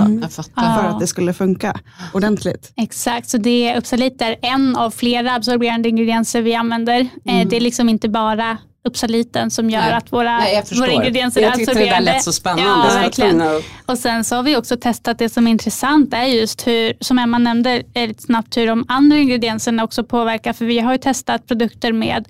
För 0.54 0.84
att 0.88 1.00
det 1.00 1.06
skulle 1.06 1.32
funka 1.32 1.80
ordentligt. 2.14 2.72
Exakt, 2.76 3.28
så 3.28 3.38
det 3.38 3.76
Uppsalit 3.78 4.22
är 4.22 4.36
en 4.42 4.76
av 4.76 4.90
flera 4.90 5.34
absorberande 5.34 5.88
ingredienser 5.88 6.42
vi 6.42 6.54
använder. 6.54 7.00
Eh, 7.00 7.48
Det 7.48 7.56
är 7.56 7.60
liksom 7.60 7.88
inte 7.88 8.08
bara 8.08 8.58
uppsaliten 8.84 9.50
som 9.50 9.70
gör 9.70 9.80
Nej. 9.80 9.92
att 9.92 10.12
våra, 10.12 10.38
Nej, 10.38 10.62
våra 10.78 10.90
ingredienser 10.92 11.40
är 11.40 11.44
jag 11.44 11.54
tyckte 11.54 11.72
det 11.74 11.78
där 11.78 11.84
absorberande. 11.86 12.12
lät 12.12 12.22
så 12.22 12.32
spännande. 12.32 12.62
Ja, 12.88 13.00
verkligen. 13.00 13.42
Och 13.86 13.98
sen 13.98 14.24
så 14.24 14.36
har 14.36 14.42
vi 14.42 14.56
också 14.56 14.76
testat 14.76 15.18
det 15.18 15.28
som 15.28 15.46
är 15.46 15.50
intressant 15.50 16.14
är 16.14 16.24
just 16.24 16.66
hur, 16.66 16.92
som 17.00 17.18
Emma 17.18 17.38
nämnde 17.38 17.82
lite 17.94 18.22
snabbt, 18.22 18.56
hur 18.56 18.66
de 18.66 18.84
andra 18.88 19.16
ingredienserna 19.16 19.84
också 19.84 20.04
påverkar. 20.04 20.52
För 20.52 20.64
vi 20.64 20.78
har 20.78 20.92
ju 20.92 20.98
testat 20.98 21.46
produkter 21.46 21.92
med 21.92 22.28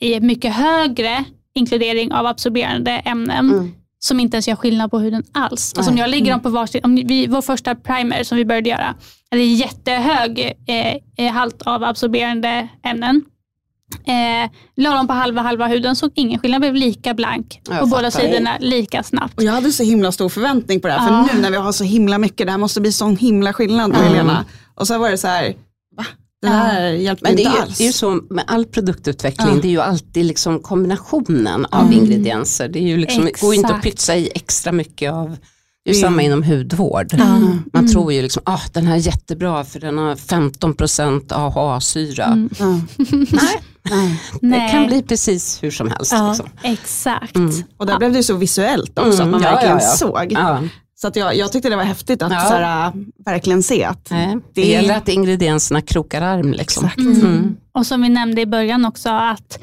i 0.00 0.20
mycket 0.20 0.54
högre 0.54 1.24
inkludering 1.54 2.12
av 2.12 2.26
absorberande 2.26 2.90
ämnen 2.90 3.50
Mm. 3.50 3.72
som 3.98 4.20
inte 4.20 4.36
ens 4.36 4.48
gör 4.48 4.56
skillnad 4.56 4.90
på 4.90 4.98
huden 4.98 5.22
alls. 5.32 5.74
Alltså 5.76 5.92
om 5.92 5.98
jag 5.98 6.10
lägger 6.10 6.30
dem 6.30 6.40
på 6.40 6.48
varsin, 6.48 6.80
om 6.84 6.94
vi, 6.94 7.26
vår 7.26 7.42
första 7.42 7.74
primer 7.74 8.22
som 8.24 8.38
vi 8.38 8.44
började 8.44 8.70
göra, 8.70 8.94
det 9.30 9.44
jättehög 9.44 10.52
eh, 10.66 11.26
eh, 11.26 11.32
halt 11.32 11.62
av 11.62 11.84
absorberande 11.84 12.68
ämnen. 12.84 13.22
Eh, 14.06 14.50
la 14.76 14.94
dem 14.94 15.06
på 15.06 15.12
halva 15.12 15.42
halva 15.42 15.66
huden 15.66 15.96
såg 15.96 16.10
ingen 16.14 16.40
skillnad, 16.40 16.60
blev 16.60 16.74
lika 16.74 17.14
blank 17.14 17.60
Jag 17.70 17.80
på 17.80 17.86
båda 17.86 18.10
sidorna 18.10 18.56
lika 18.60 19.02
snabbt. 19.02 19.36
Och 19.38 19.42
jag 19.44 19.52
hade 19.52 19.72
så 19.72 19.82
himla 19.82 20.12
stor 20.12 20.28
förväntning 20.28 20.80
på 20.80 20.88
det 20.88 20.94
här, 20.94 21.12
Ja. 21.12 21.24
för 21.28 21.36
nu 21.36 21.42
när 21.42 21.50
vi 21.50 21.56
har 21.56 21.72
så 21.72 21.84
himla 21.84 22.18
mycket, 22.18 22.46
det 22.46 22.50
här 22.50 22.58
måste 22.58 22.80
bli 22.80 22.92
sån 22.92 23.16
himla 23.16 23.52
skillnad 23.52 23.92
på 23.94 24.02
Helena. 24.02 24.44
Och 24.74 24.86
så 24.86 24.98
var 24.98 25.10
det 25.10 25.18
så 25.18 25.26
här? 25.28 25.54
Det 26.44 26.56
här 26.56 26.86
hjälpte 26.90 27.24
Men 27.24 27.36
det 27.36 27.42
inte 27.42 27.52
är, 27.52 27.56
ju, 27.56 27.62
alls. 27.62 27.78
det 27.78 27.84
är 27.84 27.86
ju 27.86 27.92
så 27.92 28.20
med 28.30 28.44
all 28.46 28.64
produktutveckling, 28.66 29.48
Ja. 29.54 29.58
det 29.62 29.68
är 29.68 29.70
ju 29.70 29.80
alltid 29.80 30.24
liksom 30.26 30.60
kombinationen 30.60 31.66
av 31.70 31.92
ingredienser. 31.92 32.68
Det 32.68 32.78
är 32.78 32.82
ju 32.88 32.96
liksom, 32.96 33.24
det 33.24 33.40
går 33.40 33.54
ju 33.54 33.60
inte 33.60 33.68
att 33.74 33.78
Exakt. 33.78 33.96
pytsa 33.96 34.16
i 34.16 34.30
extra 34.34 34.72
mycket 34.72 35.12
av, 35.12 35.36
det 35.84 35.90
är 35.90 35.94
ju 35.94 36.00
Mm. 36.00 36.10
samma 36.10 36.22
inom 36.22 36.42
hudvård. 36.42 37.14
Man 37.72 37.88
tror 37.92 38.12
ju 38.12 38.22
liksom, 38.22 38.42
ah, 38.46 38.60
den 38.72 38.86
här 38.86 38.94
är 38.94 38.98
jättebra 38.98 39.64
för 39.64 39.80
den 39.80 39.98
har 39.98 40.14
15% 40.16 41.32
AHA-syra. 41.32 42.48
Ja. 42.58 42.66
Nej, 43.30 43.62
Nej. 44.40 44.60
det 44.60 44.72
kan 44.72 44.86
bli 44.86 45.02
precis 45.02 45.62
hur 45.62 45.70
som 45.70 45.88
helst. 45.90 46.12
Ja. 46.12 46.28
Liksom. 46.28 46.48
Exakt. 46.62 47.36
Och 47.76 47.86
där 47.86 47.98
blev 47.98 48.12
det 48.12 48.22
så 48.22 48.34
visuellt 48.34 48.98
också, 48.98 49.22
Mm, 49.22 49.24
att 49.24 49.30
man 49.30 49.42
ja, 49.42 49.50
verkligen 49.50 49.76
ja, 49.76 49.82
ja. 49.84 49.96
såg. 49.96 50.32
Så 51.04 51.08
att 51.08 51.16
jag, 51.16 51.36
jag 51.36 51.52
tyckte 51.52 51.68
det 51.68 51.76
var 51.76 51.82
häftigt 51.84 52.22
att 52.22 52.32
Ja. 52.32 52.40
så 52.40 52.54
här, 52.54 52.92
verkligen 53.24 53.62
se 53.62 53.84
att 53.84 54.08
Nej, 54.10 54.34
det, 54.54 54.60
Det- 54.62 54.68
gäller 54.68 54.96
att 54.96 55.08
ingredienserna 55.08 55.80
krokar 55.82 56.22
arm. 56.22 56.52
Liksom. 56.52 56.84
Exakt. 56.84 56.98
Mm. 56.98 57.56
Och 57.74 57.86
som 57.86 58.02
vi 58.02 58.08
nämnde 58.08 58.40
i 58.40 58.46
början 58.46 58.84
också 58.84 59.08
att 59.10 59.58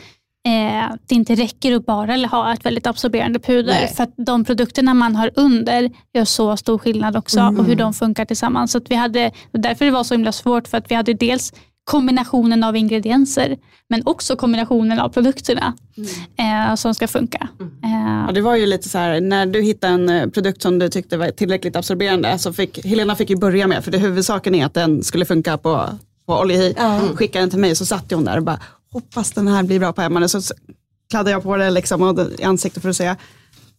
eh, 0.47 0.95
det 1.07 1.15
inte 1.15 1.35
räcker 1.35 1.75
att 1.75 1.85
bara 1.85 2.27
ha 2.27 2.53
ett 2.53 2.65
väldigt 2.65 2.87
absorberande 2.87 3.39
puder. 3.39 3.73
Nej. 3.73 3.93
För 3.95 4.03
att 4.03 4.13
de 4.17 4.45
produkterna 4.45 4.93
man 4.93 5.15
har 5.15 5.31
under 5.35 5.89
gör 6.13 6.25
så 6.25 6.57
stor 6.57 6.77
skillnad 6.77 7.17
också 7.17 7.41
och 7.57 7.65
hur 7.65 7.75
de 7.75 7.93
funkar 7.93 8.25
tillsammans. 8.25 8.71
Så 8.71 8.77
att 8.77 8.91
vi 8.91 8.95
hade, 8.95 9.31
därför 9.51 9.85
det 9.85 9.91
var 9.91 10.03
så 10.03 10.13
himla 10.13 10.31
svårt 10.31 10.67
för 10.67 10.77
att 10.77 10.91
vi 10.91 10.95
hade 10.95 11.13
dels 11.13 11.53
kombinationen 11.83 12.63
av 12.63 12.75
ingredienser 12.75 13.57
men 13.89 14.01
också 14.05 14.35
kombinationen 14.35 14.99
av 14.99 15.09
produkterna 15.09 15.73
eh, 16.39 16.75
som 16.75 16.95
ska 16.95 17.07
funka. 17.07 17.47
Eh, 17.59 18.25
Ja, 18.27 18.31
det 18.33 18.41
var 18.41 18.55
ju 18.55 18.65
lite 18.65 18.89
så 18.89 18.97
här, 18.97 19.21
när 19.21 19.45
du 19.45 19.61
hittade 19.61 19.93
en 19.93 20.09
eh, 20.09 20.27
produkt 20.27 20.61
som 20.61 20.79
du 20.79 20.89
tyckte 20.89 21.17
var 21.17 21.27
tillräckligt 21.27 21.75
absorberande 21.75 22.37
så 22.39 22.53
fick 22.53 22.85
Helena 22.85 23.15
fick 23.15 23.29
ju 23.29 23.35
börja 23.35 23.67
med, 23.67 23.83
för 23.83 23.91
det 23.91 23.97
huvudsaken 23.97 24.55
är 24.55 24.65
att 24.65 24.73
den 24.73 25.03
skulle 25.03 25.25
funka 25.25 25.57
på, 25.57 25.89
på 26.27 26.39
oljehy. 26.39 26.73
Skickade 27.15 27.43
den 27.43 27.49
till 27.49 27.59
mig 27.59 27.75
så 27.75 27.85
satt 27.85 28.11
hon 28.11 28.25
där 28.25 28.37
och 28.37 28.43
bara, 28.43 28.59
hoppas 28.93 29.31
den 29.31 29.47
här 29.47 29.63
blir 29.63 29.79
bra 29.79 29.93
på 29.93 30.01
Emma. 30.01 30.27
Så 30.27 30.41
kladdade 31.09 31.31
jag 31.31 31.43
på 31.43 31.57
det 31.57 31.69
liksom 31.69 32.01
och 32.01 32.19
i 32.39 32.43
ansiktet 32.43 32.81
för 32.81 32.89
att 32.89 32.95
säga, 32.95 33.17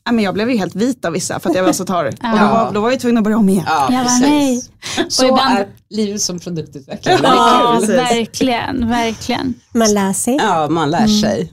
Nej, 0.07 0.15
men 0.15 0.25
jag 0.25 0.35
blev 0.35 0.51
ju 0.51 0.57
helt 0.57 0.75
vit 0.77 1.05
av 1.05 1.13
vissa 1.13 1.41
för 1.41 1.51
att 1.51 1.57
jag 1.57 1.65
var 1.65 1.73
så 1.73 1.85
torr. 1.85 2.07
Och 2.33 2.39
då, 2.39 2.47
var, 2.47 2.71
då 2.75 2.81
var 2.81 2.91
jag 2.91 3.01
tvungen 3.01 3.19
att 3.19 3.25
börja 3.25 3.37
om 3.37 3.49
igen. 3.49 3.65
Ja, 3.69 3.89
Jag 3.93 4.05
bara, 4.05 4.19
nej. 4.19 4.63
Så 5.09 5.25
ibland- 5.25 5.59
är 5.59 5.67
livet 5.91 6.23
som 6.23 6.39
produktutvecklare. 6.41 7.19
Ja, 7.23 7.81
verkligen, 7.89 8.89
verkligen. 8.89 9.55
Man 9.75 9.95
lär 9.95 10.13
sig. 10.13 10.37
Ja, 10.37 10.69
man 10.69 10.91
lär 10.91 11.07
sig. 11.07 11.53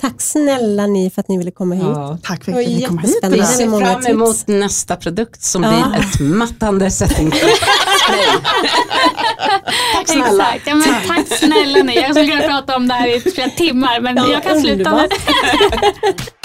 Tack 0.00 0.20
snälla 0.22 0.86
ni 0.86 1.10
för 1.10 1.20
att 1.20 1.28
ni 1.28 1.38
ville 1.38 1.50
komma 1.50 1.74
hit. 1.74 1.84
Ja. 1.86 2.18
Tack 2.22 2.44
för 2.44 2.52
att 2.52 2.58
vi 2.58 2.82
kom 2.88 2.98
hit. 2.98 3.18
Vi 3.22 3.42
ser 3.42 3.80
fram 3.80 3.96
tips. 3.96 4.08
emot 4.08 4.46
nästa 4.46 4.96
produkt 4.96 5.42
som 5.42 5.62
Ja. 5.62 5.70
blir 5.70 6.00
ett 6.00 6.20
mattande 6.20 6.90
setting. 6.90 7.30
Tack 9.94 10.08
snälla. 10.08 10.54
Exakt. 10.54 10.66
Ja, 10.66 10.74
men 10.74 10.88
tack 11.06 11.38
snälla 11.38 11.82
ni. 11.82 11.94
Jag 11.96 12.10
skulle 12.10 12.26
kunna 12.26 12.42
prata 12.48 12.76
om 12.76 12.88
det 12.88 12.94
här 12.94 13.16
i 13.16 13.20
flera 13.20 13.50
timmar 13.50 14.00
men 14.00 14.16
jag 14.16 14.42
kan 14.42 14.60
sluta 14.60 14.96
nu. 14.96 15.08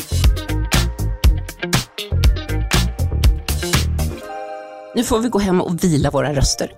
Nu 4.96 5.04
får 5.04 5.20
vi 5.20 5.30
gå 5.30 5.40
hem 5.40 5.62
och 5.62 5.84
vila 5.84 6.12
våra 6.12 6.34
röster. 6.34 6.72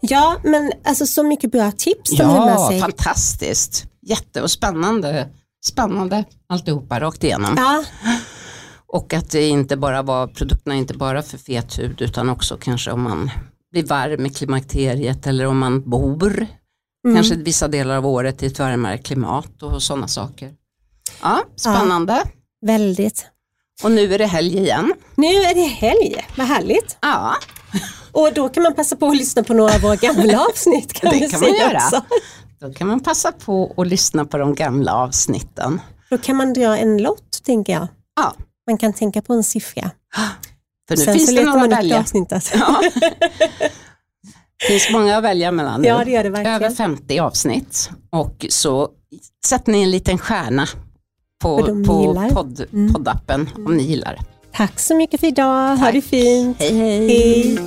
Ja, 0.00 0.36
men 0.44 0.72
alltså 0.84 1.06
så 1.06 1.22
mycket 1.22 1.52
bra 1.52 1.72
tips 1.72 2.10
de 2.10 2.22
har 2.24 2.46
med 2.46 2.54
Ja, 2.54 2.68
sig. 2.68 2.80
fantastiskt. 2.80 3.84
Jätte 4.02 4.42
och 4.42 4.50
spännande. 4.50 5.28
Spännande 5.64 6.24
alltihopa 6.48 7.00
rakt 7.00 7.24
igenom. 7.24 7.54
Ja, 7.56 7.84
Och 8.86 9.14
att 9.14 9.30
det 9.30 9.48
inte 9.48 9.76
bara 9.76 10.02
var 10.02 10.26
produkterna 10.26 10.74
inte 10.74 10.94
bara 10.94 11.22
för 11.22 11.38
fet 11.38 11.78
hud 11.78 12.02
utan 12.02 12.28
också 12.28 12.56
kanske 12.60 12.90
om 12.90 13.02
man 13.02 13.30
blir 13.72 13.82
varm 13.84 14.26
i 14.26 14.30
klimakteriet 14.30 15.26
eller 15.26 15.46
om 15.46 15.58
man 15.58 15.90
bor 15.90 16.46
kanske 17.14 17.34
vissa 17.34 17.68
delar 17.68 17.96
av 17.96 18.06
året 18.06 18.42
i 18.42 18.46
ett 18.46 18.58
varmare 18.58 18.98
klimat 18.98 19.62
och 19.62 19.82
sådana 19.82 20.08
saker. 20.08 20.52
Ja, 21.22 21.42
spännande. 21.56 22.22
väldigt. 22.66 23.26
Och 23.82 23.90
nu 23.90 24.14
är 24.14 24.18
det 24.18 24.26
helg 24.26 24.58
igen. 24.58 24.92
Nu 25.14 25.26
är 25.26 25.54
det 25.54 25.66
helg, 25.66 26.26
vad 26.36 26.46
härligt. 26.46 26.96
Ja, 27.00 27.34
Och 28.12 28.28
då 28.34 28.48
kan 28.48 28.62
man 28.62 28.74
passa 28.74 28.96
på 28.96 29.08
att 29.08 29.16
lyssna 29.16 29.42
på 29.42 29.54
några 29.54 29.74
av 29.74 29.80
våra 29.80 29.96
gamla 29.96 30.40
avsnitt. 30.50 30.92
Kan 30.92 31.10
Det 31.10 31.28
kan 31.30 31.40
man 31.40 31.54
göra. 31.54 31.76
också. 31.76 32.02
då 32.60 32.72
kan 32.72 32.86
man 32.88 33.00
passa 33.00 33.32
på 33.32 33.74
att 33.76 33.86
lyssna 33.86 34.24
på 34.24 34.38
de 34.38 34.54
gamla 34.54 34.94
avsnitten. 34.94 35.80
Då 36.10 36.18
kan 36.18 36.36
man 36.36 36.52
dra 36.52 36.76
en 36.78 36.98
lott, 37.02 37.42
tänker 37.44 37.72
jag. 37.72 37.88
Ja, 38.16 38.34
Man 38.66 38.78
kan 38.78 38.92
tänka 38.92 39.22
på 39.22 39.32
en 39.32 39.44
siffra. 39.44 39.90
för 40.88 40.96
nu 40.96 41.04
Sen 41.04 41.14
finns 41.14 41.28
så 41.30 41.34
det 41.36 41.44
några 41.44 41.62
att 41.62 41.70
det 41.70 41.76
välja. 41.76 41.98
avsnittet. 41.98 42.50
Ja. 42.54 42.80
Det 44.60 44.66
finns 44.68 44.88
många 44.92 45.16
att 45.18 45.24
välja 45.24 45.52
mellan 45.52 45.80
nu. 45.82 45.88
Ja, 45.88 46.04
det 46.04 46.10
gör 46.10 46.22
det 46.22 46.30
verkligen. 46.30 46.62
Över 46.62 46.70
50 46.74 47.18
avsnitt 47.18 47.90
och 48.10 48.46
så 48.48 48.88
sätter 49.46 49.72
ni 49.72 49.82
en 49.82 49.90
liten 49.90 50.18
stjärna 50.18 50.66
på, 51.42 51.58
på 51.86 52.02
gillar. 52.08 52.30
podd, 52.30 52.64
Mm. 52.72 52.92
poddappen 52.92 53.50
om 53.66 53.76
ni 53.76 53.82
gillar. 53.82 54.18
Tack 54.52 54.80
så 54.80 54.96
mycket 54.96 55.20
för 55.20 55.26
idag. 55.26 55.68
Ha 55.76 55.76
Tack. 55.76 55.94
det 55.94 56.00
fint. 56.02 56.56
Hej 56.60 56.78
hej! 56.78 57.08
Hej. 57.08 57.58